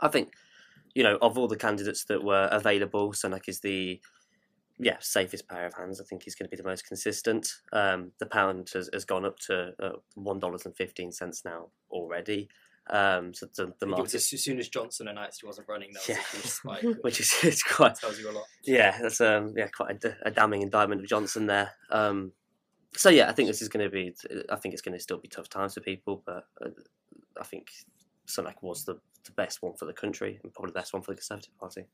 I 0.03 0.09
think 0.09 0.35
you 0.95 1.03
know, 1.03 1.19
of 1.23 1.39
all 1.39 1.49
the 1.49 1.57
candidates 1.57 2.05
that 2.05 2.23
were 2.23 2.49
available, 2.53 3.13
Sunak 3.13 3.49
is 3.49 3.61
the 3.61 4.01
yeah 4.79 4.97
safest 5.01 5.49
pair 5.49 5.67
of 5.67 5.75
hands. 5.75 5.99
I 5.99 6.05
think 6.05 6.23
he's 6.23 6.35
going 6.35 6.51
to 6.51 6.55
be 6.55 6.63
the 6.63 6.69
most 6.69 6.87
consistent. 6.87 7.51
Um, 7.73 8.13
the 8.19 8.27
pound 8.27 8.71
has, 8.75 8.91
has 8.93 9.07
gone 9.07 9.25
up 9.25 9.39
to 9.47 9.73
uh, 9.81 9.93
one 10.15 10.39
dollars 10.39 10.67
and 10.67 10.77
fifteen 10.77 11.13
cents 11.13 11.47
now 11.47 11.69
already. 11.91 12.51
Um, 12.91 13.35
so 13.35 13.47
the, 13.57 13.73
the 13.81 13.87
market, 13.87 14.15
as 14.15 14.29
soon 14.29 14.59
as 14.59 14.69
Johnson 14.69 15.09
announced 15.09 15.41
he 15.43 15.47
wasn't 15.47 15.69
running, 15.69 15.91
that 15.93 16.01
was 16.01 16.09
Yeah. 16.09 16.17
a 16.17 16.37
huge 16.37 16.45
spike. 16.47 16.85
which 17.03 17.21
is 17.21 17.33
it's 17.43 17.63
quite 17.63 17.95
tells 17.97 18.19
you 18.19 18.31
a 18.31 18.33
lot. 18.33 18.45
yeah, 18.65 18.99
that's 19.01 19.21
um 19.21 19.53
yeah 19.57 19.69
quite 19.69 20.03
a 20.25 20.31
damning 20.31 20.63
indictment 20.63 21.01
of 21.03 21.07
Johnson 21.09 21.47
there. 21.47 21.73
Um, 21.91 22.33
so 22.97 23.11
yeah, 23.11 23.29
I 23.29 23.33
think 23.33 23.49
this 23.49 23.61
is 23.63 23.69
going 23.69 23.85
to 23.85 23.91
be. 23.91 24.15
I 24.51 24.57
think 24.57 24.73
it's 24.73 24.83
going 24.83 24.97
to 24.97 25.03
still 25.03 25.19
be 25.19 25.29
tough 25.29 25.49
times 25.49 25.75
for 25.75 25.81
people, 25.81 26.23
but 26.25 26.47
uh, 26.65 26.71
I 27.39 27.45
think 27.45 27.69
Sunak 28.27 28.55
was 28.63 28.85
the, 28.85 28.95
the 29.25 29.33
best 29.33 29.63
one 29.63 29.75
for 29.75 29.85
the 29.85 29.93
country 29.93 30.41
and 30.43 30.53
probably 30.55 30.71
the 30.73 30.79
best 30.81 30.93
one 30.95 31.03
for 31.03 31.13
the 31.13 31.17
Conservative 31.17 31.57
Party. 31.59 31.85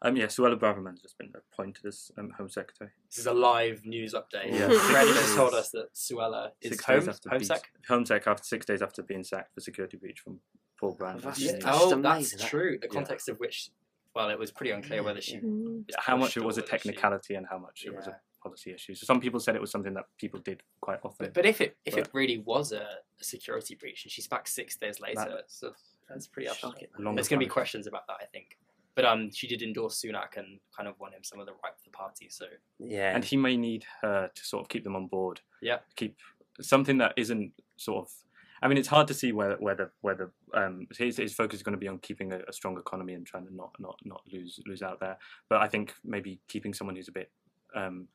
Um, 0.00 0.16
yeah, 0.16 0.26
Suella 0.26 0.56
Braverman's 0.56 1.00
just 1.02 1.18
been 1.18 1.32
appointed 1.34 1.84
as 1.84 2.12
um, 2.18 2.30
Home 2.38 2.48
Secretary. 2.48 2.90
This 3.10 3.18
is 3.18 3.26
a 3.26 3.32
live 3.32 3.84
news 3.84 4.14
update. 4.14 4.52
Yeah. 4.52 4.68
Fred 4.68 5.08
just 5.08 5.34
told 5.36 5.54
us 5.54 5.70
that 5.70 5.92
Suella 5.94 6.50
is 6.60 6.70
Six 6.72 6.84
home, 6.84 6.98
days 7.00 7.08
after 7.08 7.28
home 7.30 7.38
being- 7.38 7.46
sec. 7.48 7.70
Home 7.88 8.06
Sec 8.06 8.26
after 8.28 8.44
six 8.44 8.64
days 8.66 8.80
after 8.82 9.02
being 9.02 9.24
sacked 9.24 9.54
for 9.54 9.60
security 9.60 9.96
breach 9.96 10.20
from 10.20 10.38
Paul 10.78 10.92
Brown. 10.92 11.18
That's 11.18 11.40
Yeah. 11.40 11.52
just 11.58 11.66
Oh, 11.66 11.90
amazing, 11.92 12.02
that's 12.02 12.30
that- 12.42 12.48
true. 12.48 12.78
The 12.80 12.86
Yeah. 12.86 12.92
context 12.94 13.28
of 13.28 13.40
which, 13.40 13.70
well, 14.14 14.30
it 14.30 14.38
was 14.38 14.52
pretty 14.52 14.70
unclear 14.70 15.02
whether 15.02 15.20
she. 15.20 15.38
Mm. 15.38 15.84
how 15.98 16.16
much 16.16 16.36
it 16.36 16.44
was 16.44 16.58
a 16.58 16.60
whether 16.60 16.66
she- 16.66 16.70
technicality 16.70 17.34
and 17.34 17.46
how 17.48 17.58
much 17.58 17.84
it 17.84 17.92
was 17.94 18.06
a 18.06 18.20
policy 18.40 18.72
issue. 18.72 18.94
So 18.94 19.04
some 19.04 19.20
people 19.20 19.40
said 19.40 19.56
it 19.56 19.60
was 19.60 19.72
something 19.72 19.94
that 19.94 20.04
people 20.16 20.38
did 20.38 20.62
quite 20.80 21.00
often. 21.02 21.26
But, 21.26 21.34
but 21.34 21.44
if 21.46 21.60
it 21.60 21.76
if 21.84 21.96
it 21.96 22.08
really 22.12 22.38
was 22.38 22.70
a, 22.70 22.86
a 23.20 23.24
security 23.24 23.74
breach 23.74 24.04
and 24.04 24.12
she's 24.12 24.28
back 24.28 24.46
six 24.46 24.76
days 24.76 25.00
later, 25.00 25.16
That- 25.24 25.44
so 25.50 25.74
that's 26.08 26.28
pretty 26.28 26.46
upsetting. 26.46 26.70
Shocking. 26.86 26.88
Longer 27.04 27.16
There's 27.16 27.26
going 27.28 27.40
to 27.40 27.44
be 27.46 27.50
questions 27.50 27.88
about 27.88 28.06
that, 28.06 28.18
I 28.22 28.26
think. 28.26 28.56
But 28.98 29.04
um, 29.04 29.30
she 29.32 29.46
did 29.46 29.62
endorse 29.62 30.02
Sunak 30.02 30.36
and 30.36 30.58
kind 30.76 30.88
of 30.88 30.98
won 30.98 31.12
him 31.12 31.22
some 31.22 31.38
of 31.38 31.46
the 31.46 31.52
right 31.52 31.72
for 31.76 31.84
the 31.84 31.96
party. 31.96 32.26
So 32.28 32.46
Yeah, 32.80 33.14
and 33.14 33.24
he 33.24 33.36
may 33.36 33.56
need 33.56 33.84
her 34.02 34.28
to 34.34 34.44
sort 34.44 34.62
of 34.64 34.68
keep 34.68 34.82
them 34.82 34.96
on 34.96 35.06
board. 35.06 35.40
Yeah. 35.62 35.78
Keep 35.94 36.16
something 36.60 36.98
that 36.98 37.12
isn't 37.16 37.52
sort 37.76 38.06
of. 38.06 38.12
I 38.60 38.66
mean, 38.66 38.76
it's 38.76 38.88
hard 38.88 39.06
to 39.06 39.14
see 39.14 39.30
whether 39.30 39.54
whether 39.60 39.92
whether 40.00 40.32
um, 40.52 40.88
his, 40.98 41.18
his 41.18 41.32
focus 41.32 41.60
is 41.60 41.62
going 41.62 41.74
to 41.76 41.78
be 41.78 41.86
on 41.86 41.98
keeping 41.98 42.32
a, 42.32 42.40
a 42.48 42.52
strong 42.52 42.76
economy 42.76 43.14
and 43.14 43.24
trying 43.24 43.46
to 43.46 43.54
not 43.54 43.70
not 43.78 43.96
not 44.04 44.22
lose 44.32 44.58
lose 44.66 44.82
out 44.82 44.98
there. 44.98 45.16
But 45.48 45.62
I 45.62 45.68
think 45.68 45.94
maybe 46.04 46.40
keeping 46.48 46.74
someone 46.74 46.96
who's 46.96 47.06
a 47.06 47.12
bit 47.12 47.30
um, 47.76 48.08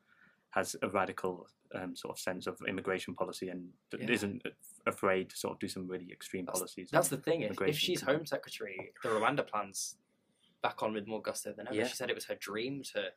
has 0.50 0.76
a 0.82 0.88
radical 0.90 1.46
um, 1.74 1.96
sort 1.96 2.14
of 2.14 2.18
sense 2.20 2.46
of 2.46 2.58
immigration 2.68 3.14
policy 3.14 3.48
and 3.48 3.70
Yeah. 3.98 4.10
isn't 4.10 4.42
afraid 4.86 5.30
to 5.30 5.36
sort 5.36 5.54
of 5.54 5.60
do 5.60 5.68
some 5.68 5.88
really 5.88 6.12
extreme 6.12 6.44
policies. 6.44 6.90
that's 6.92 7.08
the 7.08 7.16
thing. 7.16 7.40
If, 7.40 7.58
if 7.62 7.78
she's 7.78 8.02
Home 8.02 8.26
Secretary, 8.26 8.92
the 9.02 9.08
Rwanda 9.08 9.46
plans 9.46 9.96
back 10.64 10.82
on 10.82 10.94
with 10.94 11.06
more 11.06 11.20
gusto 11.20 11.52
than 11.56 11.68
ever. 11.68 11.76
Yeah. 11.76 11.86
She 11.86 11.94
said 11.94 12.08
it 12.08 12.14
was 12.14 12.24
her 12.24 12.34
dream 12.34 12.82
to 12.94 13.08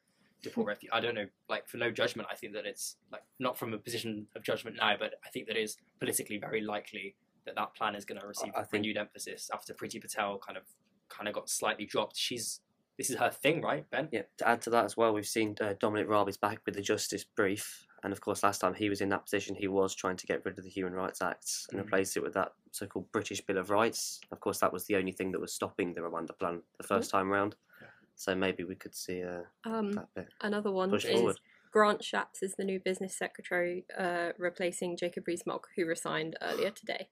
deport 0.44 0.68
refugees. 0.68 0.92
I 0.94 1.00
don't 1.00 1.16
know, 1.16 1.28
like 1.50 1.68
for 1.68 1.78
no 1.78 1.90
judgment, 1.90 2.28
I 2.30 2.36
think 2.36 2.54
that 2.54 2.66
it's 2.66 2.98
like 3.12 3.24
not 3.40 3.58
from 3.58 3.74
a 3.74 3.78
position 3.78 4.28
of 4.36 4.44
judgment 4.44 4.76
now, 4.76 4.96
but 5.00 5.14
I 5.26 5.30
think 5.30 5.48
that 5.48 5.56
it 5.58 5.62
is 5.64 5.78
politically 6.00 6.38
very 6.38 6.60
likely 6.62 7.16
that 7.46 7.56
that 7.56 7.74
plan 7.74 7.96
is 7.96 8.04
going 8.04 8.20
to 8.20 8.28
receive 8.28 8.52
I 8.54 8.60
think- 8.60 8.74
renewed 8.74 8.98
emphasis 8.98 9.50
after 9.54 9.74
Priti 9.74 10.00
Patel 10.02 10.38
kind 10.46 10.58
of 10.58 10.64
kind 11.08 11.30
of 11.30 11.34
got 11.34 11.50
slightly 11.50 11.86
dropped. 11.86 12.18
She's 12.18 12.60
this 12.98 13.10
is 13.10 13.16
her 13.16 13.30
thing, 13.30 13.62
right, 13.62 13.90
Ben? 13.90 14.10
Yeah, 14.12 14.24
to 14.40 14.48
add 14.50 14.62
to 14.64 14.70
that 14.72 14.84
as 14.84 14.98
well, 14.98 15.14
we've 15.14 15.26
seen 15.26 15.56
uh, 15.62 15.76
Dominic 15.80 16.10
Raab 16.10 16.28
is 16.28 16.36
back 16.36 16.60
with 16.66 16.76
the 16.76 16.82
Justice 16.82 17.24
Brief, 17.24 17.87
and 18.08 18.13
of 18.13 18.22
course, 18.22 18.41
last 18.41 18.60
time 18.62 18.74
he 18.74 18.88
was 18.88 19.02
in 19.02 19.10
that 19.10 19.24
position, 19.26 19.54
he 19.54 19.67
was 19.67 19.93
trying 19.93 20.15
to 20.15 20.26
get 20.26 20.46
rid 20.46 20.58
of 20.58 20.63
the 20.63 20.70
Human 20.70 20.93
Rights 20.93 21.22
Act 21.22 21.67
and 21.72 21.78
Mhm. 21.82 21.84
replace 21.86 22.15
it 22.15 22.24
with 22.24 22.34
that 22.36 22.54
so-called 22.72 23.12
British 23.12 23.41
Bill 23.41 23.58
of 23.58 23.70
Rights. 23.70 24.22
Of 24.32 24.39
course, 24.39 24.60
that 24.62 24.72
was 24.72 24.86
the 24.86 24.96
only 24.96 25.12
thing 25.12 25.34
that 25.34 25.41
was 25.41 25.54
stopping 25.54 25.93
the 25.93 26.00
Rwanda 26.00 26.38
plan 26.39 26.63
the 26.78 26.88
1st 26.88 27.10
time 27.12 27.30
round. 27.30 27.58
Yeah. 27.82 27.88
So 28.15 28.34
maybe 28.34 28.63
we 28.63 28.76
could 28.76 28.96
see 28.96 29.24
uh, 29.24 29.41
Um, 29.65 29.91
that 29.91 30.13
bit 30.13 30.30
another 30.39 30.72
one 30.72 30.89
push 30.89 31.04
is 31.04 31.12
forward. 31.12 31.39
Grant 31.72 32.02
Shapps 32.02 32.41
is 32.41 32.56
the 32.56 32.63
new 32.63 32.80
business 32.80 33.13
secretary, 33.17 33.86
uh, 33.98 34.32
replacing 34.38 34.96
Jacob 34.96 35.28
Rees-Mogg, 35.28 35.67
who 35.76 35.86
resigned 35.86 36.38
earlier 36.41 36.72
today. 36.72 37.10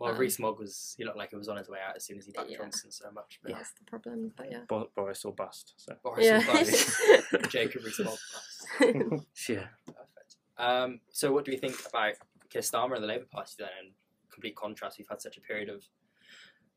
Well, 0.00 0.10
Um, 0.12 0.18
Rees-Mogg 0.18 0.58
was 0.58 0.96
he 0.98 1.04
looked 1.04 1.18
like 1.18 1.30
he 1.30 1.36
was 1.36 1.48
on 1.48 1.56
his 1.56 1.68
way 1.68 1.78
out 1.78 1.94
as 1.94 2.04
soon 2.04 2.18
as 2.18 2.26
he 2.26 2.32
backed 2.32 2.50
Yeah. 2.50 2.58
Johnson 2.58 2.90
so 2.90 3.08
much. 3.12 3.38
But 3.44 3.52
That's 3.52 3.70
the 3.74 3.84
problem, 3.84 4.32
but 4.36 4.50
yeah. 4.50 4.64
Bo- 4.66 4.90
Boris 4.96 5.24
or 5.24 5.32
bust. 5.32 5.74
So 5.76 5.94
Boris 6.02 6.26
Yeah. 6.26 6.42
Johnson, 6.42 7.40
Jacob 7.50 7.84
Rees-Mogg. 7.84 8.18
bust. 8.32 8.68
Yeah. 9.48 9.68
Um, 10.62 11.00
so, 11.10 11.32
what 11.32 11.44
do 11.44 11.50
we 11.50 11.58
think 11.58 11.76
about 11.88 12.14
Keir 12.48 12.62
Starmer 12.62 12.94
and 12.94 13.02
the 13.02 13.08
Labour 13.08 13.26
Party 13.30 13.52
then? 13.58 13.68
In 13.82 13.92
complete 14.32 14.56
contrast, 14.56 14.96
we've 14.96 15.08
had 15.08 15.20
such 15.20 15.36
a 15.36 15.40
period 15.40 15.68
of 15.68 15.82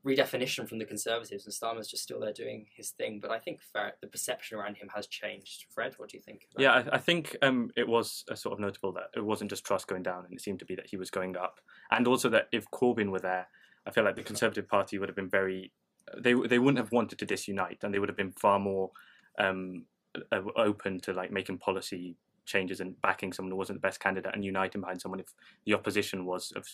redefinition 0.06 0.68
from 0.68 0.80
the 0.80 0.86
Conservatives, 0.86 1.46
and 1.46 1.54
Starmer's 1.54 1.88
just 1.88 2.04
still 2.04 2.20
there 2.20 2.34
doing 2.34 2.66
his 2.76 2.90
thing. 2.90 3.20
But 3.22 3.32
I 3.32 3.40
think 3.40 3.60
the 3.74 4.08
perception 4.08 4.58
around 4.58 4.78
him 4.78 4.90
has 4.94 5.08
changed. 5.08 5.66
Fred, 5.70 5.94
what 5.98 6.10
do 6.10 6.18
you 6.18 6.24
think? 6.24 6.48
Yeah, 6.58 6.72
I, 6.72 6.96
I 6.96 6.98
think 6.98 7.38
um, 7.44 7.72
it 7.78 7.88
was 7.88 8.26
a 8.28 8.36
sort 8.36 8.54
of 8.54 8.60
notable 8.60 8.92
that 8.94 9.10
it 9.16 9.24
wasn't 9.24 9.52
just 9.52 9.64
Truss 9.64 9.86
going 9.86 10.04
down, 10.04 10.26
and 10.26 10.34
it 10.34 10.42
seemed 10.42 10.60
to 10.60 10.66
be 10.66 10.76
that 10.76 10.88
he 10.88 10.98
was 10.98 11.12
going 11.12 11.38
up, 11.38 11.62
and 11.92 12.08
also 12.08 12.28
that 12.30 12.48
if 12.52 12.70
Corbyn 12.72 13.12
were 13.12 13.20
there, 13.20 13.48
I 13.86 13.92
feel 13.92 14.04
like 14.04 14.16
the 14.16 14.24
Conservative 14.24 14.68
Party 14.68 14.98
would 14.98 15.10
have 15.10 15.16
been 15.16 15.30
very, 15.30 15.72
they 16.18 16.34
they 16.34 16.58
wouldn't 16.58 16.80
have 16.80 16.92
wanted 16.92 17.20
to 17.20 17.26
disunite, 17.26 17.84
and 17.84 17.94
they 17.94 18.00
would 18.00 18.10
have 18.10 18.18
been 18.18 18.32
far 18.32 18.58
more 18.58 18.90
um, 19.38 19.86
uh, 20.32 20.42
open 20.56 21.00
to 21.02 21.14
like 21.14 21.32
making 21.32 21.60
policy 21.60 22.16
changes 22.46 22.80
and 22.80 23.00
backing 23.02 23.34
someone 23.34 23.52
who 23.52 23.58
wasn't 23.58 23.78
the 23.78 23.86
best 23.88 24.00
candidate 24.00 24.34
and 24.34 24.44
uniting 24.46 24.82
behind 24.82 25.02
someone 25.02 25.20
if 25.20 25.34
the 25.66 25.74
opposition 25.74 26.26
was 26.26 26.54
of 26.56 26.68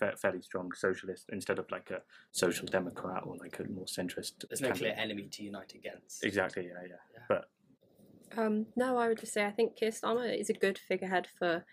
a 0.00 0.16
fairly 0.16 0.42
strong 0.42 0.72
socialist 0.72 1.26
instead 1.30 1.58
of 1.58 1.70
like 1.70 1.90
a 1.90 2.00
social 2.32 2.66
democrat 2.66 3.22
or 3.24 3.36
like 3.36 3.58
a 3.60 3.64
more 3.70 3.84
centrist. 3.84 4.44
There's 4.48 4.60
no 4.60 4.72
clear 4.72 4.94
enemy 4.96 5.28
to 5.30 5.42
unite 5.42 5.74
against. 5.74 6.24
Exactly. 6.24 6.66
Yeah. 6.66 6.82
Yeah. 6.82 6.96
Yeah. 7.12 7.20
But 7.28 7.48
Um, 8.36 8.66
no, 8.74 8.96
I 8.96 9.08
would 9.08 9.18
just 9.18 9.32
say 9.32 9.44
I 9.44 9.50
think 9.52 9.76
Keir 9.76 9.90
Starmer 9.90 10.36
is 10.36 10.50
a 10.50 10.54
good 10.54 10.78
figurehead 10.78 11.28
for 11.38 11.64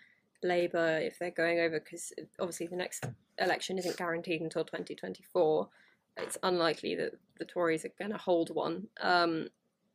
Labour 0.42 0.98
if 0.98 1.18
they're 1.18 1.30
going 1.30 1.60
over 1.60 1.80
because 1.80 2.12
obviously 2.38 2.66
the 2.66 2.76
next 2.76 3.04
election 3.38 3.78
isn't 3.78 3.96
guaranteed 3.96 4.42
until 4.42 4.64
2024. 4.64 5.68
It's 6.18 6.36
unlikely 6.42 6.94
that 6.96 7.12
the 7.38 7.44
Tories 7.44 7.84
are 7.84 7.92
going 7.98 8.10
to 8.10 8.18
hold 8.18 8.54
one. 8.54 8.86
Um, 9.00 9.48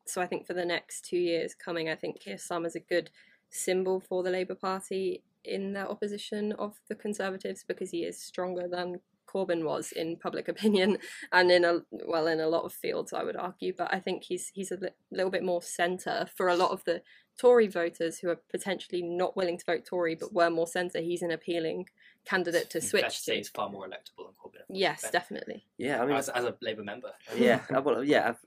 so 0.08 0.22
I 0.22 0.28
think 0.28 0.46
for 0.48 0.54
the 0.54 0.66
next 0.66 1.06
two 1.06 1.18
years 1.18 1.54
coming, 1.56 1.90
I 1.90 1.96
think 1.96 2.20
Keir 2.20 2.36
Starmer's 2.36 2.76
a 2.76 2.80
good 2.80 3.10
symbol 3.50 4.00
for 4.00 4.24
the 4.24 4.30
Labour 4.32 4.56
Party 4.56 5.24
in 5.44 5.74
their 5.74 5.90
opposition 5.90 6.52
of 6.54 6.80
the 6.90 6.96
Conservatives 6.96 7.64
because 7.68 7.92
he 7.92 8.04
is 8.04 8.22
stronger 8.22 8.68
than 8.68 9.00
Corbyn 9.34 9.64
was 9.64 9.92
in 9.92 10.18
public 10.18 10.48
opinion 10.54 10.98
and 11.32 11.52
in 11.52 11.64
a 11.66 11.80
well 12.06 12.28
in 12.28 12.40
a 12.40 12.48
lot 12.48 12.64
of 12.64 12.74
fields 12.74 13.12
I 13.14 13.24
would 13.24 13.36
argue 13.36 13.74
but 13.78 13.94
I 13.94 14.00
think 14.00 14.24
he's 14.24 14.52
he's 14.54 14.72
a 14.72 14.78
li- 14.78 14.90
little 15.12 15.32
bit 15.32 15.44
more 15.44 15.62
centre 15.62 16.28
for 16.36 16.48
a 16.50 16.56
lot 16.56 16.72
of 16.72 16.84
the 16.86 17.02
Tory 17.38 17.68
voters 17.68 18.20
who 18.20 18.30
are 18.30 18.40
potentially 18.50 19.02
not 19.02 19.36
willing 19.38 19.58
to 19.58 19.66
vote 19.66 19.86
Tory 19.86 20.16
but 20.16 20.34
were 20.34 20.50
more 20.50 20.66
centre 20.68 21.00
he's 21.02 21.22
an 21.22 21.32
appealing 21.32 21.88
candidate 22.26 22.70
to 22.72 22.80
Fair 22.82 22.90
switch 22.90 23.18
to 23.18 23.24
say 23.24 23.36
he's 23.38 23.50
far 23.50 23.70
more 23.70 23.86
electable 23.86 24.26
than 24.26 24.34
Corbyn. 24.42 24.64
yes 24.70 25.02
Ben? 25.04 25.12
definitely 25.12 25.66
Yeah, 25.78 26.02
I 26.02 26.06
mean, 26.06 26.16
as, 26.16 26.30
as 26.30 26.46
a 26.46 26.56
Labour 26.62 26.84
member. 26.84 27.12
yeah, 27.38 27.62
uh, 27.74 27.82
well, 27.82 28.04
yeah, 28.04 28.30
I've- 28.30 28.38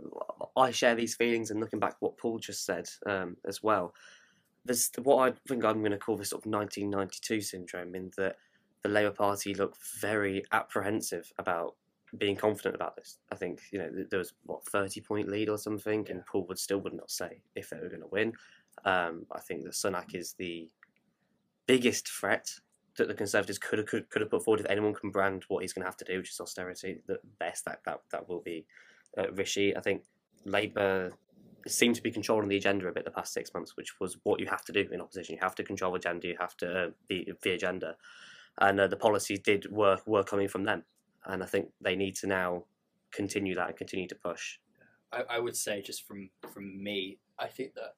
I 0.56 0.70
share 0.70 0.94
these 0.94 1.14
feelings, 1.14 1.50
and 1.50 1.60
looking 1.60 1.78
back 1.78 1.96
what 2.00 2.18
Paul 2.18 2.38
just 2.38 2.64
said 2.64 2.88
um, 3.06 3.36
as 3.46 3.62
well, 3.62 3.94
there's 4.64 4.90
what 5.02 5.28
I 5.28 5.34
think 5.48 5.64
I'm 5.64 5.80
going 5.80 5.92
to 5.92 5.98
call 5.98 6.16
this 6.16 6.30
sort 6.30 6.44
of 6.44 6.52
1992 6.52 7.40
syndrome, 7.40 7.94
in 7.94 8.10
that 8.16 8.36
the 8.82 8.88
Labour 8.88 9.10
Party 9.10 9.54
looked 9.54 9.78
very 10.00 10.44
apprehensive 10.52 11.32
about 11.38 11.74
being 12.18 12.36
confident 12.36 12.74
about 12.74 12.96
this. 12.96 13.18
I 13.30 13.36
think 13.36 13.60
you 13.70 13.78
know 13.78 13.90
there 14.10 14.18
was 14.18 14.32
what 14.44 14.66
30 14.66 15.00
point 15.00 15.28
lead 15.28 15.48
or 15.48 15.58
something, 15.58 16.06
and 16.10 16.24
Paul 16.26 16.46
would 16.48 16.58
still 16.58 16.78
would 16.78 16.94
not 16.94 17.10
say 17.10 17.42
if 17.54 17.70
they 17.70 17.78
were 17.78 17.88
going 17.88 18.02
to 18.02 18.08
win. 18.08 18.32
Um, 18.84 19.26
I 19.32 19.40
think 19.40 19.64
that 19.64 19.72
Sunak 19.72 20.14
is 20.14 20.34
the 20.34 20.68
biggest 21.66 22.08
threat 22.08 22.50
that 22.96 23.08
the 23.08 23.14
Conservatives 23.14 23.58
could 23.58 23.78
have 23.78 23.86
could, 23.86 24.10
could 24.10 24.22
have 24.22 24.30
put 24.30 24.44
forward. 24.44 24.60
If 24.60 24.66
anyone 24.66 24.94
can 24.94 25.10
brand 25.10 25.44
what 25.48 25.62
he's 25.62 25.72
going 25.72 25.82
to 25.82 25.88
have 25.88 25.96
to 25.98 26.04
do, 26.04 26.18
which 26.18 26.30
is 26.30 26.40
austerity, 26.40 27.00
the 27.06 27.20
best 27.38 27.64
that 27.64 27.80
that 27.84 28.00
that 28.10 28.28
will 28.28 28.40
be 28.40 28.66
uh, 29.16 29.30
Rishi. 29.32 29.76
I 29.76 29.80
think 29.80 30.04
Labour 30.44 31.12
seemed 31.66 31.94
to 31.96 32.02
be 32.02 32.10
controlling 32.10 32.48
the 32.48 32.56
agenda 32.56 32.86
a 32.88 32.92
bit 32.92 33.04
the 33.04 33.10
past 33.10 33.32
six 33.32 33.52
months, 33.52 33.76
which 33.76 34.00
was 34.00 34.16
what 34.24 34.40
you 34.40 34.46
have 34.46 34.64
to 34.64 34.72
do 34.72 34.88
in 34.90 35.00
opposition. 35.00 35.34
You 35.34 35.40
have 35.42 35.54
to 35.56 35.62
control 35.64 35.94
agenda. 35.94 36.26
You 36.28 36.36
have 36.40 36.56
to 36.58 36.72
uh, 36.86 36.90
be 37.08 37.30
the 37.42 37.50
agenda, 37.52 37.96
and 38.58 38.80
uh, 38.80 38.86
the 38.86 38.96
policies 38.96 39.40
did 39.40 39.70
work 39.70 40.06
were 40.06 40.24
coming 40.24 40.48
from 40.48 40.64
them. 40.64 40.84
And 41.26 41.42
I 41.42 41.46
think 41.46 41.68
they 41.80 41.96
need 41.96 42.16
to 42.16 42.26
now 42.26 42.64
continue 43.12 43.54
that 43.56 43.68
and 43.68 43.76
continue 43.76 44.08
to 44.08 44.14
push. 44.14 44.58
I, 45.12 45.22
I 45.28 45.38
would 45.38 45.56
say 45.56 45.82
just 45.82 46.06
from 46.06 46.30
from 46.52 46.82
me, 46.82 47.18
I 47.38 47.46
think 47.48 47.74
that 47.74 47.94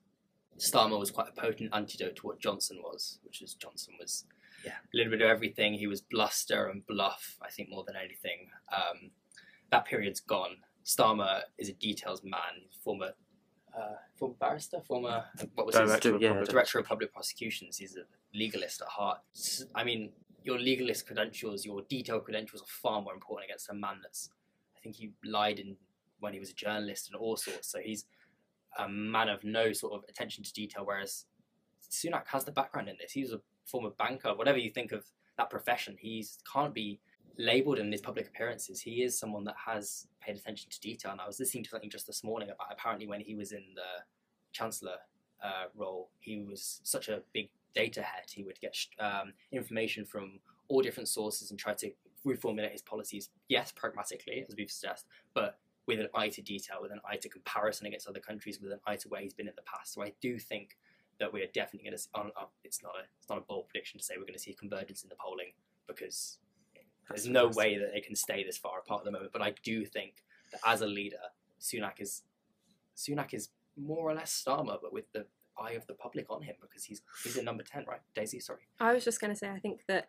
Starmer 0.58 0.98
was 0.98 1.10
quite 1.10 1.28
a 1.28 1.40
potent 1.40 1.70
antidote 1.72 2.16
to 2.16 2.26
what 2.26 2.40
Johnson 2.40 2.78
was, 2.82 3.20
which 3.22 3.42
is 3.42 3.54
Johnson 3.54 3.94
was 3.98 4.24
Yeah. 4.64 4.72
a 4.72 4.96
little 4.96 5.10
bit 5.12 5.22
of 5.22 5.28
everything. 5.30 5.74
He 5.74 5.86
was 5.86 6.00
bluster 6.00 6.66
and 6.66 6.86
bluff, 6.86 7.36
I 7.40 7.48
think, 7.50 7.70
more 7.70 7.84
than 7.86 7.96
anything. 7.96 8.50
Um, 8.74 9.10
that 9.70 9.84
period's 9.84 10.20
gone. 10.20 10.56
Starmer 10.84 11.42
is 11.58 11.68
a 11.68 11.72
details 11.74 12.22
man, 12.24 12.62
former 12.82 13.10
uh, 13.76 13.94
former 14.16 14.34
barrister, 14.38 14.80
former 14.86 15.24
what 15.54 15.66
was 15.66 15.76
his 15.76 15.88
Director 15.88 16.14
of 16.14 16.22
yeah, 16.22 16.30
Public- 16.30 16.48
director 16.50 16.78
of 16.78 16.86
public 16.86 17.12
prosecutions. 17.12 17.78
He's 17.78 17.96
a 17.96 18.02
legalist 18.36 18.82
at 18.82 18.88
heart. 18.88 19.20
I 19.74 19.82
mean, 19.84 20.10
your 20.44 20.58
legalist 20.58 21.06
credentials, 21.06 21.64
your 21.64 21.82
detailed 21.88 22.24
credentials 22.24 22.62
are 22.62 22.66
far 22.66 23.00
more 23.00 23.14
important 23.14 23.48
against 23.48 23.70
a 23.70 23.74
man 23.74 23.96
that's. 24.02 24.30
I 24.76 24.80
think 24.82 24.96
he 24.96 25.12
lied 25.24 25.58
in 25.60 25.76
when 26.20 26.32
he 26.32 26.40
was 26.40 26.50
a 26.50 26.54
journalist 26.54 27.08
and 27.08 27.16
all 27.16 27.36
sorts. 27.36 27.68
So 27.68 27.78
he's 27.78 28.04
a 28.78 28.88
man 28.88 29.28
of 29.28 29.44
no 29.44 29.72
sort 29.72 29.92
of 29.92 30.04
attention 30.08 30.42
to 30.44 30.52
detail. 30.52 30.82
Whereas 30.84 31.26
Sunak 31.90 32.26
has 32.26 32.44
the 32.44 32.52
background 32.52 32.88
in 32.88 32.96
this. 33.00 33.12
He 33.12 33.22
was 33.22 33.32
a 33.32 33.40
former 33.64 33.90
banker. 33.90 34.34
Whatever 34.34 34.58
you 34.58 34.70
think 34.70 34.92
of 34.92 35.04
that 35.38 35.50
profession, 35.50 35.96
he 35.98 36.26
can't 36.52 36.74
be 36.74 37.00
labelled 37.38 37.78
in 37.78 37.90
his 37.90 38.00
public 38.00 38.28
appearances. 38.28 38.80
He 38.80 39.02
is 39.02 39.18
someone 39.18 39.44
that 39.44 39.56
has 39.66 40.06
paid 40.20 40.36
attention 40.36 40.70
to 40.70 40.80
detail. 40.80 41.12
And 41.12 41.20
I 41.20 41.26
was 41.26 41.40
listening 41.40 41.64
to 41.64 41.70
something 41.70 41.90
just 41.90 42.06
this 42.06 42.22
morning 42.24 42.50
about 42.50 42.68
apparently 42.70 43.06
when 43.06 43.20
he 43.20 43.34
was 43.34 43.52
in 43.52 43.64
the 43.74 44.04
chancellor 44.52 44.96
uh, 45.42 45.64
role, 45.74 46.10
he 46.20 46.38
was 46.38 46.80
such 46.84 47.08
a 47.08 47.22
big 47.32 47.50
data 47.74 48.02
head. 48.02 48.24
He 48.32 48.44
would 48.44 48.60
get 48.60 48.76
um, 48.98 49.32
information 49.50 50.04
from 50.04 50.40
all 50.68 50.82
different 50.82 51.08
sources 51.08 51.50
and 51.50 51.58
try 51.58 51.74
to 51.74 51.90
reformulate 52.26 52.72
his 52.72 52.82
policies. 52.82 53.30
Yes, 53.48 53.72
pragmatically, 53.72 54.44
as 54.48 54.54
we've 54.56 54.68
discussed, 54.68 55.06
but 55.34 55.58
with 55.86 55.98
an 55.98 56.08
eye 56.14 56.28
to 56.28 56.42
detail, 56.42 56.78
with 56.80 56.92
an 56.92 57.00
eye 57.08 57.16
to 57.16 57.28
comparison 57.28 57.86
against 57.86 58.08
other 58.08 58.20
countries, 58.20 58.60
with 58.60 58.72
an 58.72 58.78
eye 58.86 58.96
to 58.96 59.08
where 59.08 59.20
he's 59.20 59.34
been 59.34 59.48
in 59.48 59.54
the 59.56 59.62
past. 59.62 59.92
So 59.94 60.02
I 60.02 60.12
do 60.20 60.38
think 60.38 60.76
that 61.18 61.32
we 61.32 61.42
are 61.42 61.48
definitely 61.52 61.90
going 61.90 61.98
to. 61.98 62.04
It's 62.64 62.82
not 62.82 62.94
a 62.96 63.04
it's 63.18 63.28
not 63.28 63.38
a 63.38 63.42
bold 63.42 63.68
prediction 63.68 63.98
to 63.98 64.04
say 64.04 64.14
we're 64.16 64.24
going 64.24 64.34
to 64.34 64.40
see 64.40 64.54
convergence 64.54 65.02
in 65.02 65.08
the 65.08 65.16
polling 65.16 65.52
because 65.86 66.38
there's 67.08 67.28
no 67.28 67.48
way 67.48 67.78
that 67.78 67.92
they 67.92 68.00
can 68.00 68.16
stay 68.16 68.44
this 68.44 68.58
far 68.58 68.78
apart 68.78 69.00
at 69.00 69.04
the 69.04 69.10
moment. 69.10 69.32
But 69.32 69.42
I 69.42 69.54
do 69.62 69.84
think 69.84 70.24
that 70.52 70.60
as 70.66 70.80
a 70.80 70.86
leader, 70.86 71.16
Sunak 71.60 72.00
is 72.00 72.22
Sunak 72.96 73.34
is 73.34 73.48
more 73.76 74.10
or 74.10 74.14
less 74.14 74.42
Starmer, 74.44 74.78
but 74.80 74.92
with 74.92 75.10
the 75.12 75.26
eye 75.58 75.72
of 75.72 75.86
the 75.86 75.94
public 75.94 76.26
on 76.30 76.42
him 76.42 76.54
because 76.60 76.84
he's 76.84 77.02
he's 77.22 77.36
in 77.36 77.44
number 77.44 77.62
ten, 77.62 77.84
right? 77.88 78.00
Daisy, 78.14 78.40
sorry. 78.40 78.68
I 78.80 78.92
was 78.92 79.04
just 79.04 79.20
going 79.20 79.32
to 79.32 79.38
say, 79.38 79.50
I 79.50 79.58
think 79.58 79.80
that, 79.88 80.08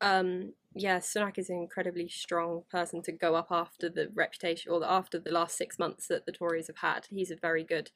um, 0.00 0.52
yeah, 0.74 0.98
Sunak 0.98 1.38
is 1.38 1.50
an 1.50 1.56
incredibly 1.56 2.08
strong 2.08 2.64
person 2.70 3.02
to 3.02 3.12
go 3.12 3.34
up 3.34 3.48
after 3.50 3.88
the 3.88 4.10
reputation 4.14 4.72
or 4.72 4.84
after 4.84 5.18
the 5.18 5.30
last 5.30 5.56
six 5.56 5.78
months 5.78 6.06
that 6.08 6.26
the 6.26 6.32
Tories 6.32 6.68
have 6.68 6.78
had. 6.78 7.06
He's 7.10 7.30
a 7.30 7.36
very 7.36 7.64
good 7.64 7.90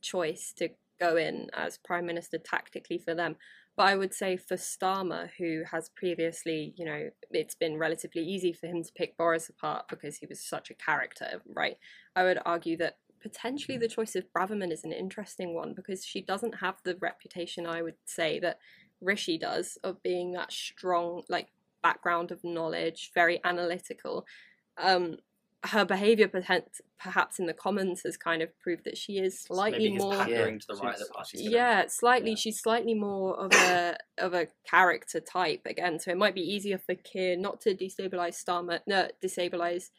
choice 0.00 0.52
to 0.56 0.70
go 0.98 1.16
in 1.16 1.48
as 1.52 1.78
Prime 1.78 2.06
Minister 2.06 2.38
tactically 2.38 2.98
for 2.98 3.14
them. 3.14 3.36
But 3.76 3.88
I 3.88 3.96
would 3.96 4.14
say 4.14 4.38
for 4.38 4.56
Starmer, 4.56 5.28
who 5.38 5.62
has 5.70 5.90
previously, 5.90 6.72
you 6.76 6.86
know, 6.86 7.10
it's 7.30 7.54
been 7.54 7.76
relatively 7.76 8.22
easy 8.22 8.52
for 8.52 8.66
him 8.66 8.82
to 8.82 8.92
pick 8.94 9.18
Boris 9.18 9.50
apart 9.50 9.86
because 9.88 10.16
he 10.16 10.26
was 10.26 10.42
such 10.42 10.70
a 10.70 10.74
character, 10.74 11.42
right? 11.54 11.76
I 12.14 12.24
would 12.24 12.38
argue 12.46 12.78
that 12.78 12.96
potentially 13.20 13.76
the 13.76 13.88
choice 13.88 14.16
of 14.16 14.32
Braverman 14.32 14.72
is 14.72 14.84
an 14.84 14.92
interesting 14.92 15.54
one 15.54 15.74
because 15.74 16.04
she 16.04 16.22
doesn't 16.22 16.56
have 16.60 16.76
the 16.84 16.96
reputation, 17.00 17.66
I 17.66 17.82
would 17.82 17.96
say, 18.06 18.38
that 18.40 18.60
Rishi 19.02 19.36
does 19.36 19.76
of 19.84 20.02
being 20.02 20.32
that 20.32 20.52
strong, 20.52 21.22
like 21.28 21.48
background 21.82 22.30
of 22.30 22.42
knowledge, 22.44 23.10
very 23.14 23.40
analytical. 23.44 24.24
Um, 24.78 25.18
her 25.66 25.84
behaviour 25.84 26.28
perhaps, 26.28 26.80
perhaps 26.98 27.38
in 27.38 27.46
the 27.46 27.52
Commons 27.52 28.02
has 28.04 28.16
kind 28.16 28.42
of 28.42 28.48
proved 28.60 28.84
that 28.84 28.96
she 28.96 29.18
is 29.18 29.38
slightly 29.40 29.78
Maybe 29.90 29.92
his 29.94 30.02
more. 30.02 30.14
pandering 30.14 30.58
to 30.60 30.66
the 30.68 30.74
right 30.76 30.94
of 30.94 30.98
the 31.00 31.04
She's- 31.06 31.42
party. 31.42 31.54
Yeah, 31.54 31.86
slightly. 31.88 32.30
yeah. 32.30 32.36
She's 32.36 32.60
slightly 32.60 32.94
more 32.94 33.36
of 33.38 33.52
a 33.52 33.96
of 34.18 34.32
a 34.34 34.48
character 34.68 35.20
type 35.20 35.62
again, 35.66 35.98
so 36.00 36.10
it 36.10 36.16
might 36.16 36.34
be 36.34 36.40
easier 36.40 36.78
for 36.78 36.94
Keir 36.94 37.36
not 37.36 37.60
to 37.62 37.74
destabilize 37.74 38.42
Starmer, 38.42 38.80
no, 38.86 39.08
destabilize 39.22 39.90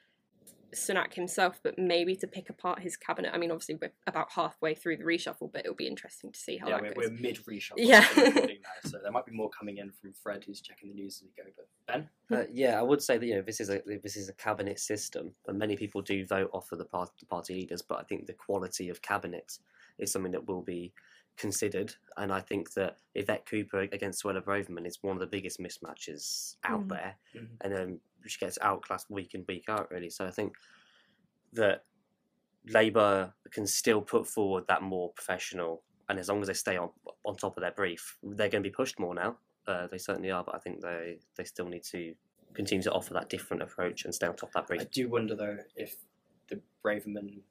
Sunak 0.77 1.13
himself, 1.13 1.59
but 1.63 1.77
maybe 1.77 2.15
to 2.15 2.27
pick 2.27 2.49
apart 2.49 2.79
his 2.79 2.95
cabinet. 2.95 3.31
I 3.33 3.37
mean, 3.37 3.51
obviously 3.51 3.75
we're 3.81 3.91
about 4.05 4.31
halfway 4.31 4.75
through 4.75 4.97
the 4.97 5.03
reshuffle, 5.03 5.51
but 5.51 5.61
it'll 5.61 5.75
be 5.75 5.87
interesting 5.87 6.31
to 6.31 6.39
see 6.39 6.57
how 6.57 6.69
yeah, 6.69 6.81
that 6.81 6.95
we're, 6.95 7.09
goes. 7.09 7.11
we're 7.11 7.21
mid 7.21 7.45
reshuffle. 7.45 7.73
Yeah. 7.77 8.05
now, 8.15 8.89
so 8.89 8.99
there 9.03 9.11
might 9.11 9.25
be 9.25 9.31
more 9.31 9.49
coming 9.49 9.77
in 9.77 9.91
from 9.91 10.13
Fred, 10.13 10.43
who's 10.45 10.61
checking 10.61 10.89
the 10.89 10.95
news 10.95 11.21
as 11.21 11.23
we 11.23 11.43
go. 11.43 11.49
But 11.55 11.67
Ben, 11.87 12.09
Uh, 12.31 12.45
yeah, 12.51 12.79
I 12.79 12.83
would 12.83 13.01
say 13.01 13.17
that 13.17 13.25
you 13.25 13.35
know 13.35 13.41
this 13.41 13.59
is 13.59 13.69
a 13.69 13.81
this 14.03 14.15
is 14.15 14.29
a 14.29 14.33
cabinet 14.33 14.79
system, 14.79 15.33
and 15.47 15.57
many 15.57 15.75
people 15.75 16.01
do 16.01 16.25
vote 16.25 16.49
off 16.53 16.71
of 16.71 16.77
the 16.77 16.85
party, 16.85 17.11
the 17.19 17.25
party 17.25 17.53
leaders. 17.53 17.81
But 17.81 17.99
I 17.99 18.03
think 18.03 18.25
the 18.25 18.33
quality 18.33 18.89
of 18.89 19.01
cabinet 19.01 19.57
is 19.97 20.11
something 20.11 20.31
that 20.31 20.47
will 20.47 20.61
be 20.61 20.93
considered, 21.37 21.95
and 22.17 22.31
I 22.33 22.41
think 22.41 22.73
that 22.73 22.97
Yvette 23.15 23.45
Cooper 23.45 23.79
against 23.81 24.23
Suella 24.23 24.41
Braverman 24.43 24.85
is 24.87 24.97
one 25.01 25.15
of 25.15 25.19
the 25.19 25.27
biggest 25.27 25.59
mismatches 25.59 26.55
out 26.63 26.81
Mhm. 26.85 26.89
there, 26.89 27.15
Mhm. 27.35 27.57
and 27.61 27.73
then 27.73 28.01
she 28.25 28.39
gets 28.39 28.57
outclassed 28.61 29.09
week 29.09 29.33
in 29.33 29.45
week 29.47 29.69
out 29.69 29.89
really. 29.91 30.09
So 30.09 30.25
I 30.25 30.31
think 30.31 30.57
that 31.53 31.85
Labour 32.65 33.33
can 33.51 33.65
still 33.67 34.01
put 34.01 34.27
forward 34.27 34.67
that 34.67 34.81
more 34.81 35.13
professional, 35.13 35.83
and 36.09 36.19
as 36.19 36.27
long 36.27 36.41
as 36.41 36.47
they 36.47 36.53
stay 36.53 36.75
on 36.77 36.91
on 37.23 37.35
top 37.37 37.55
of 37.57 37.61
their 37.61 37.71
brief, 37.71 38.17
they're 38.23 38.49
going 38.49 38.63
to 38.63 38.69
be 38.69 38.73
pushed 38.73 38.99
more 38.99 39.13
now. 39.15 39.39
Uh, 39.65 39.87
they 39.87 39.97
certainly 39.97 40.31
are, 40.31 40.43
but 40.43 40.55
I 40.55 40.59
think 40.59 40.81
they 40.81 41.19
they 41.35 41.43
still 41.43 41.67
need 41.67 41.83
to 41.85 42.15
continue 42.53 42.81
to 42.83 42.91
offer 42.91 43.13
that 43.13 43.29
different 43.29 43.61
approach 43.61 44.03
and 44.05 44.13
stay 44.15 44.25
on 44.27 44.35
top 44.35 44.49
of 44.49 44.53
that 44.53 44.67
brief. 44.67 44.81
I 44.81 44.85
do 44.85 45.07
wonder 45.09 45.35
though 45.35 45.63
if 45.75 46.03
the 46.47 46.61
Braverman 46.83 47.43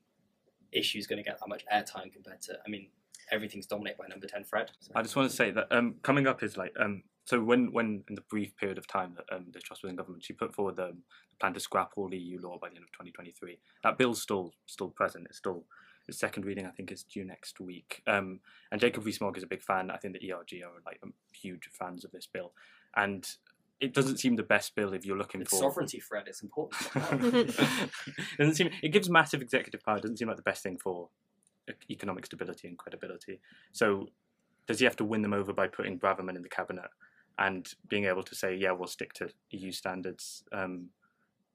issue 0.72 0.98
is 0.98 1.06
going 1.06 1.18
to 1.18 1.22
get 1.22 1.38
that 1.38 1.48
much 1.48 1.64
airtime 1.66 2.12
compared 2.12 2.42
to. 2.42 2.60
I 2.66 2.68
mean, 2.68 2.90
everything's 3.30 3.66
dominated 3.66 3.98
by 3.98 4.06
number 4.08 4.26
ten 4.26 4.44
Fred. 4.44 4.70
So. 4.80 4.92
I 4.94 5.02
just 5.02 5.16
want 5.16 5.30
to 5.30 5.36
say 5.36 5.50
that 5.50 5.68
um, 5.70 5.96
coming 6.02 6.26
up 6.26 6.42
is 6.42 6.56
like 6.56 6.72
um, 6.78 7.02
so 7.26 7.42
when 7.42 7.72
when 7.72 8.04
in 8.08 8.14
the 8.14 8.22
brief 8.22 8.56
period 8.56 8.78
of 8.78 8.86
time 8.86 9.16
that 9.16 9.34
um, 9.34 9.46
the 9.52 9.60
Truss 9.60 9.82
was 9.82 9.90
in 9.90 9.96
government, 9.96 10.24
she 10.24 10.32
put 10.32 10.54
forward 10.54 10.76
the 10.76 10.96
plan 11.40 11.52
to 11.54 11.60
scrap 11.60 11.92
all 11.96 12.12
EU 12.14 12.40
law 12.40 12.56
by 12.58 12.68
the 12.68 12.76
end 12.76 12.84
of 12.84 12.92
2023. 12.92 13.58
That 13.82 13.98
bill's 13.98 14.22
still 14.22 14.54
still 14.66 14.88
present. 14.88 15.26
It's 15.28 15.38
still 15.38 15.64
its 16.06 16.18
second 16.18 16.44
reading. 16.44 16.66
I 16.66 16.70
think 16.70 16.92
is 16.92 17.02
due 17.02 17.24
next 17.24 17.58
week. 17.60 18.02
Um, 18.06 18.40
and 18.70 18.80
Jacob 18.80 19.04
Rees-Mogg 19.04 19.36
is 19.36 19.42
a 19.42 19.48
big 19.48 19.62
fan. 19.62 19.90
I 19.90 19.96
think 19.96 20.14
the 20.14 20.32
ERG 20.32 20.62
are 20.64 20.80
like 20.86 21.00
um, 21.02 21.14
huge 21.32 21.68
fans 21.72 22.04
of 22.04 22.12
this 22.12 22.28
bill, 22.32 22.52
and 22.94 23.28
it 23.80 23.92
doesn't 23.92 24.18
seem 24.18 24.36
the 24.36 24.42
best 24.42 24.74
bill 24.74 24.94
if 24.94 25.04
you're 25.04 25.18
looking 25.18 25.40
It's 25.40 25.50
for 25.50 25.56
sovereignty, 25.56 25.98
Fred. 25.98 26.24
It's 26.28 26.42
important. 26.42 26.90
it 26.94 28.38
doesn't 28.38 28.54
seem 28.54 28.70
it 28.82 28.90
gives 28.90 29.10
massive 29.10 29.42
executive 29.42 29.82
power. 29.82 29.96
It 29.96 30.02
doesn't 30.02 30.18
seem 30.18 30.28
like 30.28 30.36
the 30.36 30.42
best 30.42 30.62
thing 30.62 30.78
for 30.78 31.08
economic 31.90 32.26
stability 32.26 32.68
and 32.68 32.78
credibility. 32.78 33.40
So 33.72 34.08
does 34.66 34.78
he 34.78 34.84
have 34.84 34.96
to 34.96 35.04
win 35.04 35.22
them 35.22 35.32
over 35.32 35.52
by 35.52 35.68
putting 35.68 35.98
Braverman 35.98 36.36
in 36.36 36.42
the 36.42 36.48
cabinet 36.48 36.90
and 37.38 37.68
being 37.88 38.06
able 38.06 38.22
to 38.22 38.34
say, 38.34 38.54
yeah, 38.56 38.72
we'll 38.72 38.88
stick 38.88 39.12
to 39.14 39.28
EU 39.50 39.70
standards? 39.72 40.42
Um, 40.52 40.88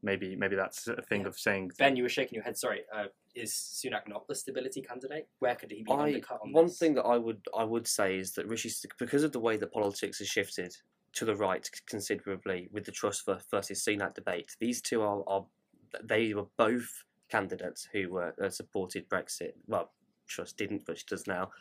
maybe 0.03 0.35
maybe 0.35 0.55
that's 0.55 0.87
a 0.87 1.01
thing 1.03 1.21
Yeah. 1.21 1.27
of 1.27 1.37
saying 1.37 1.71
ben, 1.77 1.95
you 1.95 2.03
were 2.03 2.09
shaking 2.09 2.35
your 2.37 2.43
head. 2.43 2.57
Sorry. 2.57 2.81
Uh, 2.93 3.05
is 3.35 3.51
Sunak 3.53 4.07
not 4.07 4.27
the 4.27 4.35
stability 4.35 4.81
candidate? 4.81 5.27
Where 5.39 5.55
could 5.55 5.71
he 5.71 5.83
be 5.83 5.91
I, 5.91 6.03
undercut 6.03 6.39
on 6.43 6.51
one 6.51 6.65
this? 6.67 6.77
thing 6.79 6.95
that 6.95 7.03
I 7.05 7.17
would 7.17 7.41
I 7.57 7.63
would 7.63 7.87
say 7.87 8.17
is 8.17 8.33
that 8.33 8.47
Rishi, 8.47 8.71
because 8.99 9.23
of 9.23 9.31
the 9.31 9.39
way 9.39 9.57
that 9.57 9.71
politics 9.71 10.19
has 10.19 10.27
shifted 10.27 10.75
to 11.13 11.25
the 11.25 11.35
right 11.35 11.69
considerably 11.87 12.69
with 12.71 12.85
the 12.85 12.91
Truss 12.91 13.21
ver- 13.25 13.39
versus 13.51 13.83
Sunak 13.85 14.15
debate, 14.15 14.55
these 14.59 14.81
two 14.81 15.01
are, 15.01 15.23
are 15.27 15.45
they 16.03 16.33
were 16.33 16.47
both 16.57 17.03
candidates 17.29 17.87
who 17.91 18.09
were 18.09 18.33
uh, 18.43 18.49
supported 18.49 19.09
Brexit. 19.09 19.51
Well, 19.67 19.91
Truss 20.31 20.53
didn't, 20.53 20.85
but 20.85 20.97
she 20.97 21.05
does 21.07 21.27
now, 21.27 21.51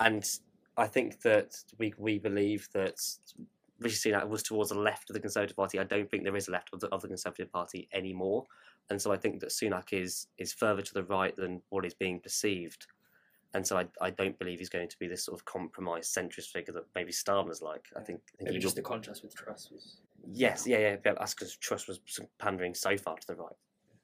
and 0.00 0.28
I 0.76 0.86
think 0.86 1.20
that 1.22 1.56
we 1.78 1.94
we 1.98 2.18
believe 2.18 2.68
that. 2.74 2.96
Rishi 3.80 4.12
Sunak 4.12 4.28
was 4.28 4.44
towards 4.44 4.70
the 4.70 4.78
left 4.78 5.10
of 5.10 5.14
the 5.14 5.20
Conservative 5.20 5.56
Party. 5.56 5.80
I 5.80 5.84
don't 5.84 6.08
think 6.08 6.22
there 6.22 6.36
is 6.36 6.46
a 6.46 6.52
left 6.52 6.70
of 6.72 6.78
the, 6.78 6.86
of 6.90 7.02
the 7.02 7.08
Conservative 7.08 7.50
Party 7.50 7.88
anymore, 7.92 8.44
and 8.88 9.02
so 9.02 9.12
I 9.12 9.16
think 9.16 9.40
that 9.40 9.50
Sunak 9.50 9.92
is 9.92 10.28
is 10.38 10.52
further 10.52 10.80
to 10.80 10.94
the 10.94 11.02
right 11.02 11.34
than 11.34 11.60
what 11.70 11.84
is 11.84 11.92
being 11.92 12.20
perceived 12.20 12.86
and 13.54 13.64
so 13.64 13.78
I, 13.78 13.86
I 14.00 14.10
don't 14.10 14.38
believe 14.38 14.58
he's 14.58 14.68
going 14.68 14.88
to 14.88 14.98
be 14.98 15.06
this 15.06 15.24
sort 15.24 15.38
of 15.38 15.44
compromised 15.44 16.14
centrist 16.14 16.48
figure 16.48 16.74
that 16.74 16.84
maybe 16.94 17.12
Starmer's 17.12 17.62
like. 17.62 17.86
I 17.96 18.00
think, 18.00 18.20
I 18.34 18.38
think 18.38 18.50
Maybe 18.50 18.58
just 18.58 18.74
will- 18.74 18.82
the 18.82 18.88
contrast 18.88 19.22
with 19.22 19.34
Truss 19.34 19.70
was 19.72 19.98
yes, 20.26 20.66
yeah, 20.66 20.78
yeah. 20.78 20.96
but 21.02 21.16
That's 21.18 21.34
because 21.34 21.56
Truss 21.56 21.86
was 21.86 22.00
pandering 22.38 22.74
so 22.74 22.96
far 22.96 23.16
to 23.16 23.26
the 23.26 23.36
right. 23.36 23.54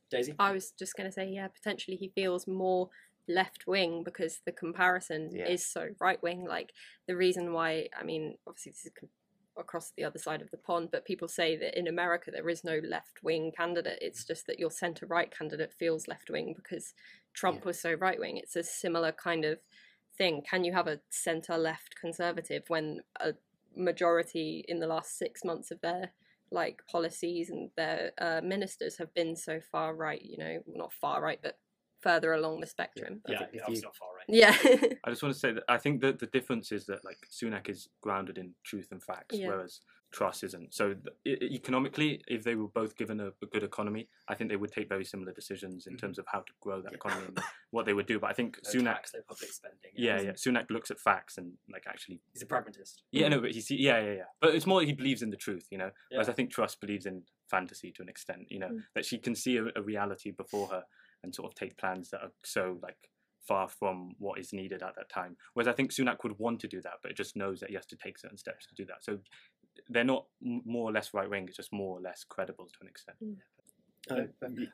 Daisy. 0.08 0.34
I 0.38 0.52
was 0.52 0.72
just 0.78 0.96
going 0.96 1.08
to 1.08 1.12
say, 1.12 1.28
yeah, 1.28 1.48
potentially 1.48 1.96
he 1.96 2.12
feels 2.14 2.46
more 2.46 2.88
left 3.30 3.66
wing 3.66 4.02
because 4.04 4.40
the 4.44 4.52
comparison 4.52 5.30
Yeah. 5.32 5.48
is 5.48 5.64
so 5.64 5.88
right 6.00 6.22
wing. 6.22 6.44
Like 6.44 6.72
the 7.06 7.16
reason 7.16 7.52
why, 7.52 7.88
I 7.98 8.02
mean, 8.02 8.36
obviously 8.46 8.72
this 8.72 8.86
is 8.86 8.92
across 9.56 9.92
the 9.96 10.04
other 10.04 10.18
side 10.18 10.42
of 10.42 10.50
the 10.50 10.56
pond, 10.56 10.88
but 10.90 11.04
people 11.04 11.28
say 11.28 11.56
that 11.56 11.78
in 11.78 11.86
America 11.86 12.30
there 12.30 12.48
is 12.48 12.64
no 12.64 12.80
left 12.82 13.22
wing 13.22 13.52
candidate. 13.56 13.98
It's 14.00 14.24
just 14.24 14.46
that 14.46 14.58
your 14.58 14.70
centre 14.70 15.06
right 15.06 15.30
candidate 15.30 15.72
feels 15.72 16.08
left 16.08 16.30
wing 16.30 16.54
because 16.56 16.94
Trump 17.34 17.60
Yeah. 17.60 17.66
was 17.66 17.80
so 17.80 17.92
right 17.94 18.18
wing. 18.18 18.36
It's 18.38 18.56
a 18.56 18.62
similar 18.62 19.12
kind 19.12 19.44
of 19.44 19.60
thing. 20.16 20.42
Can 20.42 20.64
you 20.64 20.72
have 20.72 20.86
a 20.86 21.00
centre 21.10 21.58
left 21.58 21.96
conservative 22.00 22.64
when 22.68 23.00
a 23.20 23.34
majority 23.76 24.64
in 24.68 24.80
the 24.80 24.86
last 24.86 25.16
six 25.16 25.44
months 25.44 25.70
of 25.70 25.80
their 25.80 26.12
like 26.50 26.82
policies 26.88 27.48
and 27.50 27.70
their 27.76 28.10
uh, 28.18 28.40
ministers 28.42 28.98
have 28.98 29.14
been 29.14 29.36
so 29.36 29.60
far 29.60 29.94
right, 29.94 30.22
you 30.22 30.36
know, 30.36 30.60
not 30.66 30.92
far 30.92 31.22
right, 31.22 31.38
but 31.40 31.58
further 32.00 32.32
along 32.32 32.60
the 32.60 32.66
spectrum. 32.66 33.20
I 33.28 33.32
Yeah, 33.32 33.38
think 33.46 33.52
you- 33.76 33.82
not 33.82 33.96
far 33.96 34.08
right. 34.16 34.24
Yeah. 34.28 34.56
I 35.04 35.10
just 35.10 35.22
want 35.22 35.34
to 35.34 35.38
say 35.40 35.52
that 35.52 35.64
I 35.68 35.78
think 35.78 36.00
that 36.02 36.18
the 36.18 36.26
difference 36.26 36.72
is 36.72 36.86
that 36.86 37.04
like 37.04 37.18
Sunak 37.30 37.68
is 37.68 37.88
grounded 38.00 38.38
in 38.38 38.54
truth 38.64 38.88
and 38.90 39.02
facts, 39.02 39.36
Yeah. 39.36 39.48
whereas 39.48 39.80
Truss 40.12 40.42
isn't. 40.42 40.74
So 40.74 40.94
th- 41.24 41.40
economically, 41.40 42.20
if 42.26 42.42
they 42.42 42.56
were 42.56 42.66
both 42.68 42.96
given 42.96 43.20
a, 43.20 43.28
a 43.28 43.46
good 43.52 43.62
economy, 43.62 44.08
I 44.26 44.34
think 44.34 44.50
they 44.50 44.56
would 44.56 44.72
take 44.72 44.88
very 44.88 45.04
similar 45.04 45.32
decisions 45.32 45.86
in 45.86 45.94
Mhm. 45.94 46.00
terms 46.00 46.18
of 46.18 46.26
how 46.26 46.40
to 46.40 46.52
grow 46.60 46.82
that 46.82 46.90
Yeah. 46.92 46.96
economy 46.96 47.26
and 47.28 47.38
what 47.70 47.86
they 47.86 47.92
would 47.94 48.06
do. 48.06 48.18
But 48.18 48.30
I 48.30 48.32
think 48.32 48.58
No 48.64 48.70
Sunak, 48.80 48.94
tax, 48.96 49.14
no 49.14 49.20
public 49.28 49.52
spending. 49.52 49.92
yeah, 49.94 50.20
yeah, 50.20 50.32
Sunak 50.32 50.68
looks 50.70 50.90
at 50.90 50.98
facts 50.98 51.38
and 51.38 51.52
like 51.72 51.84
actually, 51.86 52.20
He's 52.32 52.42
a 52.42 52.46
pragmatist. 52.46 53.02
yeah, 53.12 53.28
no, 53.28 53.40
but 53.40 53.52
he's 53.52 53.70
yeah, 53.70 54.00
yeah, 54.00 54.12
yeah. 54.14 54.24
But 54.40 54.54
it's 54.56 54.66
more 54.66 54.80
that 54.80 54.86
he 54.86 54.94
believes 54.94 55.22
in 55.22 55.30
the 55.30 55.36
truth, 55.36 55.66
you 55.70 55.78
know. 55.78 55.90
Whereas 56.10 56.28
I 56.28 56.32
think 56.32 56.50
Truss 56.50 56.74
believes 56.74 57.06
in 57.06 57.22
fantasy 57.48 57.92
to 57.92 58.02
an 58.02 58.08
extent, 58.08 58.50
you 58.50 58.58
know, 58.58 58.68
Mm. 58.68 58.82
that 58.94 59.04
she 59.04 59.18
can 59.18 59.34
see 59.36 59.58
a, 59.58 59.66
a 59.76 59.82
reality 59.82 60.30
before 60.32 60.68
her 60.68 60.84
and 61.22 61.34
sort 61.34 61.50
of 61.50 61.54
take 61.54 61.76
plans 61.76 62.10
that 62.10 62.22
are 62.22 62.32
so 62.42 62.78
like 62.82 63.10
far 63.46 63.68
from 63.68 64.14
what 64.18 64.38
is 64.38 64.52
needed 64.52 64.82
at 64.82 64.94
that 64.96 65.08
time. 65.08 65.36
Whereas 65.54 65.68
I 65.68 65.72
think 65.72 65.92
Sunak 65.92 66.22
would 66.22 66.38
want 66.38 66.60
to 66.60 66.68
do 66.68 66.80
that, 66.82 66.94
but 67.02 67.10
it 67.10 67.16
just 67.16 67.36
knows 67.36 67.60
that 67.60 67.70
he 67.70 67.74
has 67.74 67.86
to 67.86 67.96
take 67.96 68.18
certain 68.18 68.38
steps 68.38 68.66
to 68.66 68.74
do 68.74 68.84
that. 68.86 69.02
So 69.02 69.18
they're 69.88 70.04
not 70.04 70.26
m- 70.44 70.62
more 70.64 70.88
or 70.88 70.92
less 70.92 71.12
right 71.14 71.28
wing; 71.28 71.46
it's 71.48 71.56
just 71.56 71.72
more 71.72 71.98
or 71.98 72.00
less 72.00 72.24
credible 72.28 72.66
to 72.66 72.78
an 72.82 72.88
extent. 72.88 73.16
Uh, 74.10 74.14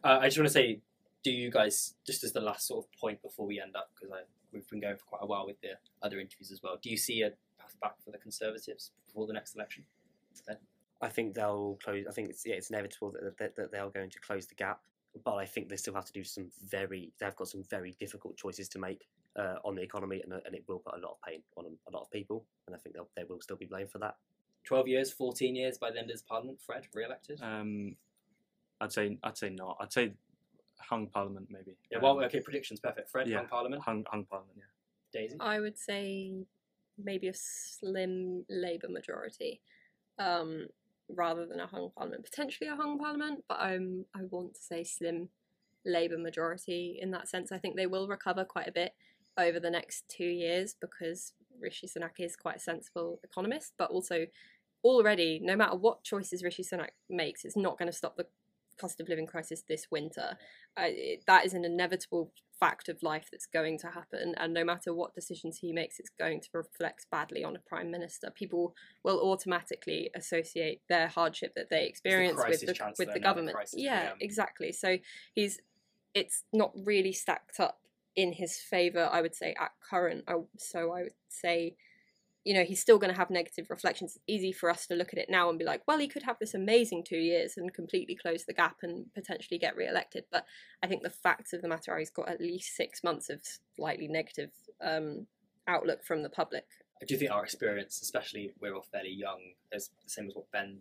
uh, 0.04 0.18
I 0.20 0.26
just 0.26 0.38
want 0.38 0.48
to 0.48 0.52
say, 0.52 0.80
do 1.24 1.30
you 1.30 1.50
guys, 1.50 1.94
just 2.06 2.22
as 2.22 2.32
the 2.32 2.40
last 2.40 2.66
sort 2.68 2.84
of 2.84 3.00
point 3.00 3.20
before 3.22 3.46
we 3.46 3.60
end 3.60 3.74
up, 3.76 3.90
because 3.94 4.14
we've 4.52 4.68
been 4.68 4.80
going 4.80 4.96
for 4.96 5.04
quite 5.04 5.22
a 5.22 5.26
while 5.26 5.46
with 5.46 5.60
the 5.60 5.70
other 6.02 6.20
interviews 6.20 6.52
as 6.52 6.62
well, 6.62 6.78
do 6.80 6.90
you 6.90 6.96
see 6.96 7.22
a 7.22 7.30
path 7.58 7.74
back 7.80 7.94
for 8.04 8.10
the 8.10 8.18
Conservatives 8.18 8.92
before 9.06 9.26
the 9.26 9.32
next 9.32 9.56
election? 9.56 9.84
I 11.02 11.08
think 11.08 11.34
they'll 11.34 11.78
close. 11.82 12.04
I 12.08 12.12
think 12.12 12.30
it's 12.30 12.46
yeah, 12.46 12.54
it's 12.54 12.70
inevitable 12.70 13.12
that, 13.12 13.36
that, 13.38 13.56
that 13.56 13.72
they 13.72 13.78
are 13.78 13.90
going 13.90 14.10
to 14.10 14.20
close 14.20 14.46
the 14.46 14.54
gap. 14.54 14.80
But 15.24 15.34
I 15.36 15.46
think 15.46 15.68
they 15.68 15.76
still 15.76 15.94
have 15.94 16.04
to 16.06 16.12
do 16.12 16.24
some 16.24 16.50
very. 16.68 17.12
They've 17.18 17.34
got 17.36 17.48
some 17.48 17.62
very 17.70 17.96
difficult 17.98 18.36
choices 18.36 18.68
to 18.70 18.78
make 18.78 19.06
uh, 19.36 19.56
on 19.64 19.74
the 19.74 19.82
economy, 19.82 20.22
and, 20.22 20.32
and 20.32 20.54
it 20.54 20.64
will 20.68 20.78
put 20.78 20.94
a 20.94 21.00
lot 21.00 21.12
of 21.12 21.22
pain 21.26 21.42
on 21.56 21.64
a 21.66 21.90
lot 21.90 22.02
of 22.02 22.10
people. 22.10 22.44
And 22.66 22.74
I 22.74 22.78
think 22.78 22.94
they'll, 22.94 23.08
they 23.16 23.24
will 23.24 23.40
still 23.40 23.56
be 23.56 23.66
blamed 23.66 23.90
for 23.90 23.98
that. 23.98 24.16
12 24.64 24.88
years, 24.88 25.12
14 25.12 25.54
years 25.54 25.78
by 25.78 25.90
the 25.90 25.98
end 25.98 26.10
of 26.10 26.14
this 26.14 26.22
parliament, 26.22 26.58
Fred, 26.60 26.86
re 26.92 27.04
elected? 27.04 27.40
Um, 27.40 27.96
I'd 28.80 28.92
say 28.92 29.16
I'd 29.22 29.38
say 29.38 29.50
not. 29.50 29.76
I'd 29.80 29.92
say 29.92 30.12
hung 30.78 31.06
parliament 31.06 31.46
maybe. 31.50 31.76
yeah, 31.90 31.98
well, 32.02 32.18
Um, 32.18 32.24
okay, 32.24 32.40
predictions, 32.40 32.80
perfect. 32.80 33.08
Fred, 33.10 33.28
yeah. 33.28 33.40
on 33.40 33.48
parliament. 33.48 33.82
hung 33.82 34.04
hung 34.10 34.24
parliament. 34.24 34.58
Yeah. 34.58 35.20
Daisy? 35.20 35.36
I 35.40 35.60
would 35.60 35.78
say 35.78 36.44
maybe 36.98 37.28
a 37.28 37.34
slim 37.34 38.44
Labour 38.48 38.88
majority, 38.88 39.60
um, 40.18 40.66
rather 41.08 41.46
than 41.46 41.60
a 41.60 41.66
hung 41.66 41.90
parliament. 41.96 42.24
Potentially 42.24 42.68
a 42.68 42.76
hung 42.76 42.98
parliament, 42.98 43.44
but 43.48 43.58
I'm 43.60 44.06
I 44.14 44.20
want 44.30 44.54
to 44.54 44.62
say 44.62 44.84
slim 44.84 45.28
Labour 45.84 46.18
majority 46.18 46.98
in 47.00 47.10
that 47.12 47.28
sense. 47.28 47.52
I 47.52 47.58
think 47.58 47.76
they 47.76 47.86
will 47.86 48.08
recover 48.08 48.44
quite 48.44 48.68
a 48.68 48.72
bit 48.72 48.92
over 49.38 49.60
the 49.60 49.70
next 49.70 50.04
two 50.08 50.24
years 50.24 50.74
because 50.80 51.32
Rishi 51.60 51.86
Sunak 51.86 52.18
is 52.18 52.36
quite 52.36 52.56
a 52.56 52.60
sensible 52.60 53.20
economist, 53.22 53.74
but 53.78 53.90
also 53.90 54.26
already, 54.82 55.40
no 55.42 55.56
matter 55.56 55.76
what 55.76 56.04
choices 56.04 56.42
Rishi 56.42 56.62
Sunak 56.62 56.90
makes, 57.08 57.44
it's 57.44 57.56
not 57.56 57.78
going 57.78 57.90
to 57.90 57.96
stop 57.96 58.16
the 58.16 58.26
cost 58.80 59.00
of 59.00 59.08
living 59.08 59.26
crisis 59.26 59.62
this 59.68 59.86
winter. 59.90 60.36
I, 60.76 60.86
it, 60.88 61.24
that 61.26 61.44
is 61.44 61.54
an 61.54 61.64
inevitable 61.64 62.32
fact 62.58 62.88
of 62.88 63.02
life 63.02 63.28
that's 63.30 63.46
going 63.46 63.78
to 63.78 63.88
happen, 63.88 64.34
and 64.38 64.54
no 64.54 64.64
matter 64.64 64.94
what 64.94 65.14
decisions 65.14 65.58
he 65.58 65.72
makes, 65.72 65.98
it's 65.98 66.10
going 66.18 66.40
to 66.40 66.48
reflect 66.54 67.06
badly 67.10 67.44
on 67.44 67.56
a 67.56 67.58
prime 67.58 67.90
minister. 67.90 68.30
People 68.34 68.74
will 69.02 69.20
automatically 69.20 70.10
associate 70.14 70.80
their 70.88 71.08
hardship 71.08 71.52
that 71.54 71.70
they 71.70 71.86
experience 71.86 72.40
with 72.48 72.60
the 72.60 72.94
with 72.98 72.98
the 72.98 73.04
not 73.06 73.14
the 73.14 73.20
government. 73.20 73.54
crisis 73.54 73.78
Yeah, 73.78 74.12
exactly. 74.20 74.72
So 74.72 74.98
he's 75.34 75.60
it's 76.14 76.44
not 76.52 76.72
really 76.74 77.12
stacked 77.12 77.60
up 77.60 77.78
in 78.16 78.32
his 78.32 78.56
favor, 78.58 79.08
I 79.12 79.20
would 79.20 79.34
say, 79.34 79.54
at 79.60 79.72
current. 79.88 80.24
I, 80.26 80.36
so 80.56 80.92
I 80.92 81.02
would 81.02 81.12
say 81.28 81.76
you 82.46 82.54
know, 82.54 82.62
he's 82.62 82.80
still 82.80 82.96
going 82.96 83.12
to 83.12 83.18
have 83.18 83.28
negative 83.28 83.70
reflections. 83.70 84.14
It's 84.14 84.24
easy 84.28 84.52
for 84.52 84.70
us 84.70 84.86
to 84.86 84.94
look 84.94 85.12
at 85.12 85.18
it 85.18 85.28
now 85.28 85.50
and 85.50 85.58
be 85.58 85.64
like, 85.64 85.82
well, 85.88 85.98
he 85.98 86.06
could 86.06 86.22
have 86.22 86.38
this 86.38 86.54
amazing 86.54 87.02
two 87.02 87.18
years 87.18 87.56
and 87.56 87.74
completely 87.74 88.14
close 88.14 88.44
the 88.44 88.52
gap 88.52 88.76
and 88.82 89.12
potentially 89.14 89.58
get 89.58 89.76
re-elected. 89.76 90.26
But 90.30 90.46
I 90.80 90.86
think 90.86 91.02
the 91.02 91.10
facts 91.10 91.52
of 91.52 91.60
the 91.60 91.66
matter 91.66 91.90
are 91.90 91.98
he's 91.98 92.08
got 92.08 92.28
at 92.28 92.40
least 92.40 92.76
six 92.76 93.02
months 93.02 93.30
of 93.30 93.40
slightly 93.74 94.06
negative 94.06 94.52
um, 94.80 95.26
outlook 95.66 96.04
from 96.04 96.22
the 96.22 96.30
public. 96.30 96.66
I 97.02 97.04
do 97.04 97.16
think 97.16 97.32
our 97.32 97.42
experience, 97.42 98.00
especially 98.00 98.52
we're 98.60 98.76
all 98.76 98.86
fairly 98.92 99.10
young, 99.10 99.40
as 99.72 99.90
the 100.04 100.08
same 100.08 100.28
as 100.28 100.36
what 100.36 100.48
Ben 100.52 100.78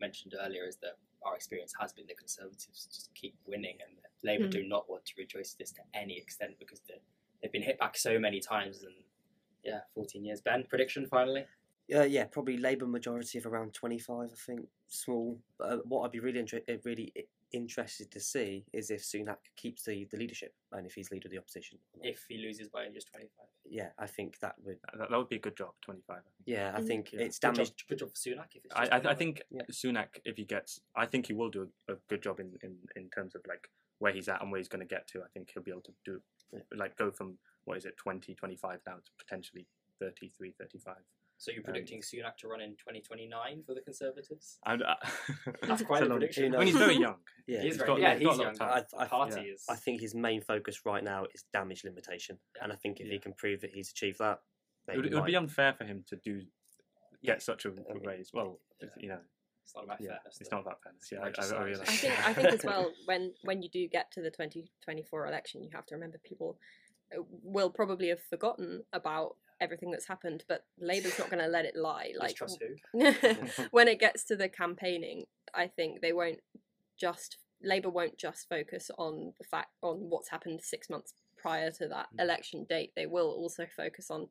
mentioned 0.00 0.32
earlier, 0.42 0.64
is 0.66 0.76
that 0.76 0.96
our 1.26 1.36
experience 1.36 1.74
has 1.78 1.92
been 1.92 2.06
the 2.08 2.14
Conservatives 2.14 2.88
just 2.90 3.10
keep 3.14 3.34
winning, 3.46 3.76
and 3.86 3.98
Labour 4.24 4.46
Mm. 4.46 4.50
do 4.50 4.62
not 4.64 4.88
want 4.88 5.04
to 5.04 5.12
rejoice 5.18 5.52
this 5.52 5.72
to 5.72 5.82
any 5.92 6.16
extent 6.16 6.58
because 6.58 6.80
they've 7.42 7.52
been 7.52 7.62
hit 7.62 7.78
back 7.78 7.98
so 7.98 8.18
many 8.18 8.40
times. 8.40 8.82
And 8.82 8.94
yeah, 9.64 9.80
14 9.94 10.24
years. 10.24 10.40
Ben, 10.40 10.64
prediction 10.68 11.06
finally. 11.06 11.44
Uh, 11.94 12.02
yeah, 12.02 12.24
probably 12.24 12.56
Labour 12.56 12.86
majority 12.86 13.38
of 13.38 13.44
around 13.44 13.74
twenty 13.74 13.98
five. 13.98 14.30
I 14.32 14.36
think 14.46 14.66
small. 14.88 15.38
But 15.58 15.68
uh, 15.72 15.76
what 15.84 16.04
I'd 16.04 16.12
be 16.12 16.20
really 16.20 16.38
interested, 16.38 16.80
really 16.84 17.12
interested 17.52 18.10
to 18.12 18.20
see 18.20 18.64
is 18.72 18.90
if 18.90 19.02
Sunak 19.02 19.36
keeps 19.56 19.82
the, 19.84 20.06
the 20.10 20.16
leadership 20.16 20.54
and 20.70 20.86
if 20.86 20.94
he's 20.94 21.10
leader 21.10 21.26
of 21.28 21.32
the 21.32 21.38
opposition. 21.38 21.78
If 22.00 22.24
he 22.28 22.38
loses 22.38 22.68
by 22.68 22.86
just 22.94 23.08
25. 23.12 23.28
yeah, 23.68 23.88
I 23.98 24.06
think 24.06 24.38
that 24.38 24.54
would. 24.64 24.78
That, 24.96 25.10
that 25.10 25.16
would 25.18 25.28
be 25.28 25.36
a 25.36 25.40
good 25.40 25.56
job. 25.56 25.72
Twenty 25.82 26.00
five. 26.06 26.22
Yeah, 26.46 26.72
I 26.74 26.80
Mhm. 26.80 26.86
think 26.86 27.12
Yeah. 27.12 27.20
it's 27.22 27.38
Good 27.38 27.48
job, 27.48 27.54
damaged. 27.56 27.84
good 27.88 27.98
job 27.98 28.08
for 28.10 28.14
Sunak 28.14 28.54
if 28.54 28.64
it's 28.64 28.74
I, 28.74 28.86
I, 28.86 29.10
I 29.10 29.14
think 29.14 29.42
Yeah. 29.50 29.62
Sunak, 29.70 30.08
if 30.24 30.36
he 30.36 30.44
gets, 30.44 30.80
I 30.96 31.04
think 31.04 31.26
he 31.26 31.32
will 31.34 31.50
do 31.50 31.68
a, 31.88 31.92
a 31.94 31.96
good 32.08 32.22
job 32.22 32.38
in, 32.40 32.52
in, 32.62 32.76
in 32.96 33.10
terms 33.10 33.34
of 33.34 33.42
like 33.46 33.68
where 33.98 34.12
he's 34.12 34.28
at 34.28 34.40
and 34.40 34.50
where 34.50 34.58
he's 34.58 34.68
going 34.68 34.86
to 34.86 34.94
get 34.94 35.08
to. 35.08 35.18
I 35.20 35.26
think 35.34 35.50
he'll 35.52 35.64
be 35.64 35.72
able 35.72 35.82
to 35.82 35.92
do 36.06 36.20
like 36.74 36.96
go 36.96 37.10
from 37.10 37.38
what 37.64 37.76
is 37.76 37.84
it 37.84 37.96
20, 37.96 38.34
25 38.34 38.80
now 38.86 38.94
to 38.94 39.10
potentially 39.18 39.66
33, 40.00 40.54
35. 40.58 40.94
So 41.38 41.50
you're 41.50 41.64
predicting 41.64 42.00
Sunak 42.02 42.36
to 42.38 42.48
run 42.48 42.60
in 42.60 42.70
2029 42.76 43.62
for 43.66 43.74
the 43.74 43.80
Conservatives? 43.80 44.58
And, 44.64 44.82
uh, 44.84 44.94
That's 45.66 45.82
quite 45.90 46.02
a 46.02 46.06
long- 46.06 46.18
prediction. 46.18 46.54
I 46.54 46.58
mean, 46.58 46.66
he's 46.68 46.76
very 46.76 46.96
young. 46.98 47.16
Yeah, 47.48 47.62
He 47.62 47.66
is 47.68 47.74
he's 47.74 47.76
very, 47.78 47.86
got- 47.88 48.00
yeah, 48.00 48.14
he's 48.16 48.24
got 48.26 48.30
he's 48.30 48.38
a 48.38 48.42
lot 48.42 48.44
young. 48.44 48.52
of 48.52 48.58
time. 48.58 48.84
I- 48.98 49.02
I- 49.02 49.08
party 49.08 49.40
yeah. 49.46 49.52
is. 49.54 49.64
I 49.68 49.74
think 49.74 50.00
his 50.00 50.14
main 50.14 50.40
focus 50.40 50.82
right 50.86 51.02
now 51.02 51.24
is 51.34 51.44
damage 51.52 51.82
limitation, 51.84 52.38
Yeah. 52.56 52.64
and 52.64 52.72
I 52.72 52.76
think 52.76 53.00
if 53.00 53.08
he 53.08 53.18
can 53.18 53.32
prove 53.32 53.60
that 53.62 53.70
he's 53.72 53.90
achieved 53.90 54.18
that, 54.20 54.40
It 54.88 54.96
would, 54.96 55.06
it 55.06 55.14
would 55.14 55.24
be 55.24 55.34
unfair 55.36 55.72
for 55.72 55.84
him 55.84 56.04
to 56.08 56.16
do 56.16 56.42
Yeah. 57.22 57.32
get 57.34 57.42
such 57.42 57.64
a, 57.64 57.70
a 57.70 57.72
mean, 57.72 58.04
raise. 58.06 58.30
Well, 58.32 58.60
yeah. 58.80 58.88
you 58.96 59.08
know, 59.08 59.18
It's 59.64 59.74
not 59.74 59.82
about 59.84 60.00
yeah, 60.00 60.08
fairness. 60.10 60.38
it's 60.40 60.48
though. 60.48 60.56
not 60.58 60.62
about 60.66 60.82
fairness. 60.84 61.08
Yeah, 61.10 61.18
I, 61.22 61.24
I, 61.24 61.64
I 61.64 61.70
I 61.72 61.84
think 61.84 62.26
I 62.28 62.32
think 62.34 62.48
as 62.48 62.64
well 62.64 62.92
when 63.06 63.32
when 63.42 63.62
you 63.62 63.68
do 63.68 63.88
get 63.88 64.12
to 64.12 64.20
the 64.22 64.30
2024 64.30 65.26
election, 65.26 65.62
you 65.64 65.70
have 65.74 65.86
to 65.86 65.94
remember 65.96 66.18
people 66.22 66.58
will 67.18 67.70
probably 67.70 68.08
have 68.08 68.22
forgotten 68.22 68.84
about 68.92 69.36
everything 69.60 69.90
that's 69.90 70.08
happened, 70.08 70.44
but 70.48 70.64
Labour's 70.78 71.18
not 71.18 71.30
going 71.30 71.42
to 71.42 71.48
let 71.48 71.64
it 71.64 71.76
lie. 71.76 72.12
Like 72.18 72.34
Truss 72.34 72.58
who? 72.92 73.12
when 73.70 73.88
it 73.88 74.00
gets 74.00 74.24
to 74.24 74.36
the 74.36 74.48
campaigning, 74.48 75.24
I 75.54 75.68
think 75.68 76.00
they 76.00 76.12
won't 76.12 76.40
just 76.98 77.38
Labour 77.62 77.90
won't 77.90 78.18
just 78.18 78.48
focus 78.48 78.90
on 78.98 79.32
the 79.38 79.44
fact 79.44 79.70
on 79.82 80.10
what's 80.10 80.28
happened 80.28 80.60
six 80.62 80.90
months 80.90 81.14
prior 81.36 81.70
to 81.70 81.88
that 81.88 82.08
Mm. 82.14 82.22
election 82.22 82.66
date. 82.68 82.92
They 82.96 83.06
will 83.06 83.30
also 83.30 83.66
focus 83.66 84.10
on 84.10 84.28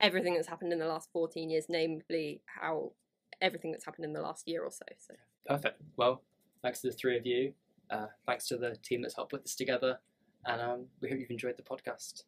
everything 0.00 0.34
that's 0.34 0.48
happened 0.48 0.72
in 0.72 0.78
the 0.78 0.86
last 0.86 1.10
14 1.12 1.50
years, 1.50 1.66
namely 1.68 2.42
how 2.46 2.92
everything 3.40 3.72
that's 3.72 3.84
happened 3.84 4.04
in 4.04 4.12
the 4.12 4.20
last 4.20 4.48
year 4.48 4.62
or 4.62 4.70
so. 4.70 4.84
So 4.98 5.14
Perfect. 5.46 5.80
Well, 5.96 6.22
thanks 6.62 6.80
to 6.80 6.90
the 6.90 6.96
three 6.96 7.16
of 7.16 7.26
you. 7.26 7.52
Uh, 7.90 8.06
thanks 8.26 8.48
to 8.48 8.56
the 8.56 8.76
team 8.82 9.02
that's 9.02 9.14
helped 9.14 9.32
put 9.32 9.42
this 9.42 9.54
together. 9.54 9.98
And 10.46 10.60
um, 10.60 10.86
we 11.00 11.08
hope 11.08 11.18
you've 11.18 11.30
enjoyed 11.30 11.56
the 11.56 11.62
podcast. 11.62 12.24